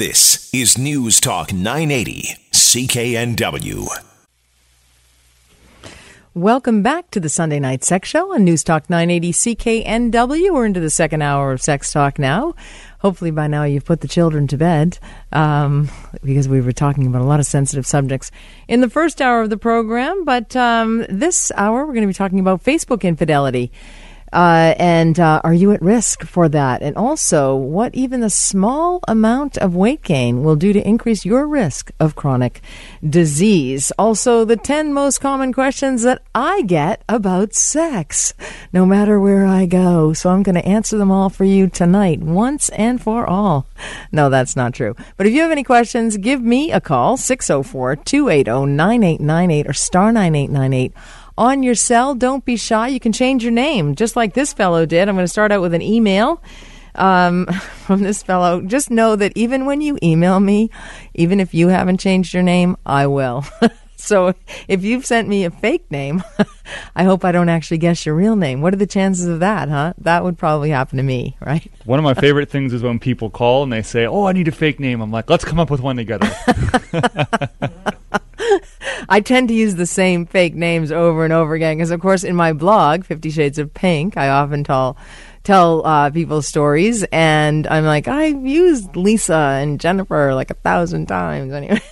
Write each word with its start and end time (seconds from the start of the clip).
This 0.00 0.48
is 0.54 0.78
News 0.78 1.20
Talk 1.20 1.52
980, 1.52 2.34
CKNW. 2.52 3.86
Welcome 6.32 6.82
back 6.82 7.10
to 7.10 7.20
the 7.20 7.28
Sunday 7.28 7.60
Night 7.60 7.84
Sex 7.84 8.08
Show 8.08 8.32
on 8.32 8.42
News 8.42 8.64
Talk 8.64 8.88
980 8.88 9.32
CKNW. 9.32 10.54
We're 10.54 10.64
into 10.64 10.80
the 10.80 10.88
second 10.88 11.20
hour 11.20 11.52
of 11.52 11.60
Sex 11.60 11.92
Talk 11.92 12.18
now. 12.18 12.54
Hopefully, 13.00 13.30
by 13.30 13.46
now 13.46 13.64
you've 13.64 13.84
put 13.84 14.00
the 14.00 14.08
children 14.08 14.46
to 14.46 14.56
bed 14.56 14.98
um, 15.32 15.90
because 16.24 16.48
we 16.48 16.62
were 16.62 16.72
talking 16.72 17.06
about 17.06 17.20
a 17.20 17.26
lot 17.26 17.38
of 17.38 17.44
sensitive 17.44 17.86
subjects 17.86 18.30
in 18.68 18.80
the 18.80 18.88
first 18.88 19.20
hour 19.20 19.42
of 19.42 19.50
the 19.50 19.58
program. 19.58 20.24
But 20.24 20.56
um, 20.56 21.04
this 21.10 21.52
hour, 21.56 21.84
we're 21.84 21.92
going 21.92 22.04
to 22.04 22.06
be 22.06 22.14
talking 22.14 22.40
about 22.40 22.64
Facebook 22.64 23.02
infidelity. 23.02 23.70
Uh, 24.32 24.74
and 24.78 25.18
uh, 25.18 25.40
are 25.42 25.54
you 25.54 25.72
at 25.72 25.82
risk 25.82 26.24
for 26.24 26.48
that? 26.48 26.82
And 26.82 26.96
also, 26.96 27.54
what 27.54 27.94
even 27.94 28.22
a 28.22 28.30
small 28.30 29.00
amount 29.08 29.58
of 29.58 29.74
weight 29.74 30.02
gain 30.02 30.44
will 30.44 30.56
do 30.56 30.72
to 30.72 30.86
increase 30.86 31.24
your 31.24 31.46
risk 31.46 31.90
of 31.98 32.14
chronic 32.14 32.60
disease. 33.08 33.90
Also, 33.98 34.44
the 34.44 34.56
10 34.56 34.92
most 34.92 35.20
common 35.20 35.52
questions 35.52 36.02
that 36.02 36.22
I 36.34 36.62
get 36.62 37.02
about 37.08 37.54
sex, 37.54 38.34
no 38.72 38.86
matter 38.86 39.18
where 39.18 39.46
I 39.46 39.66
go. 39.66 40.12
So 40.12 40.30
I'm 40.30 40.42
going 40.42 40.54
to 40.54 40.66
answer 40.66 40.96
them 40.96 41.10
all 41.10 41.28
for 41.28 41.44
you 41.44 41.68
tonight, 41.68 42.20
once 42.20 42.68
and 42.70 43.00
for 43.00 43.26
all. 43.26 43.66
No, 44.12 44.30
that's 44.30 44.56
not 44.56 44.74
true. 44.74 44.94
But 45.16 45.26
if 45.26 45.32
you 45.32 45.42
have 45.42 45.50
any 45.50 45.64
questions, 45.64 46.16
give 46.16 46.40
me 46.40 46.70
a 46.72 46.80
call, 46.80 47.16
604 47.16 47.96
280 47.96 48.66
9898 48.66 49.68
or 49.68 49.72
star 49.72 50.12
9898 50.12 50.92
on 51.40 51.62
your 51.62 51.74
cell. 51.74 52.14
Don't 52.14 52.44
be 52.44 52.56
shy. 52.56 52.88
You 52.88 53.00
can 53.00 53.12
change 53.12 53.42
your 53.42 53.50
name, 53.50 53.94
just 53.94 54.14
like 54.14 54.34
this 54.34 54.52
fellow 54.52 54.84
did. 54.84 55.08
I'm 55.08 55.16
going 55.16 55.24
to 55.24 55.28
start 55.28 55.50
out 55.50 55.62
with 55.62 55.72
an 55.72 55.80
email 55.80 56.42
um, 56.94 57.46
from 57.86 58.02
this 58.02 58.22
fellow. 58.22 58.60
Just 58.60 58.90
know 58.90 59.16
that 59.16 59.32
even 59.34 59.64
when 59.64 59.80
you 59.80 59.98
email 60.02 60.38
me, 60.38 60.70
even 61.14 61.40
if 61.40 61.54
you 61.54 61.68
haven't 61.68 61.98
changed 61.98 62.34
your 62.34 62.42
name, 62.42 62.76
I 62.84 63.06
will. 63.06 63.46
so 63.96 64.34
if 64.68 64.84
you've 64.84 65.06
sent 65.06 65.28
me 65.28 65.46
a 65.46 65.50
fake 65.50 65.90
name, 65.90 66.22
I 66.94 67.04
hope 67.04 67.24
I 67.24 67.32
don't 67.32 67.48
actually 67.48 67.78
guess 67.78 68.04
your 68.04 68.14
real 68.14 68.36
name. 68.36 68.60
What 68.60 68.74
are 68.74 68.78
the 68.78 68.86
chances 68.86 69.24
of 69.24 69.40
that, 69.40 69.70
huh? 69.70 69.94
That 69.96 70.22
would 70.22 70.36
probably 70.36 70.68
happen 70.68 70.98
to 70.98 71.02
me, 71.02 71.38
right? 71.40 71.66
One 71.86 71.98
of 71.98 72.04
my 72.04 72.14
favorite 72.14 72.50
things 72.50 72.74
is 72.74 72.82
when 72.82 72.98
people 72.98 73.30
call 73.30 73.62
and 73.62 73.72
they 73.72 73.80
say, 73.80 74.06
"Oh, 74.06 74.26
I 74.26 74.32
need 74.32 74.48
a 74.48 74.52
fake 74.52 74.78
name." 74.78 75.00
I'm 75.00 75.10
like, 75.10 75.30
"Let's 75.30 75.44
come 75.44 75.58
up 75.58 75.70
with 75.70 75.80
one 75.80 75.96
together." 75.96 76.30
I 79.10 79.20
tend 79.20 79.48
to 79.48 79.54
use 79.54 79.74
the 79.74 79.86
same 79.86 80.24
fake 80.24 80.54
names 80.54 80.92
over 80.92 81.24
and 81.24 81.32
over 81.32 81.54
again 81.54 81.76
because, 81.76 81.90
of 81.90 82.00
course, 82.00 82.22
in 82.22 82.36
my 82.36 82.52
blog, 82.52 83.04
Fifty 83.04 83.30
Shades 83.30 83.58
of 83.58 83.74
Pink, 83.74 84.16
I 84.16 84.28
often 84.28 84.62
tell 84.62 84.96
tell 85.42 85.84
uh, 85.84 86.10
people 86.10 86.42
stories, 86.42 87.02
and 87.10 87.66
I'm 87.66 87.84
like, 87.84 88.06
I've 88.06 88.46
used 88.46 88.94
Lisa 88.94 89.34
and 89.34 89.80
Jennifer 89.80 90.32
like 90.34 90.50
a 90.50 90.54
thousand 90.54 91.06
times 91.06 91.52
anyway. 91.54 91.82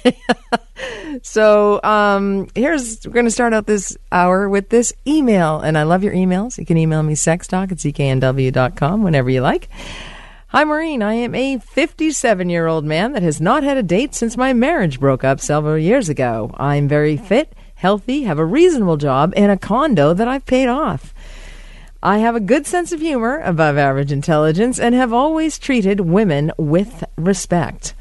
so 1.22 1.82
um, 1.82 2.46
here's 2.54 3.04
we're 3.04 3.12
going 3.12 3.26
to 3.26 3.32
start 3.32 3.52
out 3.52 3.66
this 3.66 3.96
hour 4.12 4.48
with 4.48 4.68
this 4.68 4.92
email, 5.06 5.58
and 5.58 5.76
I 5.76 5.82
love 5.82 6.04
your 6.04 6.14
emails. 6.14 6.56
You 6.56 6.66
can 6.66 6.78
email 6.78 7.02
me 7.02 7.14
sextalk 7.14 7.72
at 7.72 7.78
cknw.com 7.78 9.02
whenever 9.02 9.28
you 9.28 9.40
like. 9.40 9.68
Hi, 10.50 10.64
Maureen. 10.64 11.02
I 11.02 11.12
am 11.12 11.34
a 11.34 11.58
57 11.58 12.48
year 12.48 12.66
old 12.66 12.86
man 12.86 13.12
that 13.12 13.22
has 13.22 13.38
not 13.38 13.62
had 13.64 13.76
a 13.76 13.82
date 13.82 14.14
since 14.14 14.34
my 14.34 14.54
marriage 14.54 14.98
broke 14.98 15.22
up 15.22 15.40
several 15.40 15.76
years 15.76 16.08
ago. 16.08 16.50
I'm 16.56 16.88
very 16.88 17.18
fit, 17.18 17.52
healthy, 17.74 18.22
have 18.22 18.38
a 18.38 18.46
reasonable 18.46 18.96
job, 18.96 19.34
and 19.36 19.52
a 19.52 19.58
condo 19.58 20.14
that 20.14 20.26
I've 20.26 20.46
paid 20.46 20.66
off. 20.66 21.12
I 22.02 22.20
have 22.20 22.34
a 22.34 22.40
good 22.40 22.66
sense 22.66 22.92
of 22.92 23.00
humor, 23.00 23.42
above 23.44 23.76
average 23.76 24.10
intelligence, 24.10 24.80
and 24.80 24.94
have 24.94 25.12
always 25.12 25.58
treated 25.58 26.00
women 26.00 26.50
with 26.56 27.04
respect. 27.18 27.92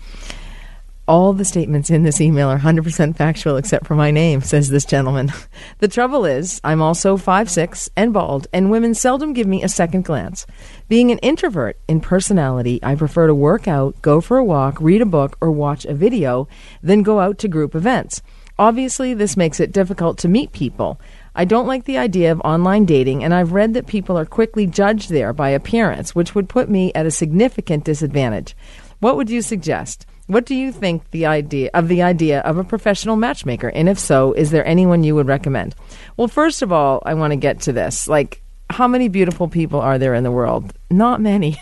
All 1.07 1.31
the 1.31 1.45
statements 1.45 1.89
in 1.89 2.03
this 2.03 2.19
email 2.19 2.49
are 2.49 2.59
100% 2.59 3.15
factual 3.15 3.55
except 3.55 3.87
for 3.87 3.95
my 3.95 4.11
name, 4.11 4.41
says 4.41 4.69
this 4.69 4.85
gentleman. 4.85 5.31
The 5.79 5.87
trouble 5.87 6.25
is, 6.25 6.59
I'm 6.63 6.81
also 6.81 7.17
5'6 7.17 7.89
and 7.95 8.11
bald, 8.11 8.47
and 8.52 8.71
women 8.71 8.93
seldom 8.93 9.33
give 9.33 9.47
me 9.47 9.63
a 9.63 9.69
second 9.69 10.05
glance. 10.05 10.47
Being 10.89 11.11
an 11.11 11.17
introvert 11.17 11.77
in 11.89 11.99
personality, 11.99 12.80
I 12.81 12.95
prefer 12.95 13.27
to 13.27 13.36
work 13.36 13.67
out, 13.67 14.02
go 14.02 14.21
for 14.21 14.37
a 14.37 14.43
walk, 14.43 14.80
read 14.80 15.02
a 15.02 15.05
book, 15.05 15.36
or 15.42 15.52
watch 15.52 15.83
a 15.83 15.93
video 15.93 16.48
than 16.81 17.03
go 17.03 17.20
out 17.20 17.37
to 17.39 17.49
group 17.49 17.75
events. 17.75 18.21
Obviously, 18.58 19.14
this 19.14 19.36
makes 19.36 19.59
it 19.59 19.73
difficult 19.73 20.17
to 20.20 20.30
meet 20.30 20.53
people. 20.53 21.02
I 21.36 21.43
don't 21.43 21.67
like 21.67 21.83
the 21.83 21.98
idea 21.98 22.31
of 22.31 22.39
online 22.45 22.86
dating, 22.86 23.21
and 23.21 23.33
I've 23.33 23.52
read 23.52 23.73
that 23.73 23.86
people 23.86 24.17
are 24.17 24.25
quickly 24.25 24.65
judged 24.65 25.09
there 25.09 25.33
by 25.33 25.49
appearance, 25.49 26.15
which 26.15 26.33
would 26.33 26.48
put 26.48 26.70
me 26.70 26.93
at 26.93 27.05
a 27.05 27.11
significant 27.11 27.83
disadvantage. 27.83 28.55
What 28.99 29.17
would 29.17 29.30
you 29.30 29.42
suggest? 29.42 30.05
What 30.27 30.45
do 30.45 30.55
you 30.55 30.71
think 30.71 31.11
the 31.11 31.25
idea 31.25 31.69
of 31.73 31.89
the 31.89 32.02
idea 32.02 32.39
of 32.42 32.58
a 32.58 32.64
professional 32.64 33.17
matchmaker? 33.17 33.67
And 33.67 33.89
if 33.89 33.99
so, 33.99 34.31
is 34.31 34.52
there 34.52 34.65
anyone 34.65 35.04
you 35.04 35.15
would 35.15 35.27
recommend? 35.27 35.75
Well, 36.15 36.30
first 36.30 36.61
of 36.61 36.71
all, 36.71 37.04
I 37.05 37.14
want 37.14 37.31
to 37.31 37.37
get 37.37 37.59
to 37.61 37.73
this. 37.73 38.08
Like, 38.08 38.42
how 38.70 38.88
many 38.88 39.08
beautiful 39.08 39.48
people 39.48 39.80
are 39.80 39.98
there 39.98 40.14
in 40.14 40.23
the 40.23 40.32
world? 40.32 40.73
Not 40.89 41.22
many. 41.22 41.60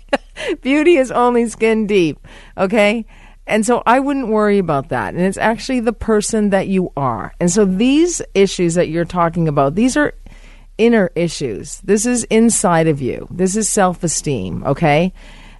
Beauty 0.62 0.96
is 0.96 1.10
only 1.10 1.48
skin 1.48 1.86
deep, 1.86 2.26
okay? 2.56 3.04
And 3.46 3.64
so 3.64 3.82
I 3.86 3.98
wouldn't 3.98 4.28
worry 4.28 4.58
about 4.58 4.90
that. 4.90 5.14
And 5.14 5.22
it's 5.22 5.38
actually 5.38 5.80
the 5.80 5.92
person 5.92 6.50
that 6.50 6.68
you 6.68 6.92
are. 6.96 7.34
And 7.40 7.50
so 7.50 7.64
these 7.64 8.22
issues 8.34 8.74
that 8.74 8.88
you're 8.88 9.04
talking 9.04 9.48
about, 9.48 9.74
these 9.74 9.96
are 9.96 10.14
inner 10.76 11.10
issues. 11.14 11.80
This 11.80 12.06
is 12.06 12.24
inside 12.24 12.86
of 12.86 13.00
you. 13.00 13.26
This 13.30 13.56
is 13.56 13.68
self 13.68 14.04
esteem, 14.04 14.64
okay? 14.64 15.12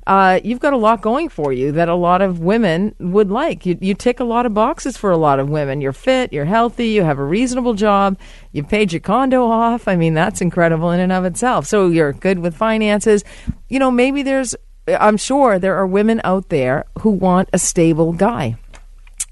Uh, 0.09 0.41
you've 0.43 0.59
got 0.59 0.73
a 0.73 0.77
lot 0.79 1.03
going 1.03 1.29
for 1.29 1.53
you 1.53 1.71
that 1.73 1.91
a 1.91 1.95
lot 1.95 2.23
of 2.23 2.41
women 2.41 2.95
would 2.99 3.31
like. 3.31 3.67
You, 3.67 3.77
you 3.79 3.93
tick 3.93 4.21
a 4.21 4.25
lot 4.25 4.47
of 4.47 4.55
boxes 4.55 4.97
for 4.97 5.11
a 5.11 5.19
lot 5.19 5.39
of 5.39 5.51
women. 5.51 5.83
You're 5.83 5.93
fit, 5.93 6.33
you're 6.33 6.47
healthy, 6.47 6.89
you 6.89 7.05
have 7.05 7.19
a 7.19 7.25
reasonable 7.25 7.75
job, 7.75 8.19
you've 8.53 8.71
paid 8.71 8.91
your 8.91 9.01
condo 9.01 9.45
off. 9.45 9.87
I 9.87 9.97
mean, 9.97 10.15
that's 10.15 10.41
incredible 10.41 10.91
in 10.93 11.01
and 11.01 11.13
of 11.13 11.27
itself. 11.27 11.67
So 11.67 11.89
you're 11.89 12.15
good 12.15 12.39
with 12.39 12.57
finances. 12.57 13.23
You 13.69 13.79
know, 13.79 13.91
maybe 13.91 14.23
there's, 14.23 14.57
I'm 14.89 15.19
sure 15.19 15.59
there 15.59 15.77
are 15.77 15.87
women 15.87 16.23
out 16.25 16.49
there 16.49 16.87
who 17.01 17.11
want 17.11 17.51
a 17.53 17.59
stable 17.59 18.15
guy. 18.15 18.57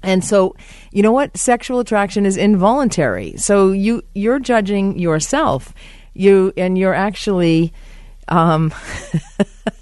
And 0.03 0.23
so, 0.23 0.55
you 0.91 1.01
know 1.01 1.11
what? 1.11 1.35
Sexual 1.35 1.79
attraction 1.79 2.27
is 2.27 2.37
involuntary. 2.37 3.35
So 3.37 3.71
you 3.71 4.03
you're 4.13 4.37
judging 4.37 4.99
yourself. 4.99 5.73
You 6.13 6.53
and 6.55 6.77
you're 6.77 6.93
actually 6.93 7.73
um 8.27 8.71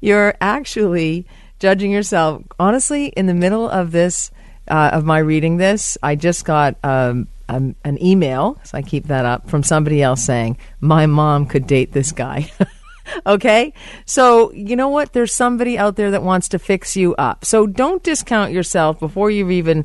you're 0.00 0.34
actually 0.40 1.26
judging 1.58 1.90
yourself. 1.90 2.42
Honestly, 2.58 3.06
in 3.06 3.26
the 3.26 3.34
middle 3.34 3.68
of 3.68 3.92
this, 3.92 4.30
uh, 4.68 4.90
of 4.92 5.04
my 5.04 5.18
reading 5.18 5.56
this, 5.56 5.98
I 6.02 6.16
just 6.16 6.44
got 6.44 6.76
um, 6.82 7.28
um, 7.48 7.76
an 7.84 8.02
email, 8.02 8.58
so 8.64 8.78
I 8.78 8.82
keep 8.82 9.08
that 9.08 9.24
up, 9.24 9.48
from 9.48 9.62
somebody 9.62 10.02
else 10.02 10.24
saying, 10.24 10.58
My 10.80 11.06
mom 11.06 11.46
could 11.46 11.66
date 11.66 11.92
this 11.92 12.12
guy. 12.12 12.50
okay? 13.26 13.72
So, 14.06 14.52
you 14.52 14.76
know 14.76 14.88
what? 14.88 15.12
There's 15.12 15.32
somebody 15.32 15.78
out 15.78 15.96
there 15.96 16.10
that 16.12 16.22
wants 16.22 16.48
to 16.50 16.58
fix 16.58 16.96
you 16.96 17.14
up. 17.16 17.44
So 17.44 17.66
don't 17.66 18.02
discount 18.02 18.52
yourself 18.52 18.98
before 18.98 19.30
you've 19.30 19.50
even 19.50 19.84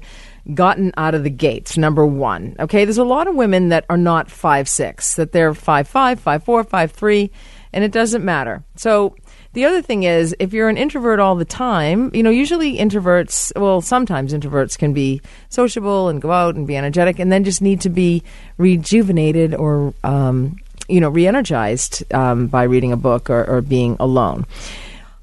gotten 0.54 0.92
out 0.98 1.16
of 1.16 1.24
the 1.24 1.30
gates, 1.30 1.78
number 1.78 2.06
one. 2.06 2.56
Okay? 2.60 2.86
There's 2.86 2.98
a 2.98 3.04
lot 3.04 3.28
of 3.28 3.36
women 3.36 3.70
that 3.70 3.86
are 3.90 3.98
not 3.98 4.32
five 4.32 4.68
six, 4.70 5.16
that 5.16 5.32
they're 5.32 5.54
five 5.54 5.88
five, 5.88 6.20
five 6.20 6.44
four, 6.44 6.64
five 6.64 6.92
three, 6.92 7.32
and 7.74 7.84
it 7.84 7.92
doesn't 7.92 8.24
matter. 8.24 8.64
So 8.76 9.16
the 9.54 9.66
other 9.66 9.82
thing 9.82 10.04
is, 10.04 10.36
if 10.40 10.54
you're 10.54 10.70
an 10.70 10.78
introvert 10.78 11.20
all 11.20 11.36
the 11.36 11.46
time, 11.46 12.12
you 12.14 12.22
know, 12.22 12.30
usually 12.30 12.78
introverts, 12.78 13.52
well, 13.60 13.82
sometimes 13.82 14.34
introverts 14.34 14.78
can 14.78 14.94
be 14.94 15.22
sociable 15.50 16.08
and 16.08 16.22
go 16.22 16.32
out 16.32 16.56
and 16.56 16.68
be 16.68 16.78
energetic 16.78 17.18
and 17.18 17.32
then 17.32 17.44
just 17.44 17.62
need 17.62 17.82
to 17.82 17.90
be 17.90 18.22
rejuvenated 18.58 19.56
or, 19.56 19.94
um, 20.04 20.58
you 20.88 21.02
know, 21.02 21.10
re 21.10 21.26
energized 21.26 22.04
um, 22.14 22.48
by 22.48 22.64
reading 22.64 22.92
a 22.92 22.98
book 22.98 23.30
or, 23.30 23.44
or 23.46 23.62
being 23.62 23.98
alone. 24.00 24.46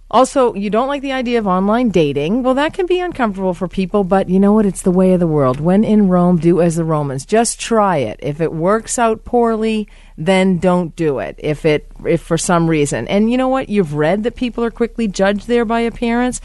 Also, 0.08 0.54
you 0.54 0.70
don't 0.70 0.86
like 0.86 1.02
the 1.02 1.12
idea 1.12 1.38
of 1.38 1.48
online 1.48 1.88
dating. 1.88 2.44
Well, 2.44 2.54
that 2.54 2.72
can 2.72 2.86
be 2.86 3.00
uncomfortable 3.00 3.54
for 3.54 3.66
people, 3.66 4.04
but 4.04 4.28
you 4.28 4.38
know 4.38 4.52
what? 4.52 4.64
It's 4.64 4.82
the 4.82 4.92
way 4.92 5.12
of 5.12 5.20
the 5.20 5.26
world. 5.26 5.58
When 5.58 5.82
in 5.82 6.08
Rome, 6.08 6.38
do 6.38 6.60
as 6.60 6.76
the 6.76 6.84
Romans. 6.84 7.26
Just 7.26 7.58
try 7.58 7.96
it. 7.98 8.20
If 8.22 8.40
it 8.40 8.52
works 8.52 9.00
out 9.00 9.24
poorly, 9.24 9.88
then 10.16 10.58
don't 10.58 10.94
do 10.94 11.18
it. 11.18 11.34
If 11.38 11.64
it 11.64 11.90
if 12.04 12.22
for 12.22 12.38
some 12.38 12.70
reason. 12.70 13.08
And 13.08 13.32
you 13.32 13.36
know 13.36 13.48
what? 13.48 13.68
You've 13.68 13.94
read 13.94 14.22
that 14.22 14.36
people 14.36 14.62
are 14.62 14.70
quickly 14.70 15.08
judged 15.08 15.48
there 15.48 15.64
by 15.64 15.80
appearance. 15.80 16.40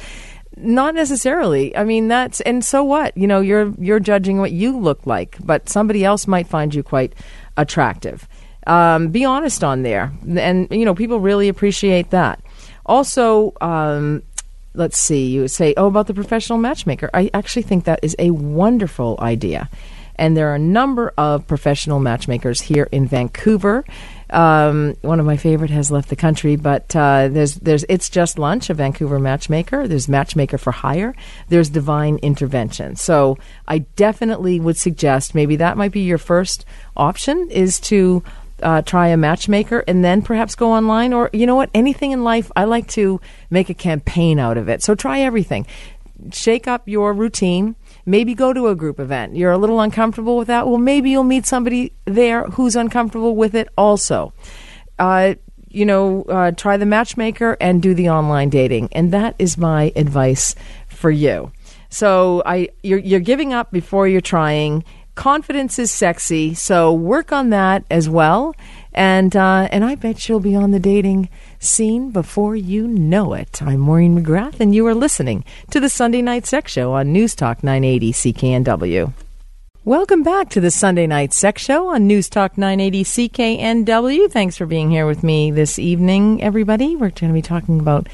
Not 0.57 0.95
necessarily. 0.95 1.75
I 1.77 1.83
mean, 1.83 2.07
that's 2.07 2.41
and 2.41 2.65
so 2.65 2.83
what? 2.83 3.15
You 3.15 3.27
know, 3.27 3.41
you're 3.41 3.73
you're 3.79 3.99
judging 3.99 4.39
what 4.39 4.51
you 4.51 4.77
look 4.77 5.05
like, 5.05 5.37
but 5.39 5.69
somebody 5.69 6.03
else 6.03 6.25
might 6.25 6.47
find 6.47 6.73
you 6.73 6.81
quite 6.81 7.13
attractive. 7.57 8.27
Um, 8.67 9.09
be 9.09 9.23
honest 9.23 9.63
on 9.63 9.83
there, 9.83 10.11
and 10.35 10.67
you 10.71 10.85
know, 10.85 10.93
people 10.93 11.19
really 11.19 11.47
appreciate 11.47 12.09
that. 12.09 12.43
Also, 12.91 13.53
um, 13.61 14.21
let's 14.73 14.97
see, 14.97 15.27
you 15.27 15.39
would 15.39 15.51
say, 15.51 15.73
oh, 15.77 15.87
about 15.87 16.07
the 16.07 16.13
professional 16.13 16.57
matchmaker. 16.57 17.09
I 17.13 17.31
actually 17.33 17.61
think 17.61 17.85
that 17.85 18.01
is 18.03 18.17
a 18.19 18.31
wonderful 18.31 19.17
idea. 19.21 19.69
And 20.17 20.35
there 20.35 20.49
are 20.49 20.55
a 20.55 20.59
number 20.59 21.13
of 21.17 21.47
professional 21.47 22.01
matchmakers 22.01 22.59
here 22.59 22.89
in 22.91 23.07
Vancouver. 23.07 23.85
Um, 24.29 24.97
one 25.03 25.21
of 25.21 25.25
my 25.25 25.37
favorite 25.37 25.71
has 25.71 25.89
left 25.89 26.09
the 26.09 26.17
country, 26.17 26.57
but 26.57 26.93
uh, 26.93 27.29
there's 27.29 27.55
there's 27.55 27.85
it's 27.87 28.09
just 28.09 28.37
lunch, 28.37 28.69
a 28.69 28.73
Vancouver 28.73 29.19
matchmaker. 29.19 29.87
There's 29.87 30.09
matchmaker 30.09 30.57
for 30.57 30.71
hire. 30.71 31.15
There's 31.47 31.69
divine 31.69 32.17
intervention. 32.17 32.97
So 32.97 33.37
I 33.69 33.79
definitely 33.95 34.59
would 34.59 34.75
suggest 34.75 35.33
maybe 35.33 35.55
that 35.55 35.77
might 35.77 35.93
be 35.93 36.01
your 36.01 36.17
first 36.17 36.65
option 36.97 37.49
is 37.49 37.79
to 37.91 38.21
uh, 38.61 38.81
try 38.81 39.07
a 39.07 39.17
matchmaker 39.17 39.83
and 39.87 40.03
then 40.03 40.21
perhaps 40.21 40.55
go 40.55 40.71
online? 40.71 41.13
Or 41.13 41.29
you 41.33 41.45
know 41.45 41.55
what? 41.55 41.69
Anything 41.73 42.11
in 42.11 42.23
life 42.23 42.51
i 42.55 42.63
like 42.63 42.87
to 42.89 43.19
make 43.49 43.69
a 43.69 43.73
campaign 43.73 44.39
out 44.39 44.57
of 44.57 44.69
it. 44.69 44.83
So 44.83 44.95
try 44.95 45.21
everything. 45.21 45.65
Shake 46.31 46.67
up 46.67 46.87
your 46.87 47.13
routine. 47.13 47.75
Maybe 48.05 48.33
go 48.35 48.53
to 48.53 48.67
a 48.67 48.75
group 48.75 48.99
event. 48.99 49.35
You're 49.35 49.51
a 49.51 49.57
little 49.57 49.81
uncomfortable 49.81 50.37
with 50.37 50.47
that? 50.47 50.67
Well 50.67 50.77
maybe 50.77 51.09
you'll 51.09 51.23
meet 51.23 51.45
somebody 51.45 51.93
there 52.05 52.45
who's 52.45 52.75
uncomfortable 52.75 53.35
with 53.35 53.55
it 53.55 53.69
also. 53.77 54.33
Uh, 54.99 55.35
you 55.69 55.85
know 55.85 56.23
uh, 56.23 56.51
try 56.51 56.77
the 56.77 56.85
matchmaker 56.85 57.57
and 57.61 57.81
do 57.81 57.93
the 57.93 58.09
online 58.09 58.49
dating. 58.49 58.89
And 58.91 59.11
that 59.13 59.35
is 59.39 59.57
my 59.57 59.91
advice 59.95 60.55
for 60.87 61.11
you. 61.11 61.51
So 61.89 62.41
i 62.45 62.69
you're, 62.83 62.99
you're 62.99 63.19
giving 63.19 63.53
up 63.53 63.71
before 63.71 64.07
you're 64.07 64.21
trying 64.21 64.83
confidence 65.15 65.77
is 65.79 65.91
sexy, 65.91 66.53
so 66.53 66.93
work 66.93 67.31
on 67.31 67.49
that 67.49 67.83
as 67.89 68.09
well. 68.09 68.55
And 68.93 69.35
uh, 69.35 69.69
and 69.71 69.85
I 69.85 69.95
bet 69.95 70.27
you'll 70.27 70.39
be 70.39 70.55
on 70.55 70.71
the 70.71 70.79
dating 70.79 71.29
scene 71.59 72.11
before 72.11 72.55
you 72.55 72.87
know 72.87 73.33
it. 73.33 73.61
I'm 73.61 73.79
Maureen 73.79 74.21
McGrath, 74.21 74.59
and 74.59 74.75
you 74.75 74.85
are 74.87 74.95
listening 74.95 75.45
to 75.69 75.79
the 75.79 75.89
Sunday 75.89 76.21
Night 76.21 76.45
Sex 76.45 76.71
Show 76.71 76.93
on 76.93 77.13
News 77.13 77.33
Talk 77.33 77.63
980 77.63 78.11
CKNW. 78.11 79.13
Welcome 79.83 80.21
back 80.21 80.49
to 80.49 80.61
the 80.61 80.69
Sunday 80.69 81.07
Night 81.07 81.33
Sex 81.33 81.61
Show 81.63 81.87
on 81.87 82.05
News 82.05 82.29
Talk 82.29 82.57
980 82.57 83.03
CKNW. 83.03 84.29
Thanks 84.29 84.57
for 84.57 84.65
being 84.65 84.91
here 84.91 85.07
with 85.07 85.23
me 85.23 85.51
this 85.51 85.79
evening, 85.79 86.43
everybody. 86.43 86.95
We're 86.95 87.09
going 87.09 87.31
to 87.31 87.33
be 87.33 87.41
talking 87.41 87.79
about 87.79 88.07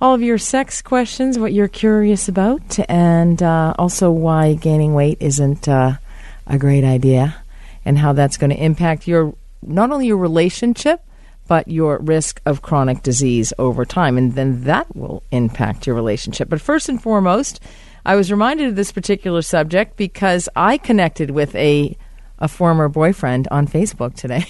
all 0.00 0.14
of 0.14 0.22
your 0.22 0.38
sex 0.38 0.82
questions, 0.82 1.38
what 1.38 1.52
you're 1.52 1.68
curious 1.68 2.28
about, 2.28 2.78
and 2.88 3.42
uh, 3.42 3.74
also 3.78 4.10
why 4.10 4.54
gaining 4.54 4.94
weight 4.94 5.18
isn't. 5.20 5.68
Uh, 5.68 5.98
a 6.48 6.58
great 6.58 6.84
idea 6.84 7.36
and 7.84 7.98
how 7.98 8.12
that's 8.12 8.36
going 8.36 8.50
to 8.50 8.62
impact 8.62 9.06
your 9.06 9.34
not 9.62 9.90
only 9.90 10.06
your 10.06 10.16
relationship 10.16 11.02
but 11.46 11.68
your 11.68 11.98
risk 11.98 12.42
of 12.44 12.60
chronic 12.60 13.02
disease 13.02 13.54
over 13.58 13.86
time. 13.86 14.18
And 14.18 14.34
then 14.34 14.64
that 14.64 14.94
will 14.94 15.22
impact 15.30 15.86
your 15.86 15.96
relationship. 15.96 16.50
But 16.50 16.60
first 16.60 16.88
and 16.88 17.02
foremost 17.02 17.60
i 18.08 18.16
was 18.16 18.30
reminded 18.30 18.68
of 18.68 18.76
this 18.76 18.90
particular 18.90 19.42
subject 19.42 19.96
because 19.96 20.48
i 20.56 20.78
connected 20.78 21.30
with 21.30 21.54
a 21.54 21.96
a 22.38 22.48
former 22.48 22.88
boyfriend 22.88 23.46
on 23.50 23.66
facebook 23.66 24.14
today 24.14 24.46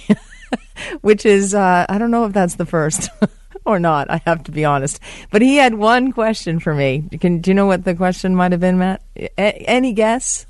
which 1.00 1.26
is 1.26 1.54
uh, 1.54 1.84
i 1.88 1.98
don't 1.98 2.10
know 2.10 2.24
if 2.24 2.32
that's 2.32 2.54
the 2.54 2.66
first 2.66 3.10
or 3.64 3.78
not 3.78 4.08
i 4.10 4.22
have 4.24 4.42
to 4.44 4.52
be 4.52 4.64
honest. 4.64 5.00
But 5.30 5.42
he 5.42 5.56
had 5.56 5.74
one 5.74 6.12
question 6.12 6.60
for 6.60 6.74
me. 6.74 7.04
Can, 7.20 7.40
do 7.40 7.50
you 7.50 7.54
know 7.54 7.66
what 7.66 7.84
the 7.84 7.94
question 7.94 8.34
might 8.34 8.52
have 8.52 8.60
been 8.60 8.78
matt? 8.78 9.02
A- 9.16 9.68
any 9.68 9.92
guess 9.92 10.46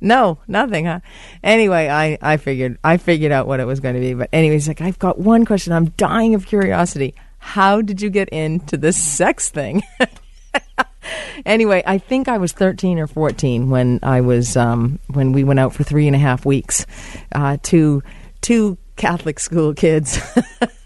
no, 0.00 0.38
nothing, 0.46 0.86
huh? 0.86 1.00
Anyway, 1.42 1.88
I, 1.88 2.18
I 2.20 2.36
figured 2.36 2.78
I 2.82 2.96
figured 2.96 3.32
out 3.32 3.46
what 3.46 3.60
it 3.60 3.66
was 3.66 3.80
going 3.80 3.94
to 3.94 4.00
be. 4.00 4.14
But 4.14 4.28
anyways, 4.32 4.68
like 4.68 4.80
I've 4.80 4.98
got 4.98 5.18
one 5.18 5.44
question. 5.44 5.72
I'm 5.72 5.90
dying 5.90 6.34
of 6.34 6.46
curiosity. 6.46 7.14
How 7.38 7.80
did 7.80 8.02
you 8.02 8.10
get 8.10 8.28
into 8.30 8.76
this 8.76 8.96
sex 8.96 9.48
thing? 9.48 9.82
anyway, 11.46 11.82
I 11.86 11.98
think 11.98 12.28
I 12.28 12.38
was 12.38 12.52
13 12.52 12.98
or 12.98 13.06
14 13.06 13.70
when 13.70 14.00
I 14.02 14.20
was 14.20 14.56
um, 14.56 14.98
when 15.08 15.32
we 15.32 15.44
went 15.44 15.60
out 15.60 15.74
for 15.74 15.84
three 15.84 16.06
and 16.06 16.16
a 16.16 16.18
half 16.18 16.44
weeks 16.44 16.86
uh, 17.34 17.58
to 17.64 18.02
two 18.40 18.78
Catholic 18.96 19.38
school 19.38 19.74
kids. 19.74 20.20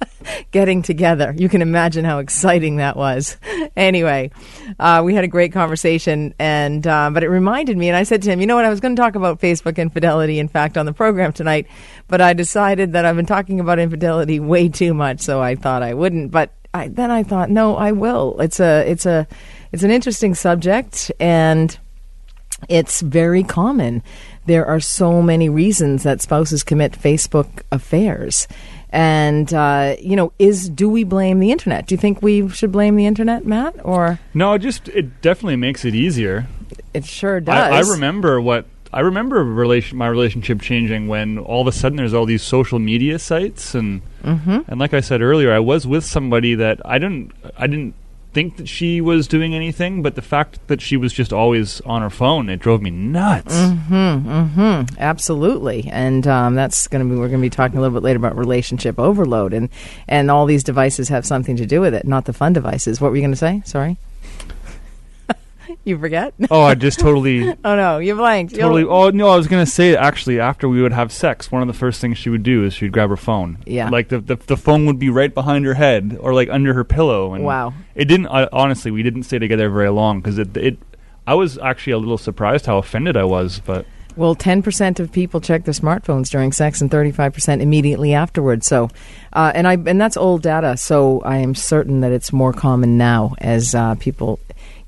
getting 0.51 0.83
together. 0.83 1.35
You 1.37 1.49
can 1.49 1.63
imagine 1.63 2.05
how 2.05 2.19
exciting 2.19 2.77
that 2.77 2.97
was. 2.97 3.37
Anyway, 3.77 4.31
uh, 4.79 5.03
we 5.05 5.15
had 5.15 5.25
a 5.25 5.29
great 5.29 5.53
conversation, 5.53 6.35
and 6.39 6.87
uh, 6.87 7.11
but 7.11 7.23
it 7.23 7.29
reminded 7.29 7.77
me, 7.77 7.89
and 7.89 7.97
I 7.97 8.03
said 8.03 8.23
to 8.23 8.31
him, 8.31 8.41
you 8.41 8.47
know 8.47 8.57
what, 8.57 8.65
I 8.65 8.71
was 8.71 8.81
going 8.81 8.95
to 8.97 9.01
talk 9.01 9.15
about 9.15 9.41
Facebook 9.41 9.77
infidelity, 9.77 10.39
in 10.39 10.49
fact, 10.49 10.77
on 10.77 10.87
the 10.87 10.93
program 10.93 11.33
tonight, 11.33 11.67
but 12.09 12.21
I 12.21 12.33
decided 12.33 12.93
that 12.93 13.05
I've 13.05 13.17
been 13.17 13.27
talking 13.27 13.61
about 13.61 13.79
infidelity 13.79 14.41
way 14.41 14.69
too 14.69 14.95
much, 14.95 15.21
so 15.21 15.41
I 15.41 15.55
thought 15.55 15.83
I 15.83 15.95
wouldn't. 15.95 16.31
But 16.31 16.53
I, 16.75 16.89
then 16.89 17.11
I 17.11 17.23
thought, 17.23 17.51
no, 17.51 17.77
I 17.77 17.93
will. 17.93 18.41
It's 18.41 18.61
a, 18.61 18.89
it's 18.91 19.07
a, 19.07 19.27
it's 19.73 19.83
an 19.83 19.91
interesting 19.91 20.35
subject, 20.35 21.13
and 21.21 21.79
it's 22.69 23.01
very 23.01 23.43
common. 23.43 24.03
There 24.47 24.67
are 24.67 24.81
so 24.81 25.23
many 25.23 25.49
reasons 25.49 26.03
that 26.03 26.21
spouses 26.21 26.63
commit 26.63 26.93
Facebook 26.93 27.63
affairs. 27.71 28.49
And 28.93 29.53
uh, 29.55 29.97
you 30.01 30.17
know, 30.17 30.33
is 30.39 30.69
do 30.69 30.89
we 30.89 31.05
blame 31.05 31.41
the 31.41 31.51
internet? 31.51 31.87
Do 31.87 31.95
you 31.95 31.99
think 31.99 32.21
we 32.21 32.49
should 32.51 32.71
blame 32.71 32.97
the 32.97 33.07
internet, 33.07 33.47
Matt? 33.47 33.77
Or 33.85 34.19
no? 34.35 34.59
Just 34.59 34.89
it 34.89 35.23
definitely 35.23 35.57
makes 35.57 35.85
it 35.85 35.95
easier. 35.95 36.47
It 36.93 37.07
sure 37.07 37.41
does. 37.41 37.55
I, 37.55 37.79
I 37.79 37.81
remember 37.81 38.41
what 38.41 38.67
I 38.93 39.01
remember 39.01 39.43
relation 39.43 39.97
my 39.97 40.09
relationship 40.09 40.61
changing 40.61 41.09
when 41.09 41.39
all 41.39 41.63
of 41.63 41.67
a 41.67 41.73
sudden 41.73 41.97
there's 41.97 42.13
all 42.13 42.27
these 42.27 42.43
social 42.43 42.79
media 42.79 43.19
sites 43.19 43.75
and 43.75 44.03
mm-hmm. 44.23 44.61
and 44.69 44.79
like 44.79 44.93
I 44.93 45.01
said 45.01 45.23
earlier, 45.23 45.53
I 45.53 45.61
was 45.61 45.87
with 45.87 46.05
somebody 46.05 46.55
that 46.57 46.81
I 46.85 46.99
didn't 46.99 47.33
I 47.57 47.67
didn't 47.67 47.95
think 48.33 48.57
that 48.57 48.69
she 48.69 49.01
was 49.01 49.29
doing 49.29 49.55
anything, 49.55 50.03
but 50.03 50.15
the 50.15 50.23
fact 50.23 50.67
that 50.69 50.81
she 50.81 50.97
was 50.97 51.13
just 51.13 51.33
always 51.33 51.81
on 51.83 52.03
her 52.03 52.11
phone, 52.11 52.49
it 52.49 52.59
drove 52.59 52.83
me 52.83 52.91
nuts. 52.91 53.55
Mm-hmm, 53.55 53.95
mm-hmm, 53.95 54.95
absolutely, 54.99 55.89
and 55.91 56.27
um, 56.27 56.55
that's 56.55 56.89
going 56.89 57.07
to 57.07 57.15
be. 57.15 57.19
We're 57.19 57.29
going 57.29 57.41
to 57.41 57.47
be 57.47 57.51
talking 57.51 57.79
a 57.79 57.81
little 57.81 57.95
bit 57.95 58.05
later 58.05 58.19
about 58.19 58.37
relationship 58.37 58.99
overload, 58.99 59.53
and 59.53 59.69
and 60.09 60.31
all 60.31 60.47
these 60.47 60.65
devices 60.65 61.09
have 61.09 61.27
something 61.27 61.57
to 61.57 61.67
do 61.67 61.81
with 61.81 61.95
it, 61.95 62.07
not 62.07 62.25
the 62.25 62.33
fun 62.33 62.53
devices. 62.53 63.01
What 63.01 63.11
were 63.11 63.17
you 63.17 63.23
going 63.23 63.33
to 63.33 63.37
say? 63.37 63.63
Sorry. 63.65 63.97
You 65.85 65.99
forget? 65.99 66.33
Oh, 66.51 66.63
I 66.63 66.75
just 66.75 67.01
totally. 67.01 67.51
oh 67.65 67.77
no, 67.77 67.99
you 67.99 68.15
blanked. 68.15 68.55
Totally. 68.55 68.83
You'll, 68.83 68.93
oh 68.93 69.11
no, 69.11 69.29
I 69.29 69.37
was 69.37 69.49
gonna 69.49 69.67
say 69.67 69.97
actually 69.97 70.39
after 70.39 70.69
we 70.69 70.81
would 70.81 70.93
have 70.93 71.13
sex, 71.13 71.51
one 71.51 71.61
of 71.61 71.69
the 71.69 71.75
first 71.75 72.01
things 72.01 72.19
she 72.19 72.31
would 72.31 72.43
do 72.43 72.65
is 72.65 72.73
she'd 72.75 72.93
grab 72.93 73.11
her 73.11 73.17
phone. 73.17 73.59
Yeah. 73.67 73.89
Like 73.89 74.09
the 74.09 74.21
the, 74.21 74.37
the 74.37 74.57
phone 74.57 74.87
would 74.87 74.99
be 74.99 75.11
right 75.11 75.33
behind 75.33 75.65
her 75.65 75.75
head 75.75 76.17
or 76.21 76.35
like 76.35 76.49
under 76.51 76.75
her 76.75 76.85
pillow. 76.85 77.35
And 77.35 77.45
wow. 77.45 77.75
It 77.95 78.07
didn't. 78.07 78.27
Uh, 78.27 78.49
honestly, 78.53 78.91
we 78.91 79.03
didn't 79.03 79.25
stay 79.25 79.39
together 79.39 79.69
very 79.71 79.91
long 79.91 80.21
because 80.21 80.39
it 80.39 80.57
it. 80.57 80.79
I 81.27 81.35
was 81.35 81.59
actually 81.59 81.95
a 81.95 81.99
little 81.99 82.19
surprised 82.19 82.67
how 82.67 82.79
offended 82.79 83.17
I 83.17 83.25
was, 83.25 83.61
but. 83.65 83.87
Well, 84.15 84.37
10% 84.37 85.01
of 85.01 85.11
people 85.11 85.41
check 85.41 85.65
their 85.65 85.73
smartphones 85.73 86.29
during 86.29 86.53
sex 86.53 86.83
and 86.83 86.91
35% 86.91 87.63
immediately 87.63 88.13
afterwards. 88.13 88.67
So, 88.67 88.91
uh, 89.33 89.53
and 89.55 89.67
I 89.67 89.73
and 89.73 89.99
that's 89.99 90.19
old 90.19 90.43
data. 90.43 90.77
So 90.77 91.23
I 91.23 91.39
am 91.39 91.55
certain 91.55 92.01
that 92.01 92.13
it's 92.13 92.31
more 92.31 92.53
common 92.53 92.99
now 92.99 93.35
as 93.39 93.75
uh, 93.75 93.95
people 93.95 94.39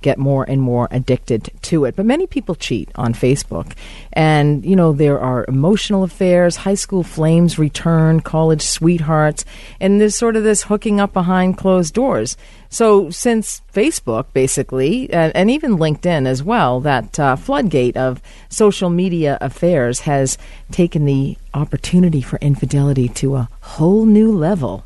get 0.05 0.19
more 0.19 0.45
and 0.45 0.61
more 0.61 0.87
addicted 0.91 1.51
to 1.63 1.87
it. 1.87 1.97
But 1.97 2.07
many 2.07 2.27
people 2.27 2.55
cheat 2.55 2.91
on 2.95 3.15
Facebook. 3.15 3.73
And, 4.13 4.65
you 4.65 4.77
know, 4.77 4.93
there 4.93 5.19
are 5.19 5.47
emotional 5.49 6.05
affairs, 6.05 6.57
high 6.57 6.75
school 6.75 7.03
flames 7.03 7.59
return, 7.59 8.21
college 8.21 8.63
sweethearts, 8.63 9.45
and 9.81 10.01
there's 10.01 10.15
sort 10.15 10.37
of 10.37 10.45
this 10.45 10.65
hooking 10.65 11.01
up 11.01 11.13
behind 11.13 11.57
closed 11.57 11.95
doors. 11.95 12.37
So, 12.69 13.09
since 13.09 13.63
Facebook, 13.73 14.27
basically, 14.33 15.09
and, 15.11 15.51
even 15.51 15.79
LinkedIn 15.79 16.27
as 16.27 16.43
well, 16.43 16.81
that 16.81 17.19
uh, 17.21 17.37
floodgate 17.37 17.97
of 17.97 18.21
social 18.49 18.91
media 18.91 19.39
affairs 19.41 20.01
has 20.01 20.37
taken 20.73 21.05
the 21.05 21.39
opportunity 21.55 22.21
for 22.21 22.37
infidelity 22.41 23.09
to 23.21 23.37
a 23.37 23.49
whole 23.61 24.05
new 24.05 24.33
level. 24.33 24.85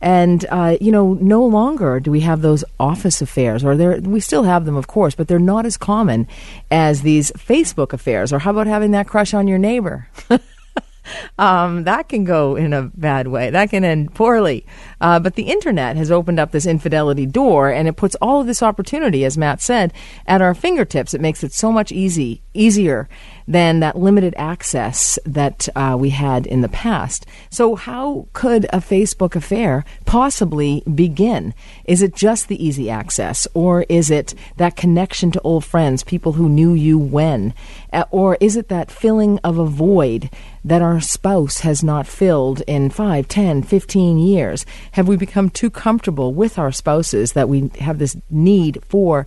And 0.00 0.46
uh, 0.48 0.76
you 0.80 0.92
know, 0.92 1.14
no 1.14 1.44
longer 1.44 2.00
do 2.00 2.10
we 2.10 2.20
have 2.20 2.42
those 2.42 2.64
office 2.78 3.20
affairs, 3.20 3.64
or 3.64 3.76
there 3.76 4.00
we 4.00 4.20
still 4.20 4.44
have 4.44 4.64
them, 4.64 4.76
of 4.76 4.86
course, 4.86 5.14
but 5.14 5.28
they're 5.28 5.38
not 5.38 5.66
as 5.66 5.76
common 5.76 6.26
as 6.70 7.02
these 7.02 7.32
Facebook 7.32 7.92
affairs. 7.92 8.32
Or 8.32 8.38
how 8.38 8.50
about 8.50 8.66
having 8.66 8.92
that 8.92 9.06
crush 9.06 9.34
on 9.34 9.46
your 9.46 9.58
neighbor? 9.58 10.08
um, 11.38 11.84
that 11.84 12.08
can 12.08 12.24
go 12.24 12.56
in 12.56 12.72
a 12.72 12.82
bad 12.82 13.26
way. 13.26 13.50
That 13.50 13.70
can 13.70 13.84
end 13.84 14.14
poorly. 14.14 14.66
Uh, 15.00 15.18
but 15.18 15.34
the 15.34 15.44
internet 15.44 15.96
has 15.96 16.10
opened 16.10 16.38
up 16.38 16.50
this 16.50 16.66
infidelity 16.66 17.26
door, 17.26 17.70
and 17.70 17.88
it 17.88 17.96
puts 17.96 18.14
all 18.16 18.40
of 18.40 18.46
this 18.46 18.62
opportunity, 18.62 19.24
as 19.24 19.38
Matt 19.38 19.60
said, 19.60 19.92
at 20.26 20.42
our 20.42 20.54
fingertips. 20.54 21.14
It 21.14 21.20
makes 21.20 21.42
it 21.42 21.52
so 21.52 21.72
much 21.72 21.92
easy 21.92 22.42
easier 22.52 23.08
than 23.50 23.80
that 23.80 23.98
limited 23.98 24.32
access 24.36 25.18
that 25.26 25.68
uh, 25.74 25.96
we 25.98 26.10
had 26.10 26.46
in 26.46 26.60
the 26.60 26.68
past. 26.68 27.26
So, 27.50 27.74
how 27.74 28.28
could 28.32 28.64
a 28.66 28.78
Facebook 28.78 29.34
affair 29.34 29.84
possibly 30.06 30.84
begin? 30.94 31.52
Is 31.84 32.00
it 32.00 32.14
just 32.14 32.46
the 32.46 32.64
easy 32.64 32.88
access, 32.88 33.48
or 33.52 33.82
is 33.88 34.08
it 34.08 34.34
that 34.56 34.76
connection 34.76 35.32
to 35.32 35.40
old 35.40 35.64
friends, 35.64 36.04
people 36.04 36.34
who 36.34 36.48
knew 36.48 36.74
you 36.74 36.96
when? 36.96 37.52
Uh, 37.92 38.04
or 38.12 38.36
is 38.40 38.56
it 38.56 38.68
that 38.68 38.88
filling 38.88 39.40
of 39.40 39.58
a 39.58 39.66
void 39.66 40.30
that 40.64 40.80
our 40.80 41.00
spouse 41.00 41.60
has 41.60 41.82
not 41.82 42.06
filled 42.06 42.62
in 42.68 42.88
5, 42.88 43.26
10, 43.26 43.64
15 43.64 44.18
years? 44.18 44.64
Have 44.92 45.08
we 45.08 45.16
become 45.16 45.50
too 45.50 45.70
comfortable 45.70 46.32
with 46.32 46.56
our 46.56 46.70
spouses 46.70 47.32
that 47.32 47.48
we 47.48 47.70
have 47.80 47.98
this 47.98 48.16
need 48.30 48.80
for 48.88 49.26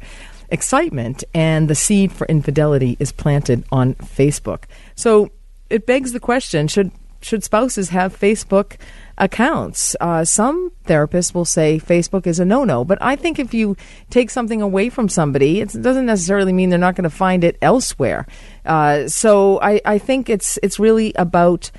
excitement 0.53 1.24
and 1.33 1.67
the 1.67 1.75
seed 1.75 2.12
for 2.13 2.25
infidelity 2.27 2.95
is 3.00 3.12
planted 3.12 3.65
on 3.72 3.95
Facebook? 3.95 4.63
So 4.95 5.31
it 5.69 5.86
begs 5.86 6.13
the 6.13 6.19
question 6.19 6.67
should 6.67 6.91
should 7.22 7.43
spouses 7.43 7.89
have 7.89 8.17
Facebook 8.17 8.75
accounts? 9.17 9.95
Uh, 10.01 10.25
some 10.25 10.72
therapists 10.86 11.33
will 11.33 11.45
say 11.45 11.79
Facebook 11.79 12.27
is 12.27 12.39
a 12.39 12.45
no 12.45 12.63
no, 12.63 12.83
but 12.83 12.98
I 13.01 13.15
think 13.15 13.39
if 13.39 13.53
you 13.53 13.75
take 14.10 14.29
something 14.29 14.62
away 14.62 14.89
from 14.89 15.10
somebody, 15.10 15.62
it 15.62 15.74
doesn't 15.81 16.05
necessarily 16.05 16.53
mean 16.53 16.69
they're 16.69 16.79
not 16.79 16.95
going 16.95 17.10
to 17.10 17.10
find 17.10 17.43
it 17.43 17.57
elsewhere. 17.62 18.27
Uh, 18.65 19.07
so 19.07 19.60
I, 19.62 19.81
I 19.86 19.98
think 19.98 20.29
it's 20.29 20.60
it's 20.62 20.79
really 20.79 21.13
about 21.15 21.72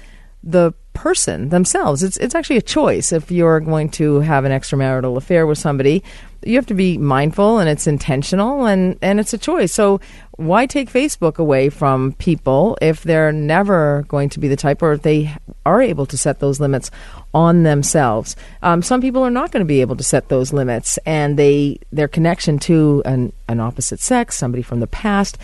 the 0.42 0.72
person 0.94 1.50
themselves. 1.50 2.02
It's 2.02 2.16
it's 2.16 2.34
actually 2.34 2.56
a 2.56 2.62
choice. 2.62 3.12
If 3.12 3.30
you're 3.30 3.60
going 3.60 3.90
to 3.90 4.20
have 4.20 4.44
an 4.44 4.52
extramarital 4.52 5.16
affair 5.16 5.46
with 5.46 5.58
somebody, 5.58 6.02
you 6.42 6.56
have 6.56 6.66
to 6.66 6.74
be 6.74 6.96
mindful 6.96 7.58
and 7.58 7.68
it's 7.68 7.86
intentional 7.86 8.66
and 8.66 8.96
and 9.02 9.20
it's 9.20 9.34
a 9.34 9.38
choice. 9.38 9.72
So 9.72 10.00
why 10.36 10.66
take 10.66 10.90
Facebook 10.90 11.38
away 11.38 11.68
from 11.68 12.12
people 12.14 12.76
if 12.82 13.02
they're 13.02 13.32
never 13.32 14.04
going 14.08 14.28
to 14.30 14.40
be 14.40 14.48
the 14.48 14.56
type, 14.56 14.82
or 14.82 14.94
if 14.94 15.02
they 15.02 15.32
are 15.64 15.80
able 15.80 16.06
to 16.06 16.18
set 16.18 16.40
those 16.40 16.58
limits 16.60 16.90
on 17.32 17.62
themselves? 17.62 18.34
Um, 18.62 18.82
some 18.82 19.00
people 19.00 19.22
are 19.22 19.30
not 19.30 19.52
going 19.52 19.60
to 19.60 19.66
be 19.66 19.80
able 19.80 19.96
to 19.96 20.04
set 20.04 20.28
those 20.28 20.52
limits, 20.52 20.98
and 21.06 21.38
they 21.38 21.78
their 21.92 22.08
connection 22.08 22.58
to 22.60 23.02
an 23.04 23.32
an 23.48 23.60
opposite 23.60 24.00
sex, 24.00 24.36
somebody 24.36 24.62
from 24.62 24.80
the 24.80 24.86
past. 24.86 25.38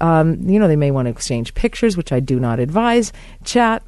Um, 0.00 0.48
you 0.48 0.58
know, 0.58 0.68
they 0.68 0.76
may 0.76 0.90
want 0.90 1.06
to 1.06 1.10
exchange 1.10 1.54
pictures, 1.54 1.96
which 1.96 2.12
I 2.12 2.20
do 2.20 2.40
not 2.40 2.58
advise. 2.58 3.12
Chat, 3.44 3.82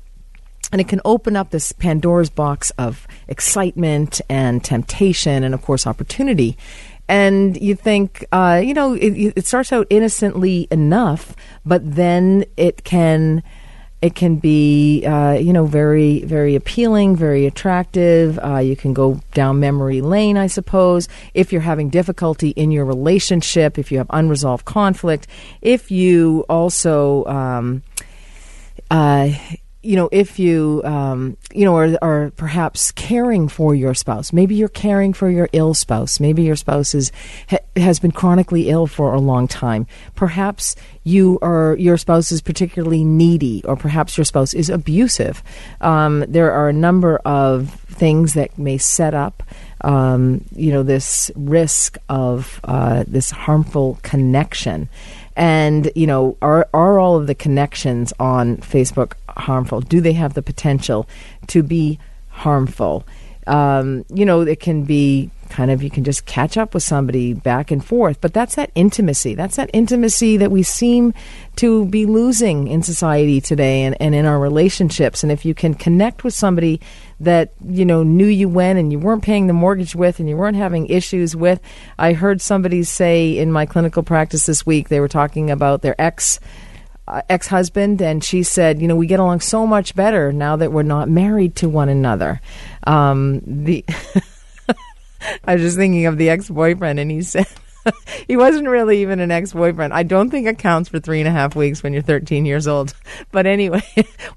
and 0.73 0.81
it 0.81 0.89
can 0.89 1.01
open 1.05 1.37
up 1.37 1.51
this 1.51 1.73
Pandora's 1.73 2.31
box 2.31 2.71
of 2.79 3.07
excitement 3.29 4.21
and 4.29 4.63
temptation 4.65 5.45
and, 5.45 5.55
of 5.55 5.63
course, 5.63 5.87
opportunity. 5.87 6.57
And 7.09 7.57
you 7.61 7.75
think, 7.75 8.25
uh, 8.33 8.61
you 8.65 8.75
know, 8.75 8.95
it, 8.95 9.37
it, 9.37 9.47
starts 9.47 9.73
out 9.73 9.87
innocently 9.91 10.67
enough, 10.71 11.37
but 11.65 11.95
then 11.95 12.45
it 12.57 12.85
can. 12.85 13.43
It 14.03 14.15
can 14.15 14.37
be, 14.37 15.07
uh, 15.07 15.33
you 15.33 15.55
know, 15.55 15.65
very, 15.65 16.23
very 16.23 16.55
appealing, 16.55 17.17
very 17.17 17.47
attractive. 17.47 18.39
Uh, 18.39 18.59
you 18.59 18.77
can 18.77 18.93
go 18.93 19.21
down 19.33 19.59
memory 19.59 20.03
lane, 20.03 20.37
I 20.37 20.49
suppose. 20.49 21.09
If 21.33 21.51
you're 21.51 21.63
having 21.63 21.89
difficulty 21.89 22.51
in 22.51 22.71
your 22.71 22.85
relationship, 22.85 23.79
if 23.79 23.91
you 23.91 23.97
have 23.97 24.07
unresolved 24.11 24.67
conflict, 24.67 25.27
if 25.63 25.91
you 25.91 26.45
also, 26.47 27.25
um, 27.25 27.83
uh, 28.91 29.31
you 29.87 29.95
know, 29.95 30.09
if 30.11 30.39
you, 30.39 30.83
um, 30.85 31.37
you 31.55 31.65
know, 31.65 31.77
are, 31.77 31.97
are 32.03 32.31
perhaps 32.33 32.91
caring 32.93 33.47
for 33.47 33.75
your 33.75 33.95
spouse, 33.95 34.33
maybe 34.33 34.57
you're 34.57 34.69
caring 34.69 35.13
for 35.13 35.31
your 35.31 35.49
ill 35.53 35.75
spouse, 35.75 36.19
maybe 36.19 36.43
your 36.43 36.57
spouse 36.57 36.95
is, 36.95 37.13
ha, 37.49 37.59
has 37.77 38.01
been 38.01 38.11
chronically 38.11 38.69
ill 38.69 38.89
for 38.89 39.15
a 39.15 39.21
long 39.21 39.47
time. 39.47 39.87
Perhaps 40.17 40.75
you 41.05 41.39
are, 41.41 41.77
your 41.79 41.97
spouse 41.97 42.33
is 42.33 42.43
particularly 42.43 43.05
needy, 43.05 43.63
or 43.65 43.77
perhaps 43.77 44.19
your 44.19 44.25
spouse 44.25 44.53
is 44.55 44.69
abusive. 44.69 45.43
Um, 45.81 46.25
there 46.27 46.51
are 46.51 46.69
a 46.69 46.73
number 46.73 47.19
of 47.19 47.71
things 47.71 48.35
that 48.35 48.59
may 48.59 48.79
set 48.79 49.15
up 49.15 49.45
um, 49.83 50.45
you 50.55 50.73
know, 50.73 50.83
this 50.83 51.31
risk 51.37 51.99
of 52.09 52.61
uh, 52.65 53.05
this 53.07 53.31
harmful 53.31 53.99
connection. 54.03 54.89
And, 55.37 55.93
you 55.95 56.07
know, 56.07 56.37
are, 56.41 56.69
are 56.73 56.99
all 56.99 57.17
of 57.17 57.27
the 57.27 57.35
connections 57.35 58.13
on 58.19 58.57
Facebook 58.59 59.13
harmful? 59.29 59.83
Do 59.83 60.01
they 60.01 60.15
have 60.15 60.35
the 60.35 60.43
potential 60.43 61.07
to 61.49 61.63
be 61.63 61.99
harmful? 62.29 63.07
Um, 63.47 64.05
you 64.09 64.27
know, 64.27 64.41
it 64.43 64.61
can 64.61 64.85
be 64.85 65.31
kind 65.49 65.71
of 65.71 65.83
you 65.83 65.91
can 65.91 66.05
just 66.05 66.27
catch 66.27 66.57
up 66.57 66.75
with 66.75 66.83
somebody 66.83 67.33
back 67.33 67.71
and 67.71 67.85
forth, 67.85 68.21
but 68.21 68.35
that's 68.35 68.57
that 68.57 68.71
intimacy. 68.75 69.35
That's 69.35 69.57
that 69.57 69.71
intimacy 69.73 70.37
that 70.37 70.51
we 70.51 70.63
seem 70.63 71.15
to 71.57 71.87
be 71.87 72.07
losing 72.07 72.69
in 72.69 72.83
society 72.83 73.41
today 73.41 73.83
and, 73.85 73.97
and 74.01 74.15
in 74.15 74.27
our 74.27 74.39
relationships. 74.39 75.23
And 75.23 75.33
if 75.33 75.45
you 75.45 75.55
can 75.55 75.75
connect 75.75 76.25
with 76.25 76.35
somebody 76.35 76.81
that, 77.21 77.53
you 77.65 77.85
know, 77.85 78.03
knew 78.03 78.27
you 78.27 78.49
when 78.49 78.77
and 78.77 78.93
you 78.93 78.99
weren't 78.99 79.23
paying 79.23 79.47
the 79.47 79.53
mortgage 79.53 79.95
with 79.95 80.21
and 80.21 80.29
you 80.29 80.37
weren't 80.37 80.57
having 80.57 80.87
issues 80.87 81.35
with, 81.35 81.61
I 81.99 82.13
heard 82.13 82.41
somebody 82.41 82.83
say 82.83 83.39
in 83.39 83.51
my 83.53 83.67
clinical 83.67 84.03
practice 84.03 84.47
this 84.47 84.67
week, 84.67 84.89
they 84.89 85.01
were 85.01 85.09
talking 85.09 85.51
about 85.51 85.83
their 85.83 85.99
ex 86.01 86.41
uh, 87.09 87.23
ex 87.29 87.47
husband, 87.49 88.01
and 88.03 88.23
she 88.23 88.43
said, 88.43 88.81
You 88.81 88.89
know, 88.89 88.97
we 88.97 89.07
get 89.07 89.21
along 89.21 89.41
so 89.41 89.67
much 89.67 89.95
better 89.95 90.33
now 90.33 90.57
that 90.57 90.73
we're 90.73 90.83
not 90.83 91.09
married 91.09 91.57
to 91.57 91.69
one 91.69 91.89
another. 91.89 92.41
Um, 92.87 93.41
the 93.47 93.85
I 95.45 95.55
was 95.55 95.63
just 95.63 95.77
thinking 95.77 96.07
of 96.07 96.19
the 96.19 96.31
ex 96.31 96.49
boyfriend, 96.49 96.99
and 96.99 97.11
he 97.11 97.23
said, 97.23 97.47
he 98.27 98.37
wasn't 98.37 98.69
really 98.69 99.03
even 99.03 99.21
an 99.21 99.31
ex 99.31 99.53
boyfriend. 99.53 99.93
I 99.93 100.03
don't 100.03 100.31
think 100.31 100.47
it 100.47 100.59
counts 100.59 100.89
for 100.89 101.01
three 101.01 101.21
and 101.21 101.29
a 101.29 101.33
half 101.33 101.55
weeks 101.57 101.83
when 101.83 101.93
you're 101.93 102.03
13 102.03 102.45
years 102.47 102.67
old. 102.67 102.95
But 103.33 103.47
anyway, 103.47 103.83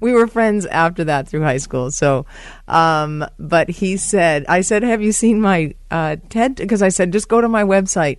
we 0.00 0.12
were 0.12 0.26
friends 0.26 0.66
after 0.66 1.04
that 1.04 1.28
through 1.28 1.42
high 1.42 1.58
school. 1.58 1.90
So, 1.90 2.26
um, 2.68 3.24
but 3.38 3.68
he 3.68 3.96
said, 3.96 4.44
I 4.48 4.60
said, 4.60 4.82
Have 4.82 5.02
you 5.02 5.12
seen 5.12 5.40
my 5.40 5.74
uh, 5.90 6.16
TED? 6.28 6.56
Because 6.56 6.82
I 6.82 6.88
said, 6.88 7.12
Just 7.12 7.28
go 7.28 7.40
to 7.40 7.48
my 7.48 7.64
website 7.64 8.18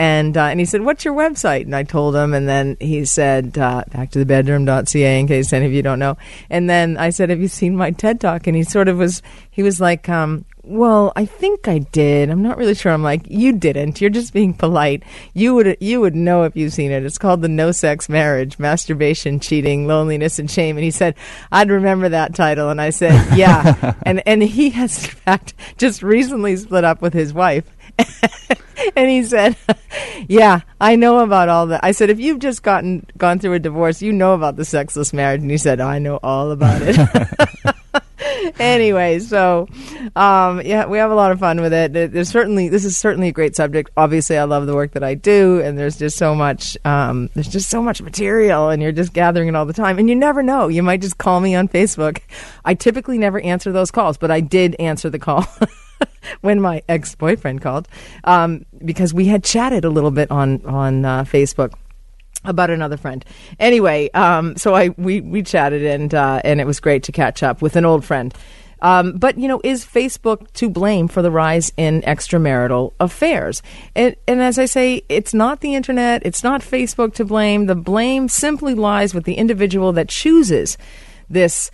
and 0.00 0.34
uh, 0.34 0.44
and 0.44 0.58
he 0.58 0.64
said, 0.64 0.80
"What's 0.80 1.04
your 1.04 1.12
website?" 1.12 1.62
And 1.66 1.76
I 1.76 1.82
told 1.82 2.16
him, 2.16 2.32
and 2.32 2.48
then 2.48 2.78
he 2.80 3.04
said, 3.04 3.58
uh, 3.58 3.84
"Back 3.92 4.10
to 4.12 4.18
the 4.18 4.24
bedroom.ca." 4.24 5.20
In 5.20 5.26
case 5.26 5.52
any 5.52 5.66
of 5.66 5.74
you 5.74 5.82
don't 5.82 5.98
know. 5.98 6.16
And 6.48 6.70
then 6.70 6.96
I 6.96 7.10
said, 7.10 7.28
"Have 7.28 7.40
you 7.40 7.48
seen 7.48 7.76
my 7.76 7.90
TED 7.90 8.18
talk?" 8.18 8.46
And 8.46 8.56
he 8.56 8.62
sort 8.62 8.88
of 8.88 8.96
was. 8.96 9.20
He 9.50 9.62
was 9.62 9.78
like, 9.78 10.08
um, 10.08 10.46
"Well, 10.62 11.12
I 11.16 11.26
think 11.26 11.68
I 11.68 11.80
did. 11.80 12.30
I'm 12.30 12.40
not 12.40 12.56
really 12.56 12.74
sure." 12.74 12.92
I'm 12.92 13.02
like, 13.02 13.28
"You 13.28 13.52
didn't. 13.52 14.00
You're 14.00 14.08
just 14.08 14.32
being 14.32 14.54
polite. 14.54 15.02
You 15.34 15.54
would 15.54 15.76
you 15.80 16.00
would 16.00 16.16
know 16.16 16.44
if 16.44 16.56
you've 16.56 16.72
seen 16.72 16.92
it. 16.92 17.04
It's 17.04 17.18
called 17.18 17.42
the 17.42 17.48
No 17.48 17.70
Sex 17.70 18.08
Marriage: 18.08 18.58
Masturbation, 18.58 19.38
Cheating, 19.38 19.86
Loneliness, 19.86 20.38
and 20.38 20.50
Shame." 20.50 20.78
And 20.78 20.84
he 20.84 20.90
said, 20.90 21.14
"I'd 21.52 21.68
remember 21.68 22.08
that 22.08 22.34
title." 22.34 22.70
And 22.70 22.80
I 22.80 22.88
said, 22.88 23.36
"Yeah." 23.36 23.92
and 24.04 24.22
and 24.26 24.42
he 24.42 24.70
has 24.70 25.04
in 25.04 25.10
fact 25.10 25.52
just 25.76 26.02
recently 26.02 26.56
split 26.56 26.84
up 26.84 27.02
with 27.02 27.12
his 27.12 27.34
wife. 27.34 27.70
And 28.96 29.10
he 29.10 29.22
said, 29.24 29.56
"Yeah, 30.28 30.60
I 30.80 30.96
know 30.96 31.20
about 31.20 31.48
all 31.48 31.66
that." 31.68 31.82
I 31.82 31.92
said, 31.92 32.10
"If 32.10 32.20
you've 32.20 32.38
just 32.38 32.62
gotten 32.62 33.06
gone 33.18 33.38
through 33.38 33.54
a 33.54 33.58
divorce, 33.58 34.02
you 34.02 34.12
know 34.12 34.34
about 34.34 34.56
the 34.56 34.64
sexless 34.64 35.12
marriage." 35.12 35.42
And 35.42 35.50
he 35.50 35.58
said, 35.58 35.80
"I 35.80 35.98
know 35.98 36.18
all 36.22 36.50
about 36.50 36.82
it." 36.82 36.96
anyway, 38.58 39.18
so 39.18 39.68
um, 40.16 40.62
yeah, 40.62 40.86
we 40.86 40.98
have 40.98 41.10
a 41.10 41.14
lot 41.14 41.32
of 41.32 41.40
fun 41.40 41.60
with 41.60 41.72
it. 41.72 41.92
There's 41.92 42.28
certainly 42.28 42.68
this 42.68 42.84
is 42.84 42.96
certainly 42.96 43.28
a 43.28 43.32
great 43.32 43.56
subject. 43.56 43.90
Obviously, 43.96 44.38
I 44.38 44.44
love 44.44 44.66
the 44.66 44.74
work 44.74 44.92
that 44.92 45.04
I 45.04 45.14
do, 45.14 45.60
and 45.60 45.78
there's 45.78 45.98
just 45.98 46.16
so 46.16 46.34
much 46.34 46.76
um, 46.84 47.30
there's 47.34 47.48
just 47.48 47.70
so 47.70 47.82
much 47.82 48.02
material, 48.02 48.70
and 48.70 48.82
you're 48.82 48.92
just 48.92 49.12
gathering 49.12 49.48
it 49.48 49.54
all 49.54 49.66
the 49.66 49.72
time. 49.72 49.98
And 49.98 50.08
you 50.08 50.14
never 50.14 50.42
know, 50.42 50.68
you 50.68 50.82
might 50.82 51.00
just 51.00 51.18
call 51.18 51.40
me 51.40 51.54
on 51.54 51.68
Facebook. 51.68 52.20
I 52.64 52.74
typically 52.74 53.18
never 53.18 53.40
answer 53.40 53.72
those 53.72 53.90
calls, 53.90 54.16
but 54.16 54.30
I 54.30 54.40
did 54.40 54.76
answer 54.78 55.10
the 55.10 55.18
call. 55.18 55.46
when 56.40 56.60
my 56.60 56.82
ex 56.88 57.14
boyfriend 57.14 57.60
called 57.60 57.88
um, 58.24 58.64
because 58.84 59.12
we 59.12 59.26
had 59.26 59.44
chatted 59.44 59.84
a 59.84 59.90
little 59.90 60.10
bit 60.10 60.30
on 60.30 60.64
on 60.64 61.04
uh, 61.04 61.24
Facebook 61.24 61.74
about 62.44 62.70
another 62.70 62.96
friend. 62.96 63.24
Anyway, 63.58 64.10
um, 64.12 64.56
so 64.56 64.74
I 64.74 64.90
we 64.90 65.20
we 65.20 65.42
chatted 65.42 65.84
and 65.84 66.14
uh, 66.14 66.40
and 66.44 66.60
it 66.60 66.66
was 66.66 66.80
great 66.80 67.02
to 67.04 67.12
catch 67.12 67.42
up 67.42 67.62
with 67.62 67.76
an 67.76 67.84
old 67.84 68.04
friend. 68.04 68.34
Um, 68.82 69.12
but 69.12 69.38
you 69.38 69.46
know, 69.46 69.60
is 69.62 69.84
Facebook 69.84 70.50
to 70.54 70.70
blame 70.70 71.08
for 71.08 71.22
the 71.22 71.30
rise 71.30 71.72
in 71.76 72.02
extramarital 72.02 72.92
affairs? 72.98 73.62
And, 73.94 74.16
and 74.26 74.40
as 74.40 74.58
I 74.58 74.64
say, 74.64 75.02
it's 75.08 75.34
not 75.34 75.60
the 75.60 75.74
internet, 75.74 76.24
it's 76.24 76.42
not 76.42 76.62
Facebook 76.62 77.14
to 77.14 77.24
blame. 77.24 77.66
The 77.66 77.74
blame 77.74 78.28
simply 78.28 78.74
lies 78.74 79.14
with 79.14 79.24
the 79.24 79.34
individual 79.34 79.92
that 79.92 80.08
chooses 80.08 80.78
this 81.28 81.70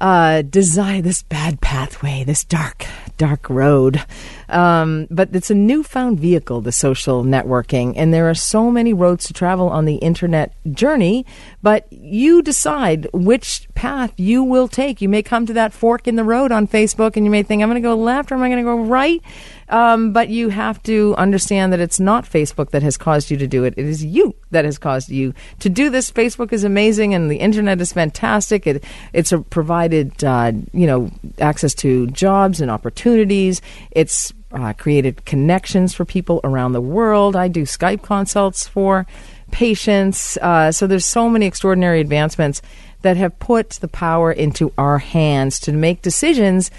uh, 0.00 0.42
desire, 0.42 1.00
this 1.00 1.22
bad 1.22 1.60
pathway, 1.60 2.22
this 2.24 2.44
dark, 2.44 2.86
dark 3.16 3.48
road. 3.48 4.04
Um, 4.48 5.06
but 5.10 5.34
it's 5.34 5.50
a 5.50 5.54
newfound 5.54 6.20
vehicle, 6.20 6.60
the 6.60 6.72
social 6.72 7.24
networking, 7.24 7.94
and 7.96 8.12
there 8.12 8.28
are 8.28 8.34
so 8.34 8.70
many 8.70 8.92
roads 8.92 9.26
to 9.26 9.32
travel 9.32 9.68
on 9.68 9.84
the 9.84 9.96
internet 9.96 10.54
journey. 10.72 11.26
But 11.62 11.86
you 11.92 12.42
decide 12.42 13.08
which 13.12 13.68
path 13.74 14.12
you 14.16 14.42
will 14.42 14.68
take. 14.68 15.00
You 15.00 15.08
may 15.08 15.22
come 15.22 15.46
to 15.46 15.52
that 15.54 15.72
fork 15.72 16.06
in 16.06 16.16
the 16.16 16.24
road 16.24 16.52
on 16.52 16.68
Facebook, 16.68 17.16
and 17.16 17.24
you 17.26 17.30
may 17.30 17.42
think, 17.42 17.62
"I'm 17.62 17.68
going 17.68 17.82
to 17.82 17.88
go 17.88 17.96
left 17.96 18.30
or 18.30 18.34
am 18.36 18.42
I 18.42 18.48
going 18.48 18.64
to 18.64 18.70
go 18.70 18.80
right?" 18.82 19.22
Um, 19.68 20.12
but 20.12 20.28
you 20.28 20.50
have 20.50 20.82
to 20.84 21.14
understand 21.18 21.72
that 21.72 21.80
it's 21.80 21.98
not 21.98 22.24
Facebook 22.24 22.70
that 22.70 22.82
has 22.82 22.96
caused 22.96 23.30
you 23.30 23.36
to 23.38 23.46
do 23.46 23.64
it. 23.64 23.74
It 23.76 23.86
is 23.86 24.04
you 24.04 24.34
that 24.52 24.64
has 24.64 24.78
caused 24.78 25.08
you 25.08 25.34
to 25.58 25.68
do 25.68 25.90
this. 25.90 26.10
Facebook 26.10 26.52
is 26.52 26.62
amazing, 26.62 27.14
and 27.14 27.30
the 27.30 27.38
internet 27.38 27.80
is 27.80 27.92
fantastic. 27.92 28.66
It 28.66 28.84
it's 29.12 29.32
provided 29.50 30.22
uh, 30.22 30.52
you 30.72 30.86
know 30.86 31.10
access 31.40 31.74
to 31.76 32.06
jobs 32.08 32.60
and 32.60 32.70
opportunities. 32.70 33.60
It's 33.90 34.32
uh, 34.56 34.72
created 34.72 35.24
connections 35.24 35.94
for 35.94 36.04
people 36.04 36.40
around 36.42 36.72
the 36.72 36.80
world. 36.80 37.36
I 37.36 37.48
do 37.48 37.62
Skype 37.62 38.02
consults 38.02 38.66
for 38.66 39.06
patients. 39.50 40.36
Uh, 40.38 40.72
so 40.72 40.86
there's 40.86 41.04
so 41.04 41.28
many 41.28 41.46
extraordinary 41.46 42.00
advancements 42.00 42.62
that 43.02 43.16
have 43.16 43.38
put 43.38 43.70
the 43.70 43.88
power 43.88 44.32
into 44.32 44.72
our 44.76 44.98
hands 44.98 45.60
to 45.60 45.72
make 45.72 46.02
decisions 46.02 46.70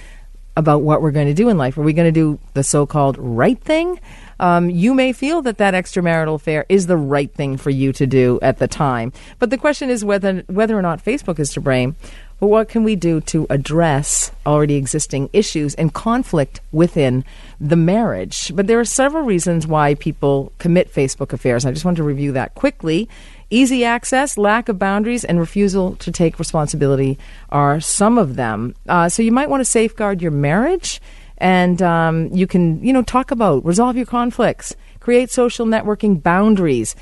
about 0.58 0.82
what 0.82 1.02
we're 1.02 1.12
going 1.12 1.28
to 1.28 1.34
do 1.36 1.50
in 1.50 1.58
life. 1.58 1.78
Are 1.78 1.84
we 1.84 1.94
going 1.94 2.12
to 2.12 2.20
do 2.20 2.40
the 2.54 2.64
so 2.64 2.86
called 2.86 3.16
right 3.20 3.60
thing? 3.60 4.00
Um, 4.40 4.70
you 4.70 4.94
may 4.94 5.14
feel 5.14 5.42
that 5.44 5.58
that 5.60 5.74
extramarital 5.74 6.36
affair 6.36 6.66
is 6.68 6.88
the 6.88 6.98
right 6.98 7.32
thing 7.32 7.58
for 7.58 7.70
you 7.70 7.94
to 7.94 8.08
do 8.08 8.40
at 8.42 8.58
the 8.58 8.68
time. 8.68 9.14
But 9.40 9.52
the 9.52 9.58
question 9.58 9.90
is 9.90 10.04
whether, 10.04 10.44
whether 10.48 10.78
or 10.78 10.82
not 10.82 11.04
Facebook 11.04 11.40
is 11.40 11.54
to 11.54 11.62
blame 11.62 11.96
but 12.40 12.48
what 12.48 12.70
can 12.70 12.84
we 12.84 12.96
do 12.96 13.20
to 13.22 13.48
address 13.50 14.32
already 14.46 14.76
existing 14.76 15.30
issues 15.34 15.74
and 15.76 15.94
conflict 15.94 16.62
within 16.72 17.26
the 17.60 17.76
marriage? 17.76 18.52
But 18.56 18.68
there 18.68 18.80
are 18.80 18.86
several 18.86 19.24
reasons 19.24 19.66
why 19.66 19.96
people 19.96 20.52
commit 20.60 20.94
Facebook 20.94 21.34
affairs. 21.34 21.66
I 21.66 21.72
just 21.72 21.86
want 21.86 21.98
to 21.98 22.04
review 22.04 22.32
that 22.34 22.54
quickly. 22.54 23.10
Easy 23.50 23.86
access, 23.86 24.38
lack 24.38 24.70
of 24.70 24.78
boundaries, 24.78 25.24
and 25.24 25.40
refusal 25.40 25.96
to 25.96 26.12
take 26.12 26.38
responsibility 26.38 27.18
are 27.50 27.80
some 27.80 28.18
of 28.18 28.36
them. 28.36 28.76
Uh, 28.88 29.10
so 29.10 29.24
you 29.24 29.32
might 29.32 29.50
want 29.50 29.62
to 29.62 29.66
safeguard 29.66 30.22
your 30.22 30.32
marriage, 30.32 31.02
and 31.38 31.82
um, 31.82 32.28
you 32.34 32.46
can, 32.46 32.84
you 32.84 32.92
know, 32.92 33.04
talk 33.04 33.32
about 33.32 33.66
resolve 33.66 33.96
your 33.96 34.06
conflicts, 34.06 34.76
create 35.00 35.32
social 35.32 35.66
networking 35.66 36.22
boundaries. 36.22 36.96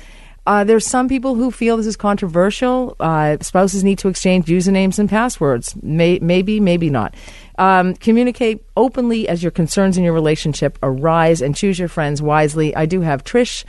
Uh, 0.46 0.62
there's 0.62 0.86
some 0.86 1.08
people 1.08 1.34
who 1.34 1.50
feel 1.50 1.76
this 1.76 1.86
is 1.86 1.96
controversial. 1.96 2.94
Uh, 3.00 3.36
spouses 3.40 3.82
need 3.82 3.98
to 3.98 4.08
exchange 4.08 4.46
usernames 4.46 4.98
and 4.98 5.10
passwords. 5.10 5.74
May, 5.82 6.18
maybe, 6.20 6.60
maybe 6.60 6.88
not. 6.88 7.14
Um, 7.58 7.94
communicate 7.94 8.64
openly 8.76 9.28
as 9.28 9.42
your 9.42 9.50
concerns 9.50 9.98
in 9.98 10.04
your 10.04 10.12
relationship 10.12 10.78
arise, 10.82 11.42
and 11.42 11.56
choose 11.56 11.78
your 11.78 11.88
friends 11.88 12.22
wisely. 12.22 12.76
I 12.76 12.86
do 12.86 13.00
have 13.00 13.24
Trish 13.24 13.64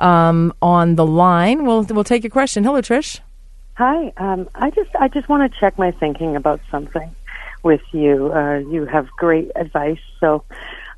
um, 0.00 0.52
on 0.60 0.96
the 0.96 1.06
line. 1.06 1.64
We'll 1.64 1.84
we'll 1.84 2.04
take 2.04 2.24
your 2.24 2.30
question. 2.30 2.64
Hello, 2.64 2.80
Trish. 2.80 3.20
Hi. 3.74 4.12
Um, 4.16 4.48
I 4.54 4.70
just 4.70 4.90
I 4.98 5.08
just 5.08 5.28
want 5.28 5.50
to 5.50 5.60
check 5.60 5.78
my 5.78 5.92
thinking 5.92 6.34
about 6.34 6.60
something 6.70 7.14
with 7.62 7.82
you. 7.92 8.32
Uh, 8.32 8.58
you 8.58 8.86
have 8.86 9.08
great 9.18 9.50
advice. 9.54 10.00
So, 10.18 10.44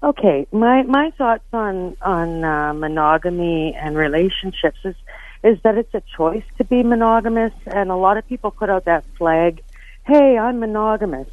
okay, 0.03 0.47
my 0.53 0.85
my 0.85 1.11
thoughts 1.19 1.45
on 1.53 1.97
on 2.03 2.45
uh, 2.45 2.73
monogamy 2.75 3.75
and 3.75 3.97
relationships 3.97 4.79
is 4.85 4.95
is 5.43 5.59
that 5.63 5.77
it's 5.77 5.95
a 5.95 6.03
choice 6.17 6.45
to 6.59 6.65
be 6.65 6.83
monogamous, 6.83 7.53
and 7.67 7.91
a 7.91 7.97
lot 7.97 8.17
of 8.17 8.27
people 8.29 8.51
put 8.51 8.69
out 8.71 8.85
that 8.87 9.05
flag, 9.17 9.63
"Hey, 10.05 10.37
I'm 10.39 10.59
monogamous," 10.59 11.29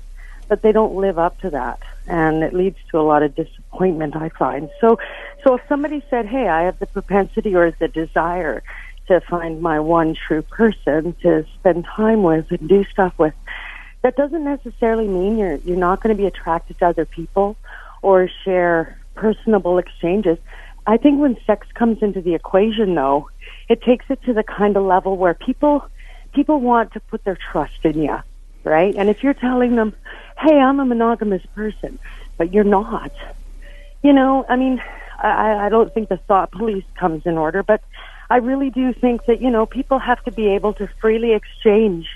but 0.48 0.62
they 0.62 0.72
don't 0.72 0.96
live 0.96 1.18
up 1.18 1.40
to 1.40 1.50
that, 1.50 1.80
and 2.08 2.44
it 2.44 2.54
leads 2.54 2.78
to 2.92 3.00
a 3.00 3.02
lot 3.02 3.24
of 3.24 3.34
disappointment. 3.36 4.16
I 4.16 4.30
find 4.30 4.70
so. 4.80 5.00
So 5.44 5.56
if 5.56 5.62
somebody 5.68 6.04
said, 6.10 6.26
"Hey, 6.28 6.48
I 6.48 6.64
have 6.64 6.78
the 6.80 6.86
propensity 6.88 7.56
or 7.56 7.72
the 7.72 7.88
desire 7.88 8.62
to 9.08 9.22
find 9.22 9.62
my 9.62 9.80
one 9.80 10.16
true 10.16 10.42
person 10.42 11.16
to 11.22 11.46
spend 11.60 11.86
time 11.86 12.24
with 12.24 12.52
and 12.52 12.68
do 12.70 12.84
stuff 12.86 13.14
with," 13.18 13.34
that 14.04 14.16
doesn't 14.16 14.44
necessarily 14.44 15.08
mean 15.08 15.38
you're 15.38 15.56
you're 15.66 15.78
not 15.78 16.02
going 16.02 16.16
to 16.16 16.22
be 16.22 16.28
attracted 16.28 16.78
to 16.80 16.86
other 16.88 17.06
people 17.06 17.56
or 18.04 18.30
share 18.44 18.98
personable 19.16 19.80
exchanges. 19.80 20.38
I 20.88 20.98
think 20.98 21.20
when 21.20 21.38
sex 21.48 21.68
comes 21.74 22.00
into 22.02 22.22
the 22.22 22.36
equation, 22.36 22.94
though, 22.96 23.30
it 23.70 23.82
takes 23.82 24.06
it 24.10 24.22
to 24.24 24.34
the 24.34 24.44
kind 24.44 24.78
of 24.78 24.84
level 24.84 25.18
where 25.18 25.34
people 25.34 25.84
people 26.34 26.60
want 26.60 26.94
to 26.94 27.00
put 27.00 27.24
their 27.24 27.38
trust 27.52 27.84
in 27.84 28.02
you, 28.02 28.18
right? 28.64 28.94
And 28.98 29.10
if 29.10 29.24
you're 29.24 29.34
telling 29.34 29.76
them, 29.76 29.96
"Hey, 30.38 30.60
I'm 30.60 30.80
a 30.80 30.86
monogamous 30.86 31.46
person," 31.56 31.98
but 32.38 32.54
you're 32.54 32.64
not, 32.64 33.12
you 34.04 34.14
know, 34.14 34.46
I 34.48 34.56
mean, 34.58 34.82
I, 35.18 35.66
I 35.66 35.70
don't 35.70 35.94
think 35.94 36.10
the 36.10 36.18
thought 36.18 36.52
police 36.52 36.86
comes 37.00 37.24
in 37.26 37.38
order, 37.38 37.64
but 37.64 37.82
I 38.30 38.38
really 38.38 38.70
do 38.70 38.94
think 38.94 39.26
that 39.26 39.42
you 39.42 39.50
know 39.50 39.66
people 39.66 39.98
have 39.98 40.24
to 40.26 40.32
be 40.32 40.50
able 40.50 40.74
to 40.74 40.88
freely 41.02 41.34
exchange 41.34 42.08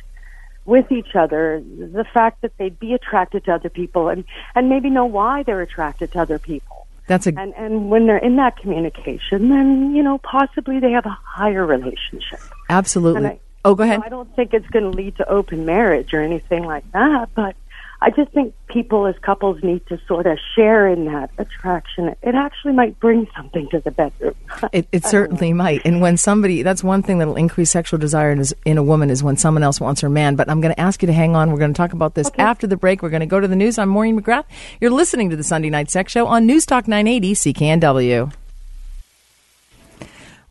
with 0.65 0.91
each 0.91 1.15
other 1.15 1.63
the 1.65 2.05
fact 2.13 2.41
that 2.41 2.51
they'd 2.57 2.77
be 2.77 2.93
attracted 2.93 3.45
to 3.45 3.53
other 3.53 3.69
people 3.69 4.09
and 4.09 4.23
and 4.53 4.69
maybe 4.69 4.89
know 4.91 5.05
why 5.05 5.41
they're 5.41 5.61
attracted 5.61 6.11
to 6.11 6.19
other 6.19 6.37
people 6.37 6.85
that's 7.09 7.25
a 7.25 7.33
and 7.35 7.55
and 7.55 7.89
when 7.89 8.05
they're 8.05 8.17
in 8.19 8.35
that 8.35 8.55
communication, 8.57 9.49
then 9.49 9.95
you 9.95 10.03
know 10.03 10.19
possibly 10.19 10.79
they 10.79 10.91
have 10.91 11.07
a 11.07 11.17
higher 11.23 11.65
relationship. 11.65 12.39
Absolutely. 12.69 13.25
I, 13.25 13.39
oh, 13.65 13.73
go 13.73 13.83
ahead. 13.83 14.01
I 14.05 14.09
don't 14.09 14.33
think 14.35 14.53
it's 14.53 14.67
going 14.67 14.83
to 14.83 14.95
lead 14.95 15.17
to 15.17 15.27
open 15.27 15.65
marriage 15.65 16.13
or 16.13 16.21
anything 16.21 16.65
like 16.65 16.89
that, 16.91 17.29
but 17.33 17.55
I 18.01 18.11
just 18.11 18.31
think 18.31 18.53
people 18.67 19.05
as 19.07 19.15
couples 19.19 19.61
need 19.61 19.85
to 19.87 19.99
sort 20.07 20.25
of 20.25 20.37
share 20.55 20.87
in 20.87 21.05
that 21.05 21.31
attraction. 21.37 22.15
It 22.21 22.33
actually 22.33 22.71
might 22.71 22.97
bring 22.99 23.27
something 23.35 23.67
to 23.71 23.79
the 23.79 23.91
bedroom. 23.91 24.35
It, 24.71 24.87
it 24.91 25.05
certainly 25.05 25.51
might. 25.53 25.81
And 25.83 25.99
when 25.99 26.15
somebody, 26.15 26.61
that's 26.61 26.83
one 26.83 27.01
thing 27.01 27.17
that'll 27.17 27.35
increase 27.35 27.71
sexual 27.71 27.97
desire 27.97 28.29
in, 28.31 28.43
in, 28.65 28.77
a 28.77 28.83
woman 28.83 29.09
is 29.09 29.23
when 29.23 29.35
someone 29.35 29.63
else 29.63 29.79
wants 29.79 30.01
her 30.01 30.09
man. 30.09 30.35
But 30.35 30.49
I'm 30.49 30.61
going 30.61 30.73
to 30.73 30.79
ask 30.79 31.01
you 31.01 31.07
to 31.07 31.13
hang 31.13 31.35
on. 31.35 31.51
We're 31.51 31.57
going 31.57 31.73
to 31.73 31.77
talk 31.77 31.93
about 31.93 32.13
this 32.13 32.27
okay. 32.27 32.43
after 32.43 32.67
the 32.67 32.77
break. 32.77 33.01
We're 33.01 33.09
going 33.09 33.21
to 33.21 33.25
go 33.25 33.39
to 33.39 33.47
the 33.47 33.55
news. 33.55 33.77
I'm 33.79 33.89
Maureen 33.89 34.21
McGrath. 34.21 34.45
You're 34.79 34.91
listening 34.91 35.29
to 35.31 35.35
the 35.35 35.43
Sunday 35.43 35.69
Night 35.69 35.89
Sex 35.89 36.11
Show 36.11 36.27
on 36.27 36.45
News 36.45 36.65
Talk 36.65 36.87
980 36.87 37.33
CKNW. 37.33 38.33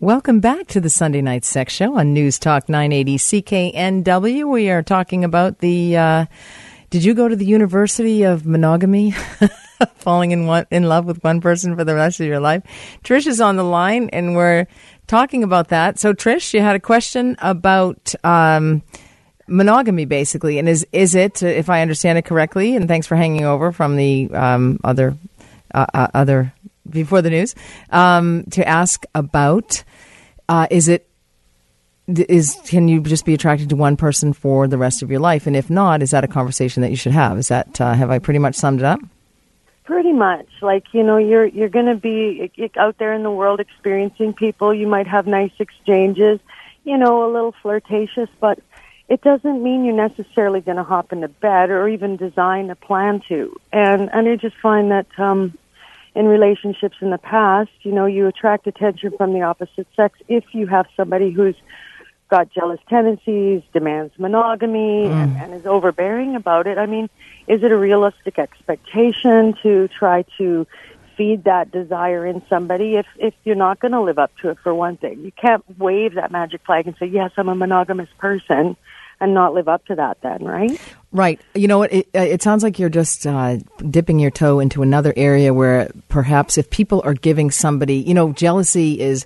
Welcome 0.00 0.40
back 0.40 0.66
to 0.68 0.80
the 0.80 0.90
Sunday 0.90 1.20
Night 1.22 1.44
Sex 1.44 1.74
Show 1.74 1.96
on 1.96 2.12
News 2.12 2.38
Talk 2.38 2.68
980 2.68 3.18
CKNW. 3.18 4.50
We 4.50 4.70
are 4.70 4.82
talking 4.82 5.22
about 5.22 5.58
the. 5.58 5.96
Uh, 5.96 6.26
did 6.90 7.04
you 7.04 7.14
go 7.14 7.28
to 7.28 7.36
the 7.36 7.44
University 7.44 8.22
of 8.22 8.46
Monogamy? 8.46 9.14
Falling 9.96 10.32
in 10.32 10.46
one 10.46 10.66
in 10.70 10.84
love 10.84 11.04
with 11.04 11.22
one 11.22 11.40
person 11.40 11.76
for 11.76 11.84
the 11.84 11.94
rest 11.94 12.18
of 12.18 12.26
your 12.26 12.40
life. 12.40 12.62
Trish 13.04 13.26
is 13.26 13.40
on 13.40 13.56
the 13.56 13.64
line, 13.64 14.08
and 14.12 14.34
we're 14.34 14.66
talking 15.06 15.44
about 15.44 15.68
that. 15.68 15.98
So, 15.98 16.14
Trish, 16.14 16.52
you 16.52 16.60
had 16.60 16.74
a 16.74 16.80
question 16.80 17.36
about 17.40 18.14
um, 18.24 18.82
monogamy, 19.46 20.04
basically, 20.04 20.58
and 20.58 20.68
is 20.68 20.86
is 20.92 21.14
it, 21.14 21.42
if 21.42 21.70
I 21.70 21.82
understand 21.82 22.18
it 22.18 22.24
correctly? 22.24 22.74
And 22.74 22.88
thanks 22.88 23.06
for 23.06 23.16
hanging 23.16 23.44
over 23.44 23.70
from 23.70 23.96
the 23.96 24.30
um, 24.32 24.80
other 24.82 25.16
uh, 25.74 25.86
uh, 25.94 26.08
other 26.14 26.52
before 26.88 27.22
the 27.22 27.30
news 27.30 27.54
um, 27.90 28.44
to 28.52 28.66
ask 28.66 29.04
about. 29.14 29.84
Uh, 30.48 30.66
is 30.70 30.88
it 30.88 31.07
is 32.08 32.58
can 32.64 32.88
you 32.88 33.00
just 33.00 33.24
be 33.24 33.34
attracted 33.34 33.68
to 33.68 33.76
one 33.76 33.96
person 33.96 34.32
for 34.32 34.66
the 34.66 34.78
rest 34.78 35.02
of 35.02 35.10
your 35.10 35.20
life? 35.20 35.46
And 35.46 35.54
if 35.54 35.68
not, 35.68 36.02
is 36.02 36.10
that 36.10 36.24
a 36.24 36.28
conversation 36.28 36.80
that 36.82 36.90
you 36.90 36.96
should 36.96 37.12
have? 37.12 37.38
Is 37.38 37.48
that 37.48 37.80
uh, 37.80 37.94
have 37.94 38.10
I 38.10 38.18
pretty 38.18 38.38
much 38.38 38.54
summed 38.54 38.80
it 38.80 38.84
up? 38.84 39.00
Pretty 39.84 40.12
much. 40.12 40.46
Like 40.62 40.84
you 40.92 41.02
know, 41.02 41.18
you're 41.18 41.46
you're 41.46 41.68
going 41.68 41.86
to 41.86 41.94
be 41.94 42.50
out 42.76 42.98
there 42.98 43.12
in 43.12 43.22
the 43.22 43.30
world 43.30 43.60
experiencing 43.60 44.32
people. 44.32 44.74
You 44.74 44.86
might 44.86 45.06
have 45.06 45.26
nice 45.26 45.52
exchanges, 45.58 46.40
you 46.84 46.96
know, 46.96 47.28
a 47.28 47.32
little 47.32 47.54
flirtatious, 47.62 48.28
but 48.40 48.58
it 49.08 49.22
doesn't 49.22 49.62
mean 49.62 49.84
you're 49.84 50.08
necessarily 50.08 50.60
going 50.60 50.76
to 50.76 50.84
hop 50.84 51.12
into 51.12 51.28
bed 51.28 51.70
or 51.70 51.88
even 51.88 52.16
design 52.16 52.70
a 52.70 52.74
plan 52.74 53.22
to. 53.28 53.54
And 53.72 54.10
and 54.12 54.28
I 54.28 54.36
just 54.36 54.56
find 54.56 54.90
that 54.90 55.06
um, 55.18 55.56
in 56.14 56.26
relationships 56.26 56.96
in 57.00 57.10
the 57.10 57.18
past, 57.18 57.70
you 57.82 57.92
know, 57.92 58.06
you 58.06 58.26
attract 58.26 58.66
attention 58.66 59.12
from 59.16 59.32
the 59.32 59.42
opposite 59.42 59.86
sex 59.94 60.18
if 60.28 60.44
you 60.52 60.66
have 60.66 60.86
somebody 60.96 61.30
who's 61.30 61.56
got 62.28 62.52
jealous 62.52 62.80
tendencies, 62.88 63.62
demands 63.72 64.12
monogamy, 64.18 65.06
mm. 65.06 65.10
and, 65.10 65.36
and 65.36 65.54
is 65.54 65.66
overbearing 65.66 66.36
about 66.36 66.66
it. 66.66 66.78
I 66.78 66.86
mean, 66.86 67.08
is 67.46 67.62
it 67.62 67.72
a 67.72 67.76
realistic 67.76 68.38
expectation 68.38 69.54
to 69.62 69.88
try 69.88 70.24
to 70.38 70.66
feed 71.16 71.44
that 71.44 71.72
desire 71.72 72.24
in 72.24 72.40
somebody 72.48 72.94
if 72.94 73.06
if 73.16 73.34
you're 73.42 73.56
not 73.56 73.80
going 73.80 73.90
to 73.90 74.00
live 74.00 74.20
up 74.20 74.30
to 74.40 74.50
it 74.50 74.58
for 74.62 74.72
one 74.72 74.96
thing 74.96 75.18
you 75.18 75.32
can't 75.32 75.64
wave 75.76 76.14
that 76.14 76.30
magic 76.30 76.64
flag 76.64 76.86
and 76.86 76.94
say 76.96 77.06
yes 77.06 77.32
i'm 77.36 77.48
a 77.48 77.56
monogamous 77.56 78.08
person 78.18 78.76
and 79.20 79.34
not 79.34 79.54
live 79.54 79.68
up 79.68 79.84
to 79.86 79.94
that 79.96 80.18
then, 80.22 80.44
right? 80.44 80.80
Right. 81.10 81.40
You 81.54 81.68
know 81.68 81.78
what? 81.78 81.92
It, 81.92 82.08
it 82.12 82.42
sounds 82.42 82.62
like 82.62 82.78
you're 82.78 82.90
just 82.90 83.26
uh, 83.26 83.56
dipping 83.90 84.18
your 84.18 84.30
toe 84.30 84.60
into 84.60 84.82
another 84.82 85.14
area 85.16 85.54
where 85.54 85.90
perhaps 86.08 86.58
if 86.58 86.68
people 86.70 87.00
are 87.04 87.14
giving 87.14 87.50
somebody, 87.50 87.96
you 87.96 88.12
know, 88.12 88.32
jealousy 88.32 89.00
is 89.00 89.24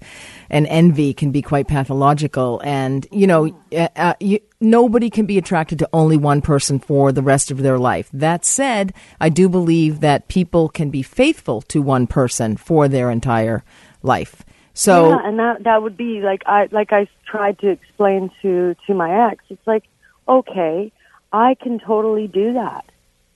and 0.48 0.66
envy 0.68 1.12
can 1.12 1.32
be 1.32 1.42
quite 1.42 1.66
pathological. 1.66 2.60
And, 2.64 3.06
you 3.10 3.26
know, 3.26 3.56
uh, 3.72 3.88
uh, 3.96 4.14
you, 4.20 4.38
nobody 4.60 5.10
can 5.10 5.26
be 5.26 5.38
attracted 5.38 5.80
to 5.80 5.88
only 5.92 6.16
one 6.16 6.40
person 6.40 6.78
for 6.78 7.10
the 7.10 7.22
rest 7.22 7.50
of 7.50 7.58
their 7.58 7.78
life. 7.78 8.08
That 8.12 8.44
said, 8.44 8.94
I 9.20 9.28
do 9.28 9.48
believe 9.48 10.00
that 10.00 10.28
people 10.28 10.68
can 10.68 10.90
be 10.90 11.02
faithful 11.02 11.62
to 11.62 11.82
one 11.82 12.06
person 12.06 12.56
for 12.56 12.86
their 12.86 13.10
entire 13.10 13.64
life. 14.02 14.44
So 14.74 15.10
yeah, 15.10 15.20
and 15.24 15.38
that 15.38 15.64
that 15.64 15.82
would 15.82 15.96
be 15.96 16.20
like 16.20 16.42
I 16.46 16.68
like 16.70 16.92
I 16.92 17.08
tried 17.26 17.58
to 17.60 17.68
explain 17.68 18.30
to 18.42 18.74
to 18.86 18.94
my 18.94 19.30
ex. 19.30 19.44
It's 19.50 19.66
like 19.66 19.84
okay, 20.28 20.92
I 21.32 21.54
can 21.54 21.78
totally 21.78 22.26
do 22.26 22.54
that. 22.54 22.84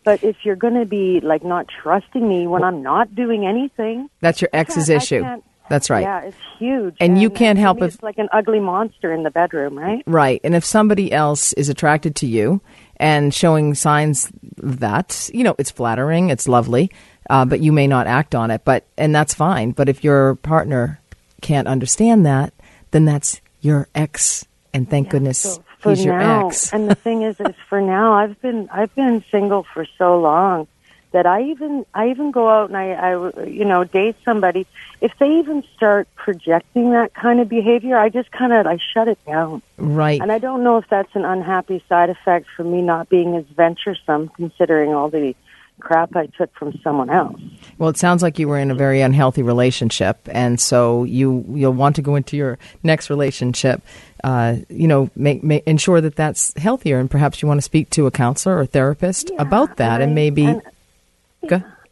But 0.04 0.22
if 0.22 0.36
you're 0.44 0.56
going 0.56 0.74
to 0.74 0.86
be 0.86 1.20
like 1.20 1.44
not 1.44 1.66
trusting 1.82 2.26
me 2.26 2.46
when 2.46 2.62
I'm 2.62 2.80
not 2.80 3.14
doing 3.14 3.44
anything, 3.44 4.08
that's 4.20 4.40
your 4.40 4.50
ex's 4.52 4.88
issue. 4.88 5.24
That's 5.68 5.90
right. 5.90 6.02
Yeah, 6.02 6.20
it's 6.20 6.36
huge. 6.58 6.96
And, 7.00 7.14
and 7.14 7.20
you 7.20 7.28
can't 7.28 7.58
help 7.58 7.82
it. 7.82 7.86
It's 7.86 8.02
like 8.02 8.18
an 8.18 8.28
ugly 8.32 8.60
monster 8.60 9.12
in 9.12 9.24
the 9.24 9.32
bedroom, 9.32 9.76
right? 9.76 10.04
Right. 10.06 10.40
And 10.44 10.54
if 10.54 10.64
somebody 10.64 11.12
else 11.12 11.52
is 11.54 11.68
attracted 11.68 12.14
to 12.16 12.26
you 12.26 12.60
and 12.98 13.34
showing 13.34 13.74
signs 13.74 14.30
that, 14.58 15.28
you 15.34 15.42
know, 15.42 15.56
it's 15.58 15.72
flattering, 15.72 16.30
it's 16.30 16.46
lovely, 16.46 16.92
uh, 17.28 17.44
but 17.44 17.60
you 17.60 17.72
may 17.72 17.88
not 17.88 18.06
act 18.06 18.34
on 18.36 18.52
it. 18.52 18.62
But 18.64 18.86
and 18.96 19.12
that's 19.12 19.34
fine. 19.34 19.72
But 19.72 19.88
if 19.88 20.04
your 20.04 20.36
partner 20.36 21.00
can't 21.40 21.68
understand 21.68 22.26
that, 22.26 22.52
then 22.90 23.04
that's 23.04 23.40
your 23.60 23.88
ex, 23.94 24.44
and 24.72 24.88
thank 24.88 25.06
yeah, 25.06 25.12
goodness 25.12 25.58
so 25.86 25.90
he's 25.90 26.06
now, 26.06 26.40
your 26.40 26.46
ex. 26.48 26.72
and 26.72 26.90
the 26.90 26.94
thing 26.94 27.22
is, 27.22 27.38
is 27.40 27.54
for 27.68 27.80
now, 27.80 28.12
I've 28.14 28.40
been 28.40 28.68
I've 28.72 28.94
been 28.94 29.24
single 29.30 29.64
for 29.74 29.86
so 29.98 30.20
long 30.20 30.66
that 31.12 31.26
I 31.26 31.42
even 31.44 31.86
I 31.94 32.10
even 32.10 32.30
go 32.30 32.48
out 32.48 32.68
and 32.68 32.76
I, 32.76 32.90
I 32.92 33.44
you 33.44 33.64
know 33.64 33.84
date 33.84 34.16
somebody. 34.24 34.66
If 35.00 35.12
they 35.18 35.38
even 35.38 35.62
start 35.76 36.08
projecting 36.16 36.90
that 36.90 37.14
kind 37.14 37.40
of 37.40 37.48
behavior, 37.48 37.96
I 37.96 38.08
just 38.08 38.30
kind 38.32 38.52
of 38.52 38.66
I 38.66 38.78
shut 38.92 39.08
it 39.08 39.18
down. 39.26 39.62
Right. 39.76 40.20
And 40.20 40.32
I 40.32 40.38
don't 40.38 40.64
know 40.64 40.78
if 40.78 40.88
that's 40.88 41.14
an 41.14 41.24
unhappy 41.24 41.82
side 41.88 42.10
effect 42.10 42.46
for 42.56 42.64
me 42.64 42.82
not 42.82 43.08
being 43.08 43.36
as 43.36 43.44
venturesome, 43.44 44.30
considering 44.30 44.94
all 44.94 45.08
the 45.08 45.34
crap 45.80 46.16
I 46.16 46.26
took 46.26 46.52
from 46.54 46.78
someone 46.82 47.10
else. 47.10 47.40
Well, 47.78 47.88
it 47.88 47.96
sounds 47.96 48.22
like 48.22 48.38
you 48.38 48.48
were 48.48 48.58
in 48.58 48.70
a 48.70 48.74
very 48.74 49.00
unhealthy 49.00 49.42
relationship, 49.42 50.18
and 50.30 50.58
so 50.60 51.04
you 51.04 51.44
you'll 51.48 51.72
want 51.72 51.96
to 51.96 52.02
go 52.02 52.16
into 52.16 52.36
your 52.36 52.58
next 52.82 53.10
relationship. 53.10 53.82
Uh, 54.24 54.56
you 54.68 54.88
know, 54.88 55.10
make, 55.14 55.44
make 55.44 55.62
ensure 55.66 56.00
that 56.00 56.16
that's 56.16 56.52
healthier, 56.58 56.98
and 56.98 57.10
perhaps 57.10 57.42
you 57.42 57.48
want 57.48 57.58
to 57.58 57.62
speak 57.62 57.90
to 57.90 58.06
a 58.06 58.10
counselor 58.10 58.58
or 58.58 58.66
therapist 58.66 59.30
Yeah, 59.30 59.42
about 59.42 59.76
that, 59.76 60.00
and, 60.00 60.04
and 60.04 60.14
maybe. 60.14 60.44
and- 60.46 60.62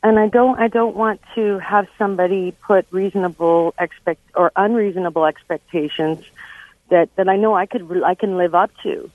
And 0.02 0.18
I 0.18 0.28
don't 0.28 0.58
I 0.58 0.68
don't 0.68 0.94
want 0.96 1.20
to 1.34 1.58
have 1.60 1.86
somebody 1.96 2.52
put 2.66 2.86
reasonable 2.90 3.74
expect 3.78 4.20
or 4.34 4.52
unreasonable 4.54 5.24
expectations 5.24 6.18
that 6.90 7.08
that 7.16 7.26
I 7.28 7.36
know 7.36 7.54
I 7.54 7.64
could 7.64 8.02
I 8.04 8.14
can 8.14 8.36
live 8.36 8.54
up 8.54 8.70
to. 8.82 9.10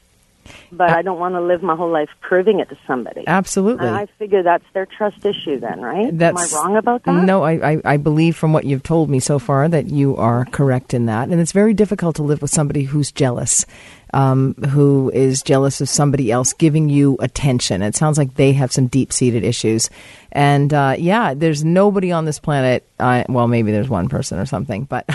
But 0.71 0.89
uh, 0.89 0.97
I 0.97 1.01
don't 1.01 1.19
want 1.19 1.35
to 1.35 1.41
live 1.41 1.63
my 1.63 1.75
whole 1.75 1.91
life 1.91 2.09
proving 2.21 2.59
it 2.59 2.69
to 2.69 2.77
somebody. 2.87 3.23
Absolutely. 3.27 3.87
And 3.87 3.95
I 3.95 4.07
figure 4.17 4.43
that's 4.43 4.65
their 4.73 4.85
trust 4.85 5.25
issue 5.25 5.59
then, 5.59 5.81
right? 5.81 6.15
That's, 6.17 6.53
Am 6.53 6.59
I 6.59 6.61
wrong 6.61 6.77
about 6.77 7.03
that? 7.03 7.23
No, 7.23 7.43
I, 7.43 7.73
I, 7.73 7.81
I 7.85 7.97
believe 7.97 8.35
from 8.35 8.53
what 8.53 8.65
you've 8.65 8.83
told 8.83 9.09
me 9.09 9.19
so 9.19 9.39
far 9.39 9.67
that 9.67 9.87
you 9.87 10.15
are 10.17 10.45
correct 10.45 10.93
in 10.93 11.05
that. 11.07 11.29
And 11.29 11.39
it's 11.39 11.51
very 11.51 11.73
difficult 11.73 12.15
to 12.17 12.23
live 12.23 12.41
with 12.41 12.51
somebody 12.51 12.83
who's 12.83 13.11
jealous, 13.11 13.65
um, 14.13 14.55
who 14.55 15.11
is 15.13 15.43
jealous 15.43 15.81
of 15.81 15.89
somebody 15.89 16.31
else 16.31 16.53
giving 16.53 16.89
you 16.89 17.17
attention. 17.19 17.81
It 17.81 17.95
sounds 17.95 18.17
like 18.17 18.35
they 18.35 18.53
have 18.53 18.71
some 18.71 18.87
deep 18.87 19.13
seated 19.13 19.43
issues. 19.43 19.89
And 20.31 20.73
uh, 20.73 20.95
yeah, 20.97 21.33
there's 21.33 21.63
nobody 21.63 22.11
on 22.11 22.25
this 22.25 22.39
planet, 22.39 22.87
uh, 22.99 23.23
well, 23.29 23.47
maybe 23.47 23.71
there's 23.71 23.89
one 23.89 24.09
person 24.09 24.37
or 24.37 24.45
something, 24.45 24.83
but 24.83 25.07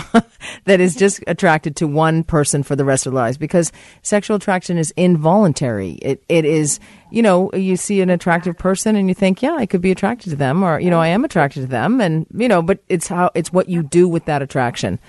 that 0.65 0.81
is 0.81 0.95
just 0.95 1.23
attracted 1.27 1.77
to 1.77 1.87
one 1.87 2.23
person 2.23 2.63
for 2.63 2.75
the 2.75 2.83
rest 2.83 3.05
of 3.05 3.13
their 3.13 3.21
lives 3.21 3.37
because 3.37 3.71
sexual 4.01 4.37
attraction 4.37 4.77
is 4.77 4.91
involuntary. 4.97 5.91
It, 5.93 6.23
it 6.27 6.43
is, 6.43 6.79
you 7.11 7.21
know, 7.21 7.49
you 7.53 7.77
see 7.77 8.01
an 8.01 8.09
attractive 8.09 8.57
person 8.57 8.95
and 8.95 9.07
you 9.07 9.15
think, 9.15 9.41
yeah, 9.41 9.55
I 9.55 9.65
could 9.65 9.81
be 9.81 9.91
attracted 9.91 10.31
to 10.31 10.35
them 10.35 10.63
or, 10.63 10.79
you 10.79 10.89
know, 10.89 10.99
I 10.99 11.07
am 11.07 11.23
attracted 11.23 11.61
to 11.61 11.67
them. 11.67 12.01
And, 12.01 12.25
you 12.35 12.49
know, 12.49 12.61
but 12.61 12.79
it's 12.89 13.07
how, 13.07 13.31
it's 13.35 13.53
what 13.53 13.69
you 13.69 13.83
do 13.83 14.09
with 14.09 14.25
that 14.25 14.41
attraction. 14.41 14.99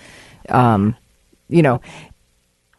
Um, 0.48 0.96
you 1.48 1.62
know, 1.62 1.80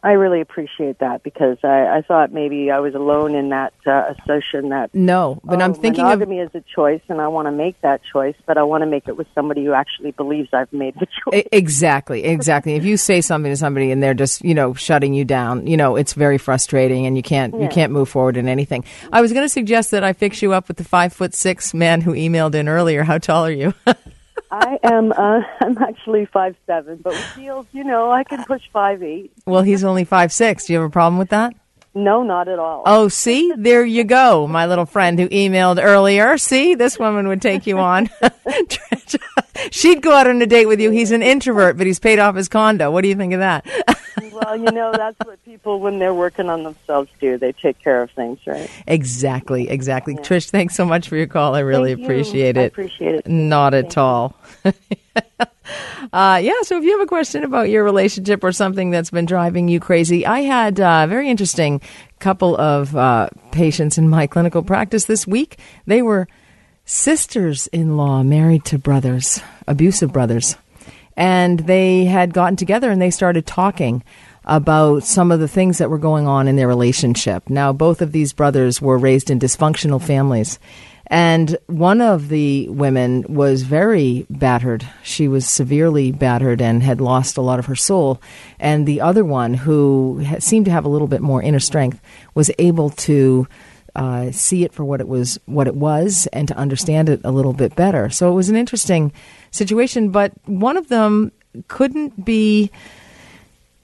I 0.08 0.12
really 0.12 0.40
appreciate 0.40 1.00
that 1.00 1.22
because 1.22 1.58
I, 1.62 1.98
I 1.98 2.00
thought 2.00 2.32
maybe 2.32 2.70
I 2.70 2.80
was 2.80 2.94
alone 2.94 3.34
in 3.34 3.50
that 3.50 3.74
uh, 3.86 4.14
assertion 4.16 4.70
that 4.70 4.94
no, 4.94 5.38
but 5.44 5.60
I'm 5.60 5.72
oh, 5.72 5.74
thinking 5.74 6.02
of, 6.02 6.18
monogamy 6.18 6.38
is 6.38 6.48
a 6.54 6.62
choice, 6.62 7.02
and 7.10 7.20
I 7.20 7.28
want 7.28 7.44
to 7.44 7.52
make 7.52 7.78
that 7.82 8.00
choice, 8.10 8.34
but 8.46 8.56
I 8.56 8.62
want 8.62 8.80
to 8.80 8.86
make 8.86 9.06
it 9.06 9.18
with 9.18 9.26
somebody 9.34 9.66
who 9.66 9.74
actually 9.74 10.12
believes 10.12 10.48
I've 10.54 10.72
made 10.72 10.94
the 10.94 11.06
choice. 11.30 11.46
Exactly, 11.52 12.24
exactly. 12.24 12.72
if 12.76 12.86
you 12.86 12.96
say 12.96 13.20
something 13.20 13.52
to 13.52 13.56
somebody 13.58 13.90
and 13.90 14.02
they're 14.02 14.14
just, 14.14 14.42
you 14.42 14.54
know, 14.54 14.72
shutting 14.72 15.12
you 15.12 15.26
down, 15.26 15.66
you 15.66 15.76
know, 15.76 15.96
it's 15.96 16.14
very 16.14 16.38
frustrating 16.38 17.04
and 17.04 17.14
you 17.14 17.22
can't 17.22 17.60
you 17.60 17.68
can't 17.68 17.92
move 17.92 18.08
forward 18.08 18.38
in 18.38 18.48
anything. 18.48 18.86
I 19.12 19.20
was 19.20 19.34
going 19.34 19.44
to 19.44 19.50
suggest 19.50 19.90
that 19.90 20.04
I 20.04 20.14
fix 20.14 20.40
you 20.40 20.54
up 20.54 20.68
with 20.68 20.78
the 20.78 20.84
five 20.84 21.12
foot 21.12 21.34
six 21.34 21.74
man 21.74 22.00
who 22.00 22.14
emailed 22.14 22.54
in 22.54 22.66
earlier. 22.66 23.02
How 23.04 23.18
tall 23.18 23.44
are 23.44 23.52
you? 23.52 23.74
I 24.50 24.78
am. 24.82 25.12
Uh, 25.12 25.40
I'm 25.60 25.78
actually 25.78 26.26
five 26.26 26.56
seven, 26.66 27.00
but 27.02 27.12
with 27.12 27.34
heels, 27.36 27.66
you 27.72 27.84
know, 27.84 28.10
I 28.10 28.24
can 28.24 28.44
push 28.44 28.62
five 28.72 29.02
eight. 29.02 29.32
well, 29.46 29.62
he's 29.62 29.84
only 29.84 30.04
five 30.04 30.32
six. 30.32 30.66
Do 30.66 30.72
you 30.72 30.80
have 30.80 30.88
a 30.88 30.92
problem 30.92 31.18
with 31.18 31.30
that? 31.30 31.54
No, 31.94 32.22
not 32.22 32.48
at 32.48 32.58
all. 32.58 32.82
Oh, 32.86 33.08
see, 33.08 33.52
there 33.56 33.84
you 33.84 34.04
go, 34.04 34.46
my 34.46 34.66
little 34.66 34.86
friend 34.86 35.18
who 35.18 35.28
emailed 35.30 35.82
earlier. 35.82 36.38
See, 36.38 36.74
this 36.76 36.98
woman 36.98 37.26
would 37.28 37.42
take 37.42 37.66
you 37.66 37.78
on. 37.78 38.08
She'd 39.72 40.02
go 40.02 40.12
out 40.12 40.28
on 40.28 40.40
a 40.40 40.46
date 40.46 40.66
with 40.66 40.80
you. 40.80 40.90
He's 40.90 41.10
an 41.10 41.22
introvert, 41.22 41.76
but 41.76 41.86
he's 41.86 41.98
paid 41.98 42.18
off 42.20 42.36
his 42.36 42.48
condo. 42.48 42.90
What 42.92 43.02
do 43.02 43.08
you 43.08 43.16
think 43.16 43.32
of 43.32 43.40
that? 43.40 43.66
Well, 44.32 44.56
you 44.56 44.70
know, 44.70 44.92
that's 44.92 45.18
what 45.24 45.42
people 45.44 45.80
when 45.80 45.98
they're 45.98 46.14
working 46.14 46.48
on 46.48 46.62
themselves 46.62 47.10
do. 47.20 47.38
They 47.38 47.52
take 47.52 47.78
care 47.78 48.02
of 48.02 48.10
things, 48.10 48.38
right? 48.46 48.70
exactly, 48.86 49.68
exactly. 49.68 50.14
Trish, 50.16 50.50
thanks 50.50 50.74
so 50.74 50.84
much 50.84 51.08
for 51.08 51.16
your 51.16 51.26
call. 51.26 51.54
I 51.54 51.60
really 51.60 51.94
Thank 51.94 52.00
you. 52.00 52.04
appreciate 52.06 52.58
I 52.58 52.62
it. 52.62 52.66
appreciate 52.66 53.14
it. 53.16 53.26
Not 53.26 53.74
at 53.74 53.96
all. 53.96 54.34
uh, 54.64 56.40
yeah, 56.42 56.62
so 56.62 56.78
if 56.78 56.84
you 56.84 56.92
have 56.92 57.00
a 57.00 57.06
question 57.06 57.44
about 57.44 57.68
your 57.68 57.84
relationship 57.84 58.42
or 58.44 58.52
something 58.52 58.90
that's 58.90 59.10
been 59.10 59.26
driving 59.26 59.68
you 59.68 59.80
crazy, 59.80 60.26
I 60.26 60.40
had 60.40 60.78
a 60.78 61.06
very 61.08 61.28
interesting 61.28 61.80
couple 62.18 62.56
of 62.56 62.96
uh, 62.96 63.28
patients 63.52 63.98
in 63.98 64.08
my 64.08 64.26
clinical 64.26 64.62
practice 64.62 65.04
this 65.04 65.26
week. 65.26 65.58
They 65.86 66.02
were 66.02 66.28
sisters 66.84 67.66
in 67.68 67.96
law 67.96 68.22
married 68.22 68.64
to 68.66 68.78
brothers, 68.78 69.40
abusive 69.66 70.12
brothers. 70.12 70.56
And 71.18 71.58
they 71.58 72.04
had 72.04 72.32
gotten 72.32 72.54
together 72.54 72.92
and 72.92 73.02
they 73.02 73.10
started 73.10 73.44
talking 73.44 74.04
about 74.44 75.02
some 75.02 75.32
of 75.32 75.40
the 75.40 75.48
things 75.48 75.78
that 75.78 75.90
were 75.90 75.98
going 75.98 76.28
on 76.28 76.46
in 76.46 76.54
their 76.54 76.68
relationship. 76.68 77.50
Now, 77.50 77.72
both 77.72 78.00
of 78.00 78.12
these 78.12 78.32
brothers 78.32 78.80
were 78.80 78.96
raised 78.96 79.28
in 79.28 79.40
dysfunctional 79.40 80.00
families. 80.00 80.60
And 81.08 81.58
one 81.66 82.00
of 82.00 82.28
the 82.28 82.68
women 82.68 83.24
was 83.28 83.62
very 83.62 84.26
battered. 84.30 84.86
She 85.02 85.26
was 85.26 85.44
severely 85.44 86.12
battered 86.12 86.62
and 86.62 86.84
had 86.84 87.00
lost 87.00 87.36
a 87.36 87.42
lot 87.42 87.58
of 87.58 87.66
her 87.66 87.74
soul. 87.74 88.22
And 88.60 88.86
the 88.86 89.00
other 89.00 89.24
one, 89.24 89.54
who 89.54 90.24
seemed 90.38 90.66
to 90.66 90.72
have 90.72 90.84
a 90.84 90.88
little 90.88 91.08
bit 91.08 91.20
more 91.20 91.42
inner 91.42 91.60
strength, 91.60 92.00
was 92.34 92.50
able 92.60 92.90
to 92.90 93.48
uh, 93.96 94.30
see 94.30 94.64
it 94.64 94.72
for 94.72 94.84
what 94.84 95.00
it 95.00 95.08
was, 95.08 95.38
what 95.46 95.66
it 95.66 95.74
was, 95.74 96.28
and 96.32 96.48
to 96.48 96.56
understand 96.56 97.08
it 97.08 97.20
a 97.24 97.30
little 97.30 97.52
bit 97.52 97.74
better. 97.74 98.10
So 98.10 98.30
it 98.30 98.34
was 98.34 98.48
an 98.48 98.56
interesting 98.56 99.12
situation. 99.50 100.10
But 100.10 100.32
one 100.46 100.76
of 100.76 100.88
them 100.88 101.32
couldn't 101.68 102.24
be. 102.24 102.70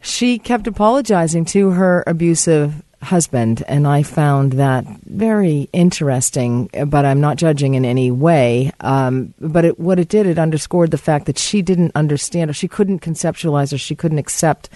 She 0.01 0.39
kept 0.39 0.67
apologizing 0.67 1.47
to 1.47 1.71
her 1.71 2.05
abusive 2.07 2.83
husband, 3.03 3.63
and 3.67 3.87
I 3.87 4.03
found 4.03 4.53
that 4.55 4.85
very 5.05 5.69
interesting. 5.73 6.69
But 6.87 7.05
I'm 7.05 7.21
not 7.21 7.37
judging 7.37 7.75
in 7.75 7.85
any 7.85 8.11
way. 8.11 8.73
Um, 8.81 9.35
but 9.41 9.65
it, 9.65 9.81
what 9.81 9.99
it 9.99 10.09
did, 10.09 10.27
it 10.27 10.39
underscored 10.39 10.91
the 10.91 10.99
fact 10.99 11.27
that 11.27 11.39
she 11.39 11.63
didn't 11.63 11.93
understand, 11.95 12.51
or 12.51 12.55
she 12.55 12.69
couldn't 12.69 13.01
conceptualize, 13.01 13.73
or 13.73 13.79
she 13.79 13.95
couldn't 13.95 14.19
accept 14.19 14.69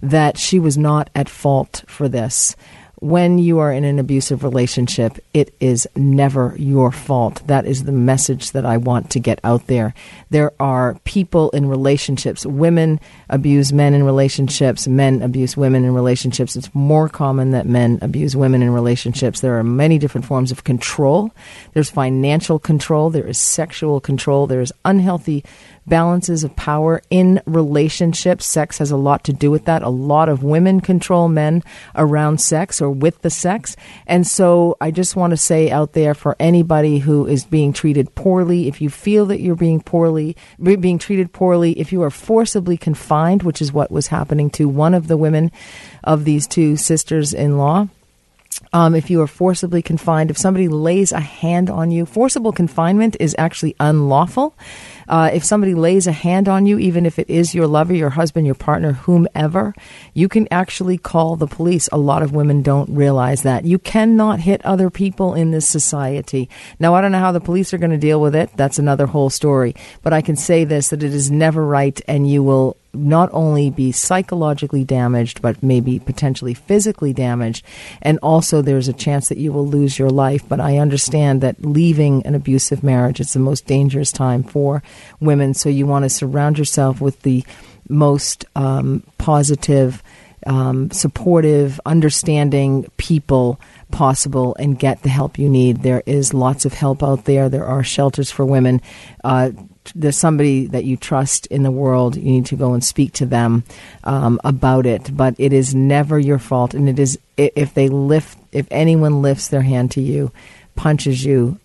that 0.00 0.36
she 0.36 0.58
was 0.58 0.76
not 0.76 1.10
at 1.14 1.28
fault 1.28 1.84
for 1.86 2.08
this 2.08 2.56
when 3.02 3.36
you 3.36 3.58
are 3.58 3.72
in 3.72 3.82
an 3.82 3.98
abusive 3.98 4.44
relationship, 4.44 5.18
it 5.34 5.52
is 5.58 5.88
never 5.96 6.54
your 6.56 6.92
fault. 6.92 7.44
That 7.48 7.66
is 7.66 7.82
the 7.82 7.90
message 7.90 8.52
that 8.52 8.64
I 8.64 8.76
want 8.76 9.10
to 9.10 9.18
get 9.18 9.40
out 9.42 9.66
there. 9.66 9.92
There 10.30 10.52
are 10.60 10.96
people 11.02 11.50
in 11.50 11.66
relationships. 11.66 12.46
Women 12.46 13.00
abuse 13.28 13.72
men 13.72 13.94
in 13.94 14.04
relationships. 14.04 14.86
Men 14.86 15.20
abuse 15.20 15.56
women 15.56 15.84
in 15.84 15.92
relationships. 15.94 16.54
It's 16.54 16.72
more 16.76 17.08
common 17.08 17.50
that 17.50 17.66
men 17.66 17.98
abuse 18.02 18.36
women 18.36 18.62
in 18.62 18.70
relationships. 18.70 19.40
There 19.40 19.58
are 19.58 19.64
many 19.64 19.98
different 19.98 20.24
forms 20.24 20.52
of 20.52 20.62
control. 20.62 21.32
There's 21.74 21.90
financial 21.90 22.60
control. 22.60 23.10
There 23.10 23.26
is 23.26 23.36
sexual 23.36 23.98
control. 23.98 24.46
There 24.46 24.60
is 24.60 24.72
unhealthy 24.84 25.44
balances 25.86 26.44
of 26.44 26.54
power 26.56 27.02
in 27.10 27.40
relationships. 27.46 28.46
Sex 28.46 28.78
has 28.78 28.90
a 28.90 28.96
lot 28.96 29.24
to 29.24 29.32
do 29.32 29.50
with 29.50 29.64
that. 29.64 29.82
A 29.82 29.88
lot 29.88 30.28
of 30.28 30.42
women 30.42 30.80
control 30.80 31.28
men 31.28 31.62
around 31.94 32.40
sex 32.40 32.80
or 32.80 32.90
with 32.90 33.22
the 33.22 33.30
sex. 33.30 33.76
And 34.06 34.26
so 34.26 34.76
I 34.80 34.90
just 34.90 35.16
want 35.16 35.32
to 35.32 35.36
say 35.36 35.70
out 35.70 35.92
there 35.92 36.14
for 36.14 36.36
anybody 36.38 36.98
who 36.98 37.26
is 37.26 37.44
being 37.44 37.72
treated 37.72 38.14
poorly, 38.14 38.68
if 38.68 38.80
you 38.80 38.90
feel 38.90 39.26
that 39.26 39.40
you're 39.40 39.54
being 39.56 39.80
poorly, 39.80 40.36
being 40.60 40.98
treated 40.98 41.32
poorly, 41.32 41.72
if 41.78 41.92
you 41.92 42.02
are 42.02 42.10
forcibly 42.10 42.76
confined, 42.76 43.42
which 43.42 43.60
is 43.60 43.72
what 43.72 43.90
was 43.90 44.08
happening 44.08 44.50
to 44.50 44.68
one 44.68 44.94
of 44.94 45.08
the 45.08 45.16
women 45.16 45.50
of 46.04 46.24
these 46.24 46.46
two 46.46 46.76
sisters 46.76 47.34
in 47.34 47.58
law, 47.58 47.88
um, 48.72 48.94
if 48.94 49.10
you 49.10 49.20
are 49.20 49.26
forcibly 49.26 49.82
confined, 49.82 50.30
if 50.30 50.38
somebody 50.38 50.68
lays 50.68 51.12
a 51.12 51.20
hand 51.20 51.68
on 51.68 51.90
you, 51.90 52.06
forcible 52.06 52.52
confinement 52.52 53.16
is 53.20 53.34
actually 53.38 53.76
unlawful. 53.78 54.56
Uh, 55.08 55.30
if 55.32 55.44
somebody 55.44 55.74
lays 55.74 56.06
a 56.06 56.12
hand 56.12 56.48
on 56.48 56.64
you, 56.64 56.78
even 56.78 57.04
if 57.04 57.18
it 57.18 57.28
is 57.28 57.54
your 57.54 57.66
lover, 57.66 57.94
your 57.94 58.10
husband, 58.10 58.46
your 58.46 58.54
partner, 58.54 58.92
whomever, 58.92 59.74
you 60.14 60.28
can 60.28 60.48
actually 60.50 60.96
call 60.96 61.36
the 61.36 61.46
police. 61.46 61.88
A 61.92 61.98
lot 61.98 62.22
of 62.22 62.32
women 62.32 62.62
don't 62.62 62.88
realize 62.94 63.42
that. 63.42 63.64
You 63.64 63.78
cannot 63.78 64.40
hit 64.40 64.64
other 64.64 64.90
people 64.90 65.34
in 65.34 65.50
this 65.50 65.68
society. 65.68 66.48
Now, 66.78 66.94
I 66.94 67.00
don't 67.00 67.12
know 67.12 67.18
how 67.18 67.32
the 67.32 67.40
police 67.40 67.74
are 67.74 67.78
going 67.78 67.90
to 67.90 67.98
deal 67.98 68.20
with 68.20 68.34
it. 68.34 68.50
That's 68.56 68.78
another 68.78 69.06
whole 69.06 69.30
story. 69.30 69.74
But 70.02 70.12
I 70.12 70.22
can 70.22 70.36
say 70.36 70.64
this 70.64 70.88
that 70.90 71.02
it 71.02 71.12
is 71.12 71.30
never 71.30 71.64
right, 71.64 72.00
and 72.06 72.28
you 72.28 72.42
will 72.42 72.76
not 72.94 73.30
only 73.32 73.70
be 73.70 73.92
psychologically 73.92 74.84
damaged, 74.84 75.40
but 75.40 75.62
maybe 75.62 75.98
potentially 75.98 76.54
physically 76.54 77.12
damaged. 77.12 77.64
And 78.02 78.18
also, 78.22 78.62
there's 78.62 78.88
a 78.88 78.92
chance 78.92 79.28
that 79.28 79.38
you 79.38 79.52
will 79.52 79.66
lose 79.66 79.98
your 79.98 80.10
life. 80.10 80.46
But 80.48 80.60
I 80.60 80.78
understand 80.78 81.40
that 81.40 81.64
leaving 81.64 82.24
an 82.26 82.34
abusive 82.34 82.82
marriage 82.82 83.20
is 83.20 83.32
the 83.32 83.38
most 83.38 83.66
dangerous 83.66 84.12
time 84.12 84.42
for 84.42 84.82
women. 85.20 85.54
So 85.54 85.68
you 85.68 85.86
want 85.86 86.04
to 86.04 86.10
surround 86.10 86.58
yourself 86.58 87.00
with 87.00 87.22
the 87.22 87.44
most 87.88 88.44
um, 88.54 89.02
positive 89.18 90.02
um, 90.46 90.90
supportive, 90.90 91.80
understanding 91.86 92.90
people 92.96 93.60
possible 93.90 94.56
and 94.58 94.78
get 94.78 95.02
the 95.02 95.08
help 95.08 95.38
you 95.38 95.48
need. 95.48 95.82
There 95.82 96.02
is 96.06 96.34
lots 96.34 96.64
of 96.64 96.74
help 96.74 97.02
out 97.02 97.24
there. 97.24 97.48
There 97.48 97.66
are 97.66 97.84
shelters 97.84 98.30
for 98.30 98.44
women. 98.44 98.80
Uh, 99.22 99.52
there's 99.94 100.16
somebody 100.16 100.66
that 100.66 100.84
you 100.84 100.96
trust 100.96 101.46
in 101.46 101.62
the 101.62 101.70
world. 101.70 102.16
You 102.16 102.30
need 102.30 102.46
to 102.46 102.56
go 102.56 102.72
and 102.72 102.84
speak 102.84 103.12
to 103.14 103.26
them 103.26 103.64
um, 104.04 104.40
about 104.44 104.86
it. 104.86 105.16
But 105.16 105.34
it 105.38 105.52
is 105.52 105.74
never 105.74 106.18
your 106.18 106.38
fault, 106.38 106.74
and 106.74 106.88
it 106.88 106.98
is 106.98 107.18
if 107.36 107.74
they 107.74 107.88
lift, 107.88 108.38
if 108.52 108.66
anyone 108.70 109.22
lifts 109.22 109.48
their 109.48 109.62
hand 109.62 109.90
to 109.92 110.00
you, 110.00 110.32
punches 110.76 111.24
you, 111.24 111.58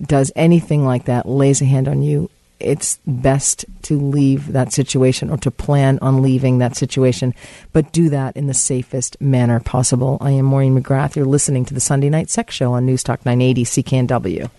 does 0.00 0.32
anything 0.36 0.84
like 0.84 1.06
that, 1.06 1.28
lays 1.28 1.60
a 1.60 1.64
hand 1.64 1.88
on 1.88 2.02
you, 2.02 2.30
it's 2.60 2.98
best 3.06 3.64
to 3.82 3.98
leave 3.98 4.52
that 4.52 4.72
situation 4.72 5.30
or 5.30 5.36
to 5.38 5.50
plan 5.50 5.98
on 6.02 6.22
leaving 6.22 6.58
that 6.58 6.76
situation, 6.76 7.34
but 7.72 7.92
do 7.92 8.08
that 8.08 8.36
in 8.36 8.46
the 8.46 8.54
safest 8.54 9.20
manner 9.20 9.60
possible. 9.60 10.18
I 10.20 10.32
am 10.32 10.46
Maureen 10.46 10.80
McGrath. 10.80 11.14
You're 11.14 11.24
listening 11.24 11.64
to 11.66 11.74
the 11.74 11.80
Sunday 11.80 12.10
Night 12.10 12.30
Sex 12.30 12.54
Show 12.54 12.72
on 12.72 12.86
News 12.86 13.02
Talk 13.02 13.24
980 13.24 13.64
CKNW. 13.64 14.50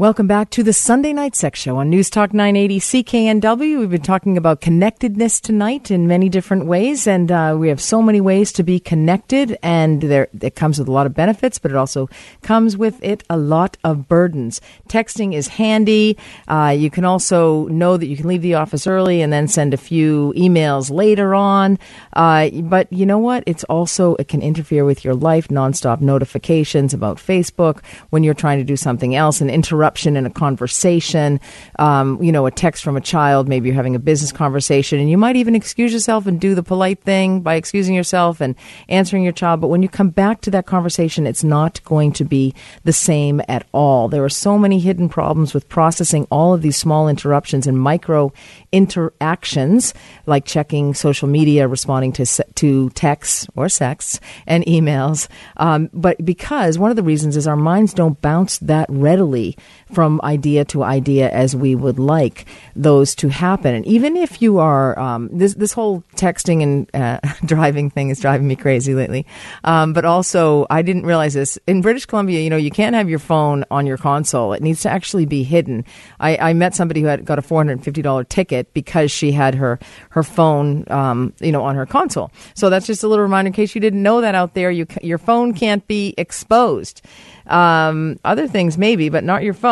Welcome 0.00 0.28
back 0.28 0.50
to 0.50 0.62
the 0.62 0.72
Sunday 0.72 1.12
Night 1.12 1.34
Sex 1.34 1.58
Show 1.58 1.78
on 1.78 1.90
News 1.90 2.08
Talk 2.08 2.32
980 2.32 2.78
CKNW. 2.78 3.80
We've 3.80 3.90
been 3.90 4.00
talking 4.00 4.36
about 4.36 4.60
connectedness 4.60 5.40
tonight 5.40 5.90
in 5.90 6.06
many 6.06 6.28
different 6.28 6.66
ways, 6.66 7.08
and 7.08 7.32
uh, 7.32 7.56
we 7.58 7.68
have 7.68 7.80
so 7.80 8.00
many 8.00 8.20
ways 8.20 8.52
to 8.52 8.62
be 8.62 8.78
connected, 8.78 9.58
and 9.60 10.00
there 10.00 10.28
it 10.40 10.54
comes 10.54 10.78
with 10.78 10.86
a 10.86 10.92
lot 10.92 11.06
of 11.06 11.14
benefits, 11.14 11.58
but 11.58 11.72
it 11.72 11.76
also 11.76 12.08
comes 12.42 12.76
with 12.76 13.02
it 13.02 13.24
a 13.28 13.36
lot 13.36 13.76
of 13.82 14.06
burdens. 14.06 14.60
Texting 14.88 15.34
is 15.34 15.48
handy. 15.48 16.16
Uh, 16.46 16.72
you 16.78 16.90
can 16.90 17.04
also 17.04 17.66
know 17.66 17.96
that 17.96 18.06
you 18.06 18.16
can 18.16 18.28
leave 18.28 18.42
the 18.42 18.54
office 18.54 18.86
early 18.86 19.20
and 19.20 19.32
then 19.32 19.48
send 19.48 19.74
a 19.74 19.76
few 19.76 20.32
emails 20.36 20.92
later 20.92 21.34
on. 21.34 21.76
Uh, 22.12 22.50
but 22.50 22.86
you 22.92 23.04
know 23.04 23.18
what? 23.18 23.42
It's 23.46 23.64
also 23.64 24.14
it 24.14 24.28
can 24.28 24.42
interfere 24.42 24.84
with 24.84 25.04
your 25.04 25.14
life. 25.14 25.48
Nonstop 25.48 26.00
notifications 26.00 26.94
about 26.94 27.16
Facebook 27.16 27.82
when 28.10 28.22
you're 28.22 28.32
trying 28.32 28.58
to 28.58 28.64
do 28.64 28.76
something 28.76 29.16
else 29.16 29.40
and 29.40 29.50
interrupt 29.50 29.87
interruption 29.88 30.18
in 30.18 30.26
a 30.26 30.30
conversation, 30.30 31.40
um, 31.78 32.22
you 32.22 32.30
know, 32.30 32.44
a 32.44 32.50
text 32.50 32.84
from 32.84 32.96
a 32.96 33.00
child, 33.00 33.48
maybe 33.48 33.68
you're 33.68 33.74
having 33.74 33.96
a 33.96 33.98
business 33.98 34.32
conversation, 34.32 34.98
and 35.00 35.08
you 35.08 35.16
might 35.16 35.36
even 35.36 35.54
excuse 35.54 35.94
yourself 35.94 36.26
and 36.26 36.38
do 36.40 36.54
the 36.54 36.62
polite 36.62 37.02
thing 37.04 37.40
by 37.40 37.54
excusing 37.54 37.94
yourself 37.94 38.42
and 38.42 38.54
answering 38.90 39.22
your 39.22 39.32
child. 39.32 39.62
But 39.62 39.68
when 39.68 39.82
you 39.82 39.88
come 39.88 40.10
back 40.10 40.42
to 40.42 40.50
that 40.50 40.66
conversation, 40.66 41.26
it's 41.26 41.42
not 41.42 41.82
going 41.84 42.12
to 42.12 42.24
be 42.24 42.54
the 42.84 42.92
same 42.92 43.40
at 43.48 43.66
all. 43.72 44.08
There 44.08 44.24
are 44.24 44.28
so 44.28 44.58
many 44.58 44.78
hidden 44.78 45.08
problems 45.08 45.54
with 45.54 45.70
processing 45.70 46.26
all 46.30 46.52
of 46.52 46.60
these 46.60 46.76
small 46.76 47.08
interruptions 47.08 47.66
and 47.66 47.80
micro 47.80 48.30
interactions, 48.72 49.94
like 50.26 50.44
checking 50.44 50.92
social 50.92 51.28
media, 51.28 51.66
responding 51.66 52.12
to 52.12 52.26
to 52.56 52.90
texts 52.90 53.46
or 53.56 53.70
sex 53.70 54.20
and 54.46 54.64
emails. 54.66 55.28
Um, 55.56 55.88
but 55.94 56.22
because 56.22 56.78
one 56.78 56.90
of 56.90 56.96
the 56.96 57.02
reasons 57.02 57.36
is 57.36 57.46
our 57.46 57.56
minds 57.56 57.94
don't 57.94 58.20
bounce 58.20 58.58
that 58.58 58.86
readily 58.90 59.56
from 59.92 60.20
idea 60.22 60.64
to 60.66 60.82
idea 60.82 61.30
as 61.30 61.56
we 61.56 61.74
would 61.74 61.98
like 61.98 62.46
those 62.76 63.14
to 63.16 63.28
happen. 63.28 63.74
And 63.74 63.86
even 63.86 64.16
if 64.16 64.42
you 64.42 64.58
are, 64.58 64.98
um, 64.98 65.28
this, 65.32 65.54
this 65.54 65.72
whole 65.72 66.02
texting 66.16 66.62
and 66.62 66.90
uh, 66.94 67.20
driving 67.44 67.90
thing 67.90 68.10
is 68.10 68.20
driving 68.20 68.46
me 68.46 68.56
crazy 68.56 68.94
lately. 68.94 69.26
Um, 69.64 69.92
but 69.92 70.04
also, 70.04 70.66
I 70.70 70.82
didn't 70.82 71.04
realize 71.04 71.34
this. 71.34 71.58
In 71.66 71.80
British 71.80 72.06
Columbia, 72.06 72.40
you 72.40 72.50
know, 72.50 72.56
you 72.56 72.70
can't 72.70 72.94
have 72.94 73.08
your 73.08 73.18
phone 73.18 73.64
on 73.70 73.86
your 73.86 73.96
console. 73.96 74.52
It 74.52 74.62
needs 74.62 74.82
to 74.82 74.90
actually 74.90 75.26
be 75.26 75.42
hidden. 75.42 75.84
I, 76.20 76.36
I 76.36 76.52
met 76.52 76.74
somebody 76.74 77.00
who 77.00 77.06
had 77.06 77.24
got 77.24 77.38
a 77.38 77.42
$450 77.42 78.28
ticket 78.28 78.72
because 78.74 79.10
she 79.10 79.32
had 79.32 79.54
her, 79.54 79.78
her 80.10 80.22
phone, 80.22 80.84
um, 80.90 81.32
you 81.40 81.52
know, 81.52 81.62
on 81.62 81.76
her 81.76 81.86
console. 81.86 82.30
So 82.54 82.70
that's 82.70 82.86
just 82.86 83.02
a 83.02 83.08
little 83.08 83.22
reminder 83.22 83.48
in 83.48 83.52
case 83.52 83.74
you 83.74 83.80
didn't 83.80 84.02
know 84.02 84.20
that 84.20 84.34
out 84.34 84.54
there. 84.54 84.70
You, 84.70 84.86
your 85.02 85.18
phone 85.18 85.54
can't 85.54 85.86
be 85.86 86.14
exposed. 86.18 87.02
Um, 87.46 88.18
other 88.24 88.46
things 88.46 88.76
maybe, 88.76 89.08
but 89.08 89.24
not 89.24 89.42
your 89.42 89.54
phone. 89.54 89.67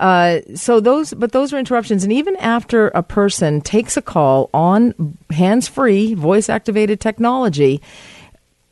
Uh, 0.00 0.40
so 0.54 0.80
those, 0.80 1.12
but 1.14 1.32
those 1.32 1.52
are 1.52 1.58
interruptions. 1.58 2.04
And 2.04 2.12
even 2.12 2.36
after 2.36 2.88
a 2.88 3.02
person 3.02 3.60
takes 3.60 3.96
a 3.96 4.02
call 4.02 4.50
on 4.54 5.16
hands-free, 5.30 6.14
voice-activated 6.14 7.00
technology, 7.00 7.80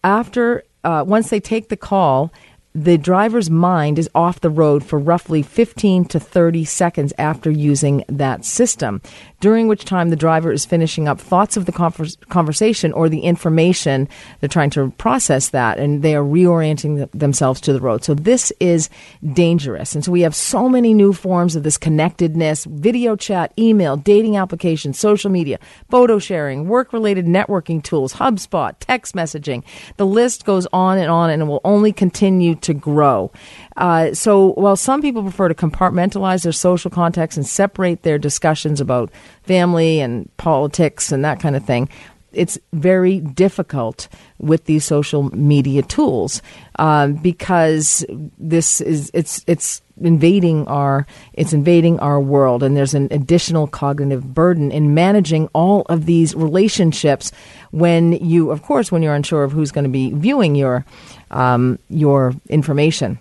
after 0.04 0.62
uh, 0.84 1.04
once 1.06 1.30
they 1.30 1.40
take 1.40 1.68
the 1.68 1.76
call, 1.76 2.32
the 2.76 2.98
driver's 2.98 3.48
mind 3.48 3.98
is 3.98 4.10
off 4.14 4.40
the 4.40 4.50
road 4.50 4.84
for 4.84 4.98
roughly 4.98 5.42
15 5.42 6.04
to 6.04 6.20
30 6.20 6.64
seconds 6.66 7.12
after 7.16 7.50
using 7.50 8.04
that 8.06 8.44
system 8.44 9.00
during 9.40 9.68
which 9.68 9.84
time 9.84 10.10
the 10.10 10.16
driver 10.16 10.50
is 10.50 10.64
finishing 10.64 11.08
up 11.08 11.20
thoughts 11.20 11.56
of 11.56 11.66
the 11.66 12.16
conversation 12.28 12.92
or 12.92 13.08
the 13.08 13.20
information. 13.20 14.08
They're 14.40 14.48
trying 14.48 14.70
to 14.70 14.90
process 14.92 15.50
that 15.50 15.78
and 15.78 16.02
they 16.02 16.16
are 16.16 16.22
reorienting 16.22 16.98
the, 16.98 17.18
themselves 17.18 17.60
to 17.62 17.72
the 17.72 17.80
road. 17.80 18.02
So 18.04 18.14
this 18.14 18.52
is 18.60 18.88
dangerous. 19.32 19.94
And 19.94 20.04
so 20.04 20.12
we 20.12 20.22
have 20.22 20.34
so 20.34 20.68
many 20.68 20.94
new 20.94 21.12
forms 21.12 21.54
of 21.54 21.62
this 21.62 21.76
connectedness 21.76 22.64
video 22.64 23.16
chat, 23.16 23.52
email, 23.58 23.96
dating 23.96 24.36
applications, 24.36 24.98
social 24.98 25.30
media, 25.30 25.58
photo 25.90 26.18
sharing, 26.18 26.68
work 26.68 26.92
related 26.92 27.26
networking 27.26 27.82
tools, 27.82 28.14
HubSpot, 28.14 28.74
text 28.80 29.14
messaging. 29.14 29.62
The 29.96 30.06
list 30.06 30.44
goes 30.44 30.66
on 30.72 30.98
and 30.98 31.10
on 31.10 31.30
and 31.30 31.42
it 31.42 31.44
will 31.46 31.60
only 31.64 31.92
continue 31.92 32.54
to 32.56 32.72
grow. 32.72 33.30
Uh, 33.76 34.14
so 34.14 34.52
while 34.52 34.76
some 34.76 35.02
people 35.02 35.22
prefer 35.22 35.48
to 35.48 35.54
compartmentalize 35.54 36.42
their 36.42 36.52
social 36.52 36.90
contacts 36.90 37.36
and 37.36 37.46
separate 37.46 38.02
their 38.02 38.18
discussions 38.18 38.80
about 38.80 39.10
family 39.42 40.00
and 40.00 40.34
politics 40.36 41.12
and 41.12 41.24
that 41.24 41.40
kind 41.40 41.56
of 41.56 41.64
thing, 41.64 41.88
it's 42.32 42.58
very 42.72 43.20
difficult 43.20 44.08
with 44.38 44.64
these 44.66 44.84
social 44.84 45.34
media 45.34 45.82
tools 45.82 46.42
um, 46.78 47.14
because 47.14 48.04
this 48.38 48.80
is 48.80 49.10
it's 49.14 49.42
it's 49.46 49.82
invading 50.02 50.68
our 50.68 51.06
it's 51.32 51.54
invading 51.54 51.98
our 52.00 52.20
world 52.20 52.62
and 52.62 52.76
there's 52.76 52.92
an 52.92 53.08
additional 53.10 53.66
cognitive 53.66 54.34
burden 54.34 54.70
in 54.70 54.92
managing 54.92 55.48
all 55.54 55.82
of 55.88 56.04
these 56.04 56.34
relationships 56.34 57.32
when 57.70 58.12
you 58.12 58.50
of 58.50 58.62
course 58.62 58.92
when 58.92 59.02
you're 59.02 59.14
unsure 59.14 59.42
of 59.42 59.52
who's 59.52 59.72
going 59.72 59.84
to 59.84 59.90
be 59.90 60.12
viewing 60.12 60.54
your 60.54 60.84
um, 61.30 61.78
your 61.88 62.34
information 62.50 63.18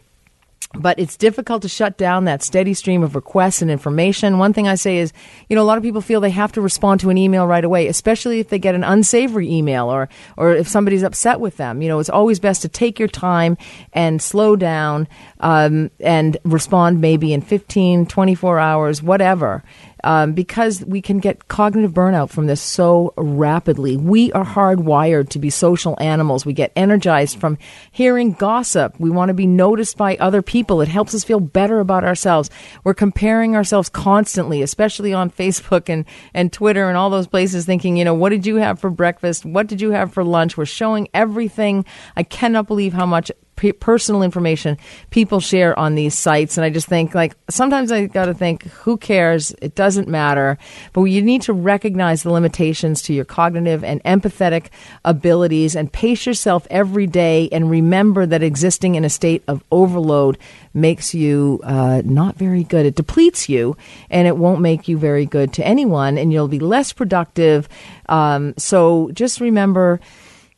but 0.77 0.99
it's 0.99 1.17
difficult 1.17 1.61
to 1.63 1.69
shut 1.69 1.97
down 1.97 2.25
that 2.25 2.43
steady 2.43 2.73
stream 2.73 3.03
of 3.03 3.15
requests 3.15 3.61
and 3.61 3.71
information. 3.71 4.37
One 4.37 4.53
thing 4.53 4.67
I 4.67 4.75
say 4.75 4.97
is, 4.97 5.13
you 5.49 5.55
know, 5.55 5.61
a 5.61 5.65
lot 5.65 5.77
of 5.77 5.83
people 5.83 6.01
feel 6.01 6.21
they 6.21 6.29
have 6.29 6.51
to 6.53 6.61
respond 6.61 6.99
to 7.01 7.09
an 7.09 7.17
email 7.17 7.47
right 7.47 7.63
away, 7.63 7.87
especially 7.87 8.39
if 8.39 8.49
they 8.49 8.59
get 8.59 8.75
an 8.75 8.83
unsavory 8.83 9.51
email 9.51 9.89
or, 9.89 10.09
or 10.37 10.53
if 10.53 10.67
somebody's 10.67 11.03
upset 11.03 11.39
with 11.39 11.57
them. 11.57 11.81
You 11.81 11.87
know, 11.87 11.99
it's 11.99 12.09
always 12.09 12.39
best 12.39 12.61
to 12.63 12.69
take 12.69 12.99
your 12.99 13.07
time 13.07 13.57
and 13.93 14.21
slow 14.21 14.55
down 14.55 15.07
um, 15.39 15.91
and 15.99 16.37
respond 16.43 17.01
maybe 17.01 17.33
in 17.33 17.41
15, 17.41 18.05
24 18.05 18.59
hours, 18.59 19.01
whatever 19.03 19.63
um, 20.05 20.33
because 20.33 20.85
we 20.85 21.01
can 21.01 21.17
get 21.17 21.47
cognitive 21.47 21.91
burnout 21.91 22.29
from 22.29 22.45
this 22.45 22.61
so 22.61 23.13
rapidly. 23.17 23.97
We 23.97 24.31
are 24.33 24.45
hardwired 24.45 25.29
to 25.29 25.39
be 25.39 25.49
social 25.49 25.97
animals. 25.99 26.45
We 26.45 26.53
get 26.53 26.71
energized 26.75 27.39
from 27.39 27.57
hearing 27.91 28.33
gossip. 28.33 28.97
We 28.99 29.09
want 29.09 29.29
to 29.29 29.33
be 29.33 29.47
noticed 29.47 29.97
by 29.97 30.15
other 30.17 30.43
people. 30.43 30.79
It 30.81 30.87
helps 30.87 31.15
us 31.15 31.23
feel 31.23 31.39
better 31.39 31.79
about 31.79 32.03
ourselves. 32.03 32.51
We're 32.83 32.93
comparing 32.93 33.55
ourselves 33.55 33.89
constantly, 33.89 34.61
especially 34.61 35.11
on 35.11 35.31
Facebook 35.31 35.89
and, 35.89 36.05
and 36.33 36.53
Twitter 36.53 36.87
and 36.87 36.97
all 36.97 37.09
those 37.09 37.27
places, 37.27 37.65
thinking, 37.65 37.97
you 37.97 38.05
know, 38.05 38.13
what 38.13 38.29
did 38.29 38.45
you 38.45 38.57
have 38.57 38.79
for 38.79 38.91
breakfast? 38.91 39.43
What 39.43 39.65
did 39.65 39.81
you 39.81 39.91
have 39.91 40.13
for 40.13 40.23
lunch? 40.23 40.55
We're 40.55 40.65
showing 40.65 41.07
everything. 41.15 41.83
I 42.15 42.21
cannot 42.21 42.67
believe 42.67 42.93
how 42.93 43.07
much 43.07 43.31
personal 43.55 44.21
information 44.21 44.77
people 45.09 45.39
share 45.39 45.77
on 45.77 45.95
these 45.95 46.13
sites. 46.13 46.57
And 46.57 46.65
I 46.65 46.69
just 46.69 46.87
think, 46.87 47.15
like, 47.15 47.35
sometimes 47.49 47.91
I 47.91 48.07
got 48.07 48.25
to 48.25 48.33
think, 48.33 48.63
who 48.63 48.97
cares? 48.97 49.55
It 49.61 49.75
doesn't 49.75 50.07
matter. 50.07 50.57
But 50.93 51.03
you 51.03 51.21
need 51.21 51.41
to 51.43 51.53
recognize 51.53 52.23
the 52.23 52.31
limitations 52.31 53.01
to 53.03 53.13
your 53.13 53.25
cognitive 53.25 53.83
and 53.83 54.03
empathetic 54.03 54.67
abilities 55.03 55.75
and 55.75 55.91
pace 55.91 56.25
yourself 56.25 56.67
every 56.69 57.07
day 57.07 57.49
and 57.51 57.69
remember 57.69 58.25
that 58.25 58.43
existing 58.43 58.95
in 58.95 59.05
a 59.05 59.09
state 59.09 59.43
of 59.47 59.63
overload 59.71 60.37
makes 60.73 61.13
you 61.13 61.61
uh, 61.63 62.01
not 62.03 62.35
very 62.35 62.63
good. 62.63 62.85
It 62.85 62.95
depletes 62.95 63.47
you 63.47 63.77
and 64.09 64.27
it 64.27 64.37
won't 64.37 64.61
make 64.61 64.87
you 64.87 64.97
very 64.97 65.25
good 65.25 65.53
to 65.53 65.65
anyone 65.65 66.17
and 66.17 66.31
you'll 66.33 66.47
be 66.47 66.59
less 66.59 66.91
productive. 66.91 67.69
Um, 68.09 68.53
so 68.57 69.09
just 69.13 69.39
remember 69.39 69.99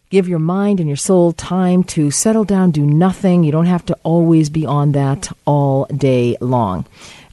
Give 0.09 0.29
your 0.29 0.39
mind 0.39 0.79
and 0.79 0.87
your 0.87 0.97
soul 0.97 1.33
time 1.33 1.83
to 1.85 2.11
settle 2.11 2.45
down, 2.45 2.71
do 2.71 2.85
nothing. 2.85 3.43
You 3.43 3.51
don't 3.51 3.65
have 3.65 3.85
to 3.87 3.97
always 4.03 4.49
be 4.49 4.65
on 4.65 4.93
that 4.93 5.29
all 5.45 5.85
day 5.85 6.37
long. 6.39 6.85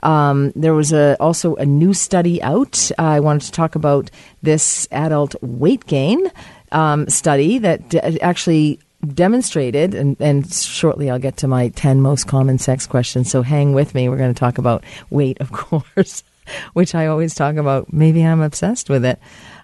Um, 0.02 0.52
there 0.56 0.74
was 0.74 0.92
a, 0.92 1.16
also 1.20 1.54
a 1.54 1.64
new 1.64 1.94
study 1.94 2.42
out. 2.42 2.90
Uh, 2.98 3.02
I 3.02 3.20
wanted 3.20 3.42
to 3.46 3.52
talk 3.52 3.76
about 3.76 4.10
this 4.42 4.88
adult 4.90 5.34
weight 5.40 5.86
gain 5.86 6.30
um, 6.72 7.08
study 7.08 7.58
that 7.58 7.88
d- 7.88 8.00
actually 8.00 8.80
demonstrated, 9.06 9.94
and, 9.94 10.16
and, 10.20 10.52
shortly 10.52 11.10
I'll 11.10 11.18
get 11.18 11.36
to 11.38 11.48
my 11.48 11.68
10 11.68 12.00
most 12.00 12.26
common 12.26 12.58
sex 12.58 12.86
questions. 12.86 13.30
So 13.30 13.42
hang 13.42 13.72
with 13.72 13.94
me. 13.94 14.08
We're 14.08 14.16
going 14.16 14.34
to 14.34 14.38
talk 14.38 14.58
about 14.58 14.84
weight, 15.10 15.40
of 15.40 15.52
course. 15.52 16.24
which 16.72 16.94
I 16.94 17.06
always 17.06 17.34
talk 17.34 17.56
about. 17.56 17.92
Maybe 17.92 18.22
I'm 18.22 18.40
obsessed 18.40 18.88
with 18.88 19.04
it. 19.04 19.18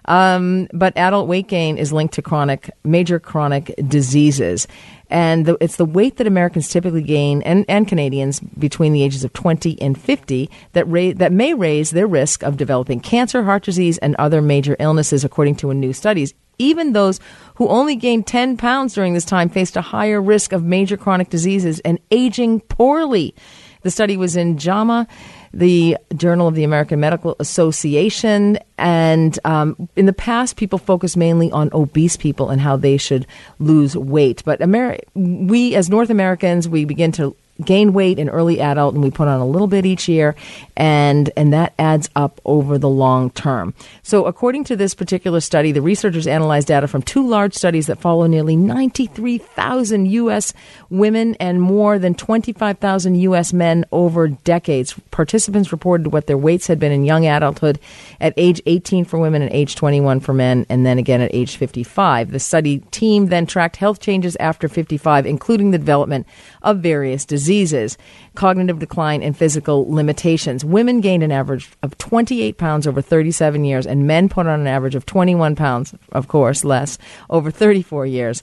Um, 0.05 0.67
but 0.73 0.97
adult 0.97 1.27
weight 1.27 1.47
gain 1.47 1.77
is 1.77 1.93
linked 1.93 2.15
to 2.15 2.21
chronic, 2.21 2.71
major 2.83 3.19
chronic 3.19 3.73
diseases. 3.87 4.67
And 5.09 5.45
the, 5.45 5.57
it's 5.61 5.75
the 5.75 5.85
weight 5.85 6.17
that 6.17 6.27
Americans 6.27 6.69
typically 6.69 7.01
gain, 7.01 7.41
and, 7.43 7.65
and 7.67 7.87
Canadians 7.87 8.39
between 8.39 8.93
the 8.93 9.03
ages 9.03 9.23
of 9.23 9.33
20 9.33 9.79
and 9.81 9.99
50, 9.99 10.49
that, 10.73 10.87
ra- 10.87 11.13
that 11.15 11.31
may 11.31 11.53
raise 11.53 11.91
their 11.91 12.07
risk 12.07 12.43
of 12.43 12.57
developing 12.57 12.99
cancer, 12.99 13.43
heart 13.43 13.63
disease, 13.63 13.97
and 13.99 14.15
other 14.15 14.41
major 14.41 14.75
illnesses, 14.79 15.23
according 15.23 15.55
to 15.57 15.69
a 15.69 15.73
new 15.73 15.93
studies. 15.93 16.33
Even 16.57 16.93
those 16.93 17.19
who 17.55 17.67
only 17.67 17.95
gained 17.95 18.27
10 18.27 18.55
pounds 18.55 18.93
during 18.93 19.13
this 19.13 19.25
time 19.25 19.49
faced 19.49 19.75
a 19.75 19.81
higher 19.81 20.21
risk 20.21 20.53
of 20.53 20.63
major 20.63 20.95
chronic 20.95 21.29
diseases 21.29 21.79
and 21.81 21.99
aging 22.11 22.61
poorly. 22.61 23.35
The 23.81 23.91
study 23.91 24.15
was 24.15 24.35
in 24.35 24.57
JAMA 24.57 25.07
the 25.53 25.97
Journal 26.15 26.47
of 26.47 26.55
the 26.55 26.63
American 26.63 26.99
Medical 26.99 27.35
Association. 27.39 28.57
And 28.77 29.37
um, 29.43 29.89
in 29.95 30.05
the 30.05 30.13
past, 30.13 30.55
people 30.55 30.79
focused 30.79 31.17
mainly 31.17 31.51
on 31.51 31.69
obese 31.73 32.17
people 32.17 32.49
and 32.49 32.61
how 32.61 32.77
they 32.77 32.97
should 32.97 33.27
lose 33.59 33.95
weight. 33.95 34.43
But 34.45 34.59
Ameri- 34.59 35.01
we, 35.13 35.75
as 35.75 35.89
North 35.89 36.09
Americans, 36.09 36.69
we 36.69 36.85
begin 36.85 37.11
to 37.13 37.35
gain 37.65 37.93
weight 37.93 38.19
in 38.19 38.29
early 38.29 38.59
adult 38.59 38.93
and 38.93 39.03
we 39.03 39.11
put 39.11 39.27
on 39.27 39.39
a 39.39 39.45
little 39.45 39.67
bit 39.67 39.85
each 39.85 40.07
year 40.07 40.35
and 40.75 41.29
and 41.37 41.53
that 41.53 41.73
adds 41.77 42.09
up 42.15 42.41
over 42.45 42.77
the 42.77 42.89
long 42.89 43.29
term. 43.31 43.73
So 44.03 44.25
according 44.25 44.63
to 44.65 44.75
this 44.75 44.95
particular 44.95 45.39
study, 45.39 45.71
the 45.71 45.81
researchers 45.81 46.27
analyzed 46.27 46.69
data 46.69 46.87
from 46.87 47.01
two 47.01 47.27
large 47.27 47.53
studies 47.53 47.87
that 47.87 47.99
follow 47.99 48.25
nearly 48.25 48.55
93,000 48.55 50.05
US 50.07 50.53
women 50.89 51.35
and 51.39 51.61
more 51.61 51.99
than 51.99 52.15
25,000 52.15 53.15
US 53.15 53.53
men 53.53 53.85
over 53.91 54.27
decades. 54.29 54.95
Participants 55.11 55.71
reported 55.71 56.07
what 56.07 56.27
their 56.27 56.37
weights 56.37 56.67
had 56.67 56.79
been 56.79 56.91
in 56.91 57.05
young 57.05 57.27
adulthood 57.27 57.79
at 58.19 58.33
age 58.37 58.61
18 58.65 59.05
for 59.05 59.19
women 59.19 59.41
and 59.41 59.51
age 59.51 59.75
21 59.75 60.19
for 60.19 60.33
men 60.33 60.65
and 60.69 60.85
then 60.85 60.97
again 60.97 61.21
at 61.21 61.33
age 61.33 61.57
55. 61.57 62.31
The 62.31 62.39
study 62.39 62.79
team 62.91 63.27
then 63.27 63.45
tracked 63.45 63.75
health 63.75 63.99
changes 63.99 64.35
after 64.39 64.67
55 64.67 65.25
including 65.25 65.71
the 65.71 65.77
development 65.77 66.25
of 66.63 66.79
various 66.79 67.25
diseases 67.25 67.50
diseases, 67.51 67.97
cognitive 68.33 68.79
decline, 68.79 69.21
and 69.21 69.35
physical 69.35 69.85
limitations. 69.93 70.63
Women 70.63 71.01
gained 71.01 71.21
an 71.21 71.33
average 71.33 71.69
of 71.83 71.97
28 71.97 72.57
pounds 72.57 72.87
over 72.87 73.01
37 73.01 73.65
years, 73.65 73.85
and 73.85 74.07
men 74.07 74.29
put 74.29 74.47
on 74.47 74.61
an 74.61 74.67
average 74.67 74.95
of 74.95 75.05
21 75.05 75.57
pounds, 75.57 75.93
of 76.13 76.29
course, 76.29 76.63
less, 76.63 76.97
over 77.29 77.51
34 77.51 78.05
years. 78.05 78.41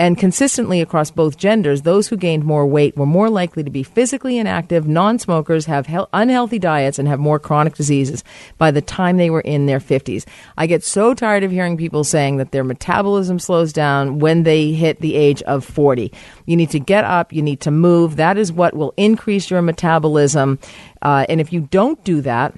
And 0.00 0.16
consistently 0.16 0.80
across 0.80 1.10
both 1.10 1.36
genders, 1.36 1.82
those 1.82 2.08
who 2.08 2.16
gained 2.16 2.42
more 2.42 2.66
weight 2.66 2.96
were 2.96 3.04
more 3.04 3.28
likely 3.28 3.62
to 3.62 3.70
be 3.70 3.82
physically 3.82 4.38
inactive, 4.38 4.88
non 4.88 5.18
smokers, 5.18 5.66
have 5.66 5.88
he- 5.88 5.98
unhealthy 6.14 6.58
diets, 6.58 6.98
and 6.98 7.06
have 7.06 7.20
more 7.20 7.38
chronic 7.38 7.74
diseases 7.74 8.24
by 8.56 8.70
the 8.70 8.80
time 8.80 9.18
they 9.18 9.28
were 9.28 9.42
in 9.42 9.66
their 9.66 9.78
50s. 9.78 10.24
I 10.56 10.66
get 10.66 10.82
so 10.82 11.12
tired 11.12 11.42
of 11.42 11.50
hearing 11.50 11.76
people 11.76 12.02
saying 12.02 12.38
that 12.38 12.50
their 12.50 12.64
metabolism 12.64 13.38
slows 13.38 13.74
down 13.74 14.20
when 14.20 14.44
they 14.44 14.72
hit 14.72 15.02
the 15.02 15.16
age 15.16 15.42
of 15.42 15.66
40. 15.66 16.10
You 16.46 16.56
need 16.56 16.70
to 16.70 16.80
get 16.80 17.04
up, 17.04 17.30
you 17.30 17.42
need 17.42 17.60
to 17.60 17.70
move. 17.70 18.16
That 18.16 18.38
is 18.38 18.50
what 18.50 18.72
will 18.72 18.94
increase 18.96 19.50
your 19.50 19.60
metabolism. 19.60 20.58
Uh, 21.02 21.26
and 21.28 21.42
if 21.42 21.52
you 21.52 21.60
don't 21.60 22.02
do 22.04 22.22
that, 22.22 22.54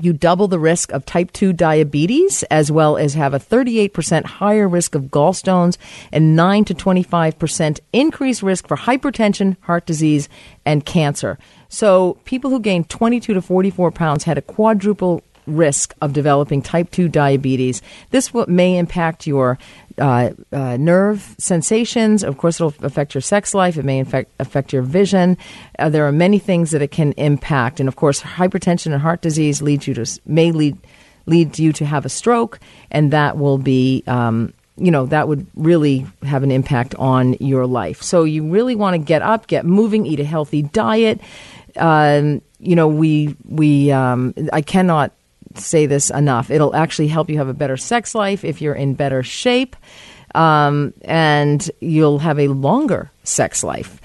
you 0.00 0.12
double 0.12 0.48
the 0.48 0.58
risk 0.58 0.92
of 0.92 1.04
type 1.06 1.32
2 1.32 1.52
diabetes 1.52 2.42
as 2.44 2.70
well 2.70 2.96
as 2.96 3.14
have 3.14 3.34
a 3.34 3.38
38% 3.38 4.24
higher 4.24 4.68
risk 4.68 4.94
of 4.94 5.04
gallstones 5.04 5.76
and 6.12 6.34
9 6.34 6.64
to 6.64 6.74
25% 6.74 7.80
increased 7.92 8.42
risk 8.42 8.66
for 8.66 8.76
hypertension, 8.76 9.56
heart 9.62 9.86
disease, 9.86 10.28
and 10.64 10.84
cancer. 10.84 11.38
So 11.68 12.18
people 12.24 12.50
who 12.50 12.60
gained 12.60 12.88
22 12.88 13.34
to 13.34 13.42
44 13.42 13.92
pounds 13.92 14.24
had 14.24 14.38
a 14.38 14.42
quadruple 14.42 15.22
risk 15.46 15.94
of 16.00 16.12
developing 16.12 16.62
type 16.62 16.90
2 16.90 17.08
diabetes. 17.08 17.82
This 18.10 18.32
may 18.46 18.78
impact 18.78 19.26
your 19.26 19.58
uh, 19.98 20.30
uh, 20.52 20.76
nerve 20.76 21.34
sensations. 21.38 22.24
Of 22.24 22.38
course, 22.38 22.60
it'll 22.60 22.74
affect 22.82 23.14
your 23.14 23.20
sex 23.22 23.54
life. 23.54 23.76
It 23.76 23.84
may 23.84 24.00
affect, 24.00 24.32
affect 24.40 24.72
your 24.72 24.82
vision. 24.82 25.36
Uh, 25.78 25.88
there 25.88 26.06
are 26.06 26.12
many 26.12 26.38
things 26.38 26.72
that 26.72 26.82
it 26.82 26.90
can 26.90 27.12
impact. 27.12 27.80
And 27.80 27.88
of 27.88 27.96
course, 27.96 28.20
hypertension 28.20 28.92
and 28.92 29.00
heart 29.00 29.20
disease 29.20 29.62
leads 29.62 29.86
you 29.86 29.94
to, 29.94 30.20
may 30.26 30.50
lead, 30.50 30.76
lead 31.26 31.58
you 31.58 31.72
to 31.74 31.84
have 31.84 32.04
a 32.04 32.08
stroke, 32.08 32.58
and 32.90 33.12
that 33.12 33.38
will 33.38 33.58
be. 33.58 34.02
Um, 34.06 34.52
you 34.76 34.90
know 34.90 35.06
that 35.06 35.28
would 35.28 35.46
really 35.54 36.04
have 36.24 36.42
an 36.42 36.50
impact 36.50 36.96
on 36.96 37.34
your 37.34 37.64
life. 37.64 38.02
So 38.02 38.24
you 38.24 38.48
really 38.48 38.74
want 38.74 38.94
to 38.94 38.98
get 38.98 39.22
up, 39.22 39.46
get 39.46 39.64
moving, 39.64 40.04
eat 40.04 40.18
a 40.18 40.24
healthy 40.24 40.62
diet. 40.62 41.20
Um, 41.76 42.42
you 42.58 42.74
know, 42.74 42.88
we 42.88 43.36
we 43.44 43.92
um, 43.92 44.34
I 44.52 44.62
cannot 44.62 45.12
say 45.56 45.86
this 45.86 46.10
enough. 46.10 46.50
It'll 46.50 46.74
actually 46.74 47.08
help 47.08 47.28
you 47.28 47.38
have 47.38 47.48
a 47.48 47.54
better 47.54 47.76
sex 47.76 48.14
life 48.14 48.44
if 48.44 48.60
you're 48.60 48.74
in 48.74 48.94
better 48.94 49.22
shape, 49.22 49.76
um, 50.34 50.92
and 51.02 51.70
you'll 51.80 52.18
have 52.18 52.38
a 52.38 52.48
longer 52.48 53.10
sex 53.22 53.64
life. 53.64 54.00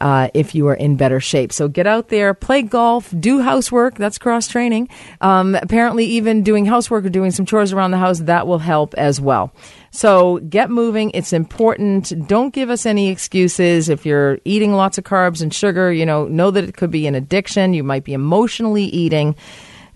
Uh, 0.00 0.28
if 0.32 0.54
you 0.54 0.66
are 0.66 0.74
in 0.74 0.96
better 0.96 1.20
shape. 1.20 1.52
So 1.52 1.68
get 1.68 1.86
out 1.86 2.08
there, 2.08 2.32
play 2.32 2.62
golf, 2.62 3.12
do 3.20 3.42
housework. 3.42 3.96
That's 3.96 4.16
cross 4.16 4.48
training. 4.48 4.88
Um, 5.20 5.54
apparently, 5.54 6.06
even 6.06 6.42
doing 6.42 6.64
housework 6.64 7.04
or 7.04 7.10
doing 7.10 7.32
some 7.32 7.44
chores 7.44 7.74
around 7.74 7.90
the 7.90 7.98
house, 7.98 8.20
that 8.20 8.46
will 8.46 8.60
help 8.60 8.94
as 8.94 9.20
well. 9.20 9.52
So 9.90 10.38
get 10.38 10.70
moving. 10.70 11.10
It's 11.10 11.34
important. 11.34 12.26
Don't 12.26 12.54
give 12.54 12.70
us 12.70 12.86
any 12.86 13.10
excuses. 13.10 13.90
If 13.90 14.06
you're 14.06 14.38
eating 14.46 14.72
lots 14.72 14.96
of 14.96 15.04
carbs 15.04 15.42
and 15.42 15.52
sugar, 15.52 15.92
you 15.92 16.06
know, 16.06 16.26
know 16.28 16.50
that 16.50 16.64
it 16.64 16.78
could 16.78 16.90
be 16.90 17.06
an 17.06 17.14
addiction. 17.14 17.74
You 17.74 17.84
might 17.84 18.04
be 18.04 18.14
emotionally 18.14 18.84
eating. 18.84 19.36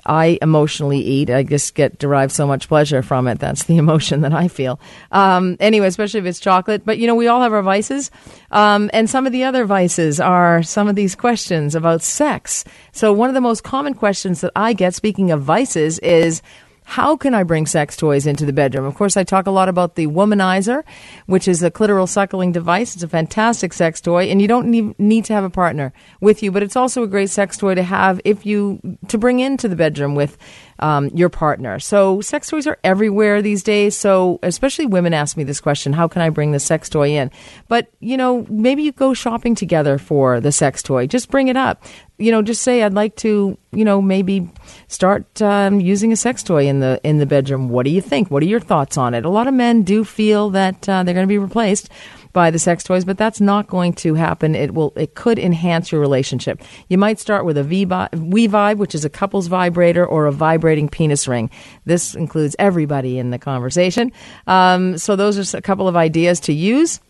I 0.06 0.38
emotionally 0.42 0.98
eat. 0.98 1.30
I 1.30 1.42
just 1.42 1.74
get 1.74 1.98
derived 1.98 2.32
so 2.32 2.46
much 2.46 2.68
pleasure 2.68 3.02
from 3.02 3.26
it. 3.28 3.38
That's 3.38 3.64
the 3.64 3.76
emotion 3.84 4.20
that 4.22 4.32
I 4.32 4.48
feel. 4.48 4.80
Um, 5.12 5.56
anyway, 5.60 5.86
especially 5.86 6.20
if 6.20 6.26
it's 6.26 6.40
chocolate. 6.40 6.84
But 6.84 6.98
you 6.98 7.06
know, 7.06 7.14
we 7.14 7.28
all 7.28 7.40
have 7.42 7.52
our 7.52 7.62
vices, 7.62 8.10
um, 8.50 8.90
and 8.92 9.08
some 9.08 9.26
of 9.26 9.32
the 9.32 9.44
other 9.44 9.64
vices 9.64 10.20
are 10.20 10.62
some 10.62 10.88
of 10.88 10.96
these 10.96 11.14
questions 11.14 11.74
about 11.74 12.02
sex. 12.02 12.64
So 12.92 13.12
one 13.12 13.28
of 13.28 13.34
the 13.34 13.40
most 13.40 13.64
common 13.64 13.94
questions 13.94 14.40
that 14.40 14.52
I 14.56 14.72
get, 14.72 14.94
speaking 14.94 15.30
of 15.30 15.42
vices, 15.42 15.98
is 16.00 16.42
how 16.86 17.16
can 17.16 17.34
I 17.34 17.42
bring 17.42 17.66
sex 17.66 17.96
toys 17.96 18.26
into 18.26 18.44
the 18.44 18.52
bedroom? 18.52 18.84
Of 18.84 18.94
course, 18.94 19.16
I 19.16 19.24
talk 19.24 19.46
a 19.46 19.50
lot 19.50 19.68
about 19.68 19.96
the 19.96 20.06
Womanizer, 20.06 20.84
which 21.26 21.48
is 21.48 21.62
a 21.62 21.70
clitoral 21.70 22.08
suckling 22.08 22.52
device. 22.52 22.94
It's 22.94 23.02
a 23.02 23.08
fantastic 23.08 23.72
sex 23.72 24.00
toy, 24.00 24.24
and 24.24 24.40
you 24.40 24.46
don't 24.46 24.68
need, 24.68 24.98
need 24.98 25.24
to 25.24 25.32
have 25.32 25.44
a 25.44 25.50
partner 25.50 25.92
with 26.20 26.42
you, 26.42 26.52
but 26.52 26.62
it's 26.62 26.76
also 26.76 27.02
a 27.02 27.08
great 27.08 27.30
sex 27.30 27.56
toy 27.56 27.74
to 27.74 27.82
have 27.82 28.20
if 28.24 28.44
you 28.44 28.98
to 29.08 29.18
bring 29.18 29.40
into 29.40 29.66
the 29.66 29.76
bedroom 29.76 30.14
with 30.14 30.36
um, 30.78 31.08
your 31.08 31.28
partner. 31.28 31.78
So 31.78 32.20
sex 32.20 32.48
toys 32.48 32.66
are 32.66 32.78
everywhere 32.84 33.42
these 33.42 33.62
days. 33.62 33.96
So 33.96 34.38
especially 34.42 34.86
women 34.86 35.14
ask 35.14 35.36
me 35.36 35.44
this 35.44 35.60
question: 35.60 35.92
How 35.92 36.08
can 36.08 36.22
I 36.22 36.30
bring 36.30 36.52
the 36.52 36.60
sex 36.60 36.88
toy 36.88 37.10
in? 37.10 37.30
But 37.68 37.88
you 38.00 38.16
know, 38.16 38.46
maybe 38.48 38.82
you 38.82 38.92
go 38.92 39.14
shopping 39.14 39.54
together 39.54 39.98
for 39.98 40.40
the 40.40 40.52
sex 40.52 40.82
toy. 40.82 41.06
Just 41.06 41.30
bring 41.30 41.48
it 41.48 41.56
up. 41.56 41.84
You 42.18 42.30
know, 42.30 42.42
just 42.42 42.62
say 42.62 42.82
I'd 42.82 42.94
like 42.94 43.16
to. 43.16 43.58
You 43.72 43.84
know, 43.84 44.00
maybe 44.00 44.48
start 44.86 45.42
um, 45.42 45.80
using 45.80 46.12
a 46.12 46.16
sex 46.16 46.42
toy 46.42 46.66
in 46.66 46.80
the 46.80 47.00
in 47.02 47.18
the 47.18 47.26
bedroom. 47.26 47.68
What 47.68 47.84
do 47.84 47.90
you 47.90 48.00
think? 48.00 48.30
What 48.30 48.42
are 48.42 48.46
your 48.46 48.60
thoughts 48.60 48.96
on 48.96 49.14
it? 49.14 49.24
A 49.24 49.28
lot 49.30 49.48
of 49.48 49.54
men 49.54 49.82
do 49.82 50.04
feel 50.04 50.50
that 50.50 50.88
uh, 50.88 51.02
they're 51.02 51.14
going 51.14 51.26
to 51.26 51.28
be 51.28 51.38
replaced 51.38 51.88
by 52.34 52.50
the 52.50 52.58
sex 52.58 52.84
toys, 52.84 53.06
but 53.06 53.16
that's 53.16 53.40
not 53.40 53.68
going 53.68 53.94
to 53.94 54.12
happen. 54.12 54.54
It 54.54 54.74
will 54.74 54.92
it 54.96 55.14
could 55.14 55.38
enhance 55.38 55.90
your 55.90 56.02
relationship. 56.02 56.60
You 56.90 56.98
might 56.98 57.18
start 57.18 57.46
with 57.46 57.56
a 57.56 57.64
We-Vibe, 57.64 58.76
which 58.76 58.94
is 58.94 59.06
a 59.06 59.08
couple's 59.08 59.46
vibrator, 59.46 60.04
or 60.04 60.26
a 60.26 60.32
vibrating 60.32 60.90
penis 60.90 61.26
ring. 61.26 61.48
This 61.86 62.14
includes 62.14 62.54
everybody 62.58 63.18
in 63.18 63.30
the 63.30 63.38
conversation. 63.38 64.12
Um, 64.46 64.98
so 64.98 65.16
those 65.16 65.54
are 65.54 65.56
a 65.56 65.62
couple 65.62 65.88
of 65.88 65.96
ideas 65.96 66.40
to 66.40 66.52
use. 66.52 67.00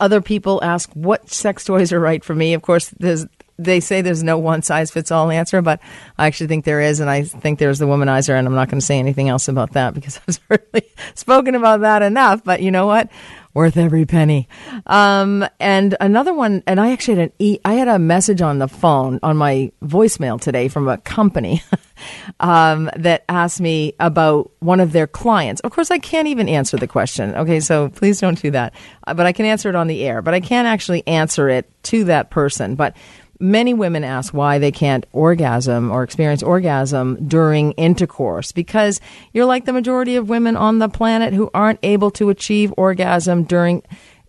Other 0.00 0.20
people 0.20 0.58
ask 0.64 0.90
what 0.94 1.30
sex 1.30 1.64
toys 1.64 1.92
are 1.92 2.00
right 2.00 2.24
for 2.24 2.34
me. 2.34 2.54
Of 2.54 2.62
course, 2.62 2.88
there's 2.98 3.26
they 3.58 3.80
say 3.80 4.02
there's 4.02 4.22
no 4.22 4.38
one 4.38 4.62
size 4.62 4.90
fits 4.90 5.10
all 5.10 5.30
answer, 5.30 5.60
but 5.60 5.80
I 6.16 6.26
actually 6.26 6.46
think 6.46 6.64
there 6.64 6.80
is, 6.80 7.00
and 7.00 7.10
I 7.10 7.24
think 7.24 7.58
there's 7.58 7.80
the 7.80 7.86
womanizer, 7.86 8.38
and 8.38 8.46
I'm 8.46 8.54
not 8.54 8.68
going 8.70 8.78
to 8.78 8.86
say 8.86 8.98
anything 8.98 9.28
else 9.28 9.48
about 9.48 9.72
that 9.72 9.94
because 9.94 10.20
I've 10.28 10.40
certainly 10.48 10.88
spoken 11.14 11.54
about 11.54 11.80
that 11.80 12.02
enough. 12.02 12.44
But 12.44 12.62
you 12.62 12.70
know 12.70 12.86
what? 12.86 13.10
Worth 13.58 13.76
every 13.76 14.06
penny. 14.06 14.48
Um, 14.86 15.44
and 15.58 15.96
another 16.00 16.32
one, 16.32 16.62
and 16.68 16.78
I 16.78 16.92
actually 16.92 17.16
had 17.16 17.24
an 17.30 17.32
e- 17.40 17.58
I 17.64 17.74
had 17.74 17.88
a 17.88 17.98
message 17.98 18.40
on 18.40 18.60
the 18.60 18.68
phone 18.68 19.18
on 19.20 19.36
my 19.36 19.72
voicemail 19.82 20.40
today 20.40 20.68
from 20.68 20.86
a 20.86 20.98
company 20.98 21.64
um, 22.38 22.88
that 22.94 23.24
asked 23.28 23.60
me 23.60 23.94
about 23.98 24.52
one 24.60 24.78
of 24.78 24.92
their 24.92 25.08
clients. 25.08 25.60
Of 25.62 25.72
course, 25.72 25.90
I 25.90 25.98
can't 25.98 26.28
even 26.28 26.48
answer 26.48 26.76
the 26.76 26.86
question. 26.86 27.34
Okay, 27.34 27.58
so 27.58 27.88
please 27.88 28.20
don't 28.20 28.40
do 28.40 28.52
that. 28.52 28.74
Uh, 29.04 29.14
but 29.14 29.26
I 29.26 29.32
can 29.32 29.44
answer 29.44 29.68
it 29.68 29.74
on 29.74 29.88
the 29.88 30.04
air. 30.04 30.22
But 30.22 30.34
I 30.34 30.40
can't 30.40 30.68
actually 30.68 31.04
answer 31.08 31.48
it 31.48 31.68
to 31.82 32.04
that 32.04 32.30
person. 32.30 32.76
But 32.76 32.96
many 33.40 33.74
women 33.74 34.04
ask 34.04 34.34
why 34.34 34.58
they 34.58 34.72
can't 34.72 35.06
orgasm 35.12 35.90
or 35.90 36.02
experience 36.02 36.42
orgasm 36.42 37.16
during 37.28 37.72
intercourse 37.72 38.52
because 38.52 39.00
you're 39.32 39.44
like 39.44 39.64
the 39.64 39.72
majority 39.72 40.16
of 40.16 40.28
women 40.28 40.56
on 40.56 40.78
the 40.78 40.88
planet 40.88 41.34
who 41.34 41.50
aren't 41.54 41.78
able 41.82 42.10
to 42.10 42.30
achieve 42.30 42.72
orgasm 42.76 43.44
during 43.44 43.82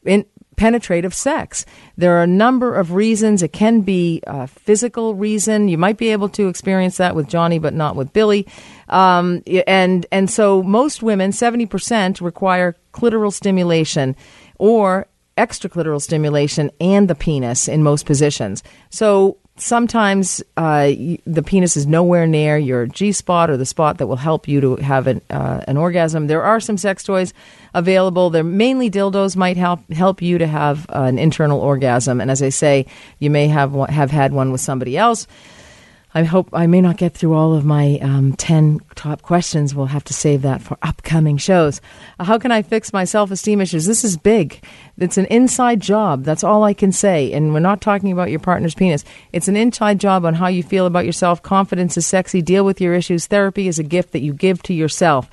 in 0.05 0.25
penetrative 0.59 1.13
sex. 1.13 1.65
There 1.95 2.17
are 2.17 2.23
a 2.23 2.27
number 2.27 2.75
of 2.75 2.91
reasons. 2.91 3.41
It 3.41 3.53
can 3.53 3.79
be 3.79 4.21
a 4.27 4.45
physical 4.45 5.15
reason. 5.15 5.69
You 5.69 5.77
might 5.77 5.97
be 5.97 6.09
able 6.09 6.27
to 6.29 6.49
experience 6.49 6.97
that 6.97 7.15
with 7.15 7.29
Johnny, 7.29 7.59
but 7.59 7.73
not 7.73 7.95
with 7.95 8.11
Billy. 8.11 8.45
Um, 8.89 9.41
and 9.65 10.05
and 10.11 10.29
so 10.29 10.61
most 10.61 11.01
women, 11.01 11.31
seventy 11.31 11.65
percent, 11.65 12.19
require 12.19 12.75
clitoral 12.93 13.31
stimulation 13.31 14.17
or 14.57 15.07
extraclitoral 15.39 16.01
stimulation 16.01 16.69
and 16.79 17.07
the 17.07 17.15
penis 17.15 17.67
in 17.67 17.81
most 17.81 18.05
positions. 18.05 18.61
So 18.89 19.37
sometimes 19.55 20.43
uh, 20.57 20.91
the 21.25 21.43
penis 21.45 21.77
is 21.77 21.87
nowhere 21.87 22.27
near 22.27 22.57
your 22.57 22.87
G 22.87 23.11
spot 23.11 23.49
or 23.49 23.57
the 23.57 23.65
spot 23.65 23.97
that 23.97 24.07
will 24.07 24.15
help 24.15 24.47
you 24.47 24.61
to 24.61 24.75
have 24.77 25.07
an, 25.07 25.21
uh, 25.29 25.61
an 25.67 25.77
orgasm. 25.77 26.27
There 26.27 26.43
are 26.43 26.59
some 26.59 26.77
sex 26.77 27.03
toys 27.03 27.33
available. 27.73 28.29
They're 28.29 28.43
mainly 28.43 28.89
dildos 28.89 29.35
might 29.35 29.57
help 29.57 29.89
help 29.91 30.21
you 30.21 30.37
to 30.37 30.47
have 30.47 30.89
uh, 30.89 31.03
an 31.03 31.17
internal 31.17 31.59
orgasm. 31.59 32.21
And 32.21 32.31
as 32.31 32.41
I 32.41 32.49
say, 32.49 32.85
you 33.19 33.29
may 33.29 33.47
have 33.47 33.73
have 33.89 34.11
had 34.11 34.33
one 34.33 34.51
with 34.51 34.61
somebody 34.61 34.97
else. 34.97 35.27
I 36.13 36.23
hope 36.23 36.49
I 36.53 36.65
may 36.65 36.81
not 36.81 36.97
get 36.97 37.13
through 37.13 37.33
all 37.33 37.53
of 37.53 37.65
my 37.65 37.99
um, 38.01 38.33
10 38.33 38.79
top 38.95 39.21
questions. 39.21 39.75
We'll 39.75 39.85
have 39.85 40.03
to 40.05 40.13
save 40.13 40.41
that 40.41 40.61
for 40.61 40.75
upcoming 40.81 41.37
shows. 41.37 41.81
Uh, 42.17 42.23
how 42.23 42.39
can 42.39 42.51
I 42.51 42.63
fix 42.63 42.91
my 42.91 43.03
self 43.03 43.29
esteem 43.29 43.61
issues? 43.61 43.85
This 43.85 44.03
is 44.03 44.17
big. 44.17 44.63
It's 44.97 45.19
an 45.19 45.25
inside 45.25 45.81
job. 45.81 46.23
That's 46.23 46.43
all 46.43 46.63
I 46.63 46.73
can 46.73 46.91
say. 46.91 47.31
And 47.31 47.53
we're 47.53 47.59
not 47.59 47.79
talking 47.79 48.11
about 48.11 48.31
your 48.31 48.39
partner's 48.39 48.73
penis. 48.73 49.05
It's 49.33 49.47
an 49.47 49.55
inside 49.55 49.99
job 49.99 50.25
on 50.25 50.33
how 50.33 50.47
you 50.47 50.63
feel 50.63 50.87
about 50.87 51.05
yourself. 51.05 51.43
Confidence 51.43 51.95
is 51.95 52.07
sexy. 52.07 52.41
Deal 52.41 52.65
with 52.65 52.81
your 52.81 52.95
issues. 52.95 53.27
Therapy 53.27 53.67
is 53.67 53.77
a 53.77 53.83
gift 53.83 54.11
that 54.13 54.21
you 54.21 54.33
give 54.33 54.63
to 54.63 54.73
yourself. 54.73 55.29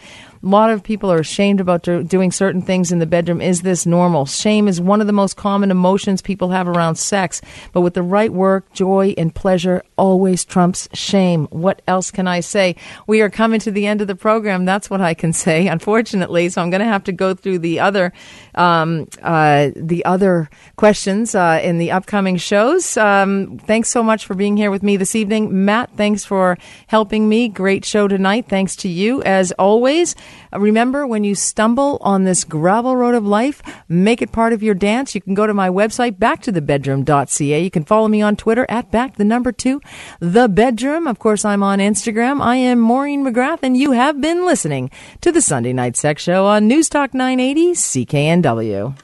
A 0.46 0.48
lot 0.48 0.70
of 0.70 0.84
people 0.84 1.10
are 1.10 1.18
ashamed 1.18 1.60
about 1.60 1.82
do- 1.82 2.04
doing 2.04 2.30
certain 2.30 2.62
things 2.62 2.92
in 2.92 3.00
the 3.00 3.06
bedroom. 3.06 3.40
Is 3.40 3.62
this 3.62 3.84
normal? 3.84 4.26
Shame 4.26 4.68
is 4.68 4.80
one 4.80 5.00
of 5.00 5.08
the 5.08 5.12
most 5.12 5.36
common 5.36 5.72
emotions 5.72 6.22
people 6.22 6.50
have 6.50 6.68
around 6.68 6.94
sex. 6.94 7.42
But 7.72 7.80
with 7.80 7.94
the 7.94 8.02
right 8.04 8.32
work, 8.32 8.72
joy 8.72 9.12
and 9.18 9.34
pleasure 9.34 9.82
always 9.98 10.44
trumps 10.44 10.88
shame. 10.92 11.48
What 11.50 11.82
else 11.88 12.12
can 12.12 12.28
I 12.28 12.38
say? 12.38 12.76
We 13.08 13.22
are 13.22 13.28
coming 13.28 13.58
to 13.58 13.72
the 13.72 13.88
end 13.88 14.00
of 14.00 14.06
the 14.06 14.14
program. 14.14 14.64
That's 14.64 14.88
what 14.88 15.00
I 15.00 15.14
can 15.14 15.32
say, 15.32 15.66
unfortunately. 15.76 16.48
So 16.48 16.62
I'm 16.62 16.70
going 16.70 16.78
to 16.78 16.86
have 16.86 17.02
to 17.04 17.12
go 17.12 17.34
through 17.34 17.58
the 17.58 17.80
other, 17.80 18.12
um, 18.54 19.08
uh, 19.24 19.70
the 19.74 20.04
other 20.04 20.48
questions 20.76 21.34
uh, 21.34 21.60
in 21.60 21.78
the 21.78 21.90
upcoming 21.90 22.36
shows. 22.36 22.96
Um, 22.96 23.58
thanks 23.66 23.88
so 23.88 24.00
much 24.00 24.24
for 24.24 24.34
being 24.34 24.56
here 24.56 24.70
with 24.70 24.84
me 24.84 24.96
this 24.96 25.16
evening, 25.16 25.64
Matt. 25.64 25.90
Thanks 25.96 26.24
for 26.24 26.56
helping 26.86 27.28
me. 27.28 27.48
Great 27.48 27.84
show 27.84 28.06
tonight. 28.06 28.46
Thanks 28.48 28.76
to 28.76 28.88
you 28.88 29.24
as 29.24 29.50
always. 29.50 30.14
Uh, 30.52 30.60
remember, 30.60 31.06
when 31.06 31.24
you 31.24 31.34
stumble 31.34 31.98
on 32.00 32.24
this 32.24 32.44
gravel 32.44 32.96
road 32.96 33.14
of 33.14 33.26
life, 33.26 33.62
make 33.88 34.22
it 34.22 34.32
part 34.32 34.52
of 34.52 34.62
your 34.62 34.74
dance. 34.74 35.14
You 35.14 35.20
can 35.20 35.34
go 35.34 35.46
to 35.46 35.54
my 35.54 35.68
website, 35.68 36.18
backtothebedroom.ca. 36.18 37.62
You 37.62 37.70
can 37.70 37.84
follow 37.84 38.08
me 38.08 38.22
on 38.22 38.36
Twitter 38.36 38.66
at 38.68 38.90
back 38.90 39.16
the 39.16 39.24
number 39.24 39.52
two, 39.52 39.80
the 40.20 40.48
bedroom. 40.48 41.06
Of 41.06 41.18
course, 41.18 41.44
I'm 41.44 41.62
on 41.62 41.78
Instagram. 41.78 42.40
I 42.40 42.56
am 42.56 42.78
Maureen 42.78 43.24
McGrath, 43.24 43.60
and 43.62 43.76
you 43.76 43.92
have 43.92 44.20
been 44.20 44.44
listening 44.44 44.90
to 45.20 45.32
the 45.32 45.40
Sunday 45.40 45.72
Night 45.72 45.96
Sex 45.96 46.22
Show 46.22 46.46
on 46.46 46.68
News 46.68 46.88
Talk 46.88 47.14
980 47.14 47.72
CKNW. 47.72 48.94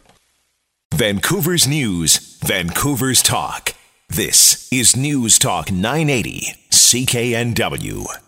Vancouver's 0.94 1.66
News, 1.66 2.38
Vancouver's 2.44 3.22
Talk. 3.22 3.74
This 4.10 4.70
is 4.70 4.94
News 4.94 5.38
Talk 5.38 5.72
980 5.72 6.54
CKNW. 6.70 8.20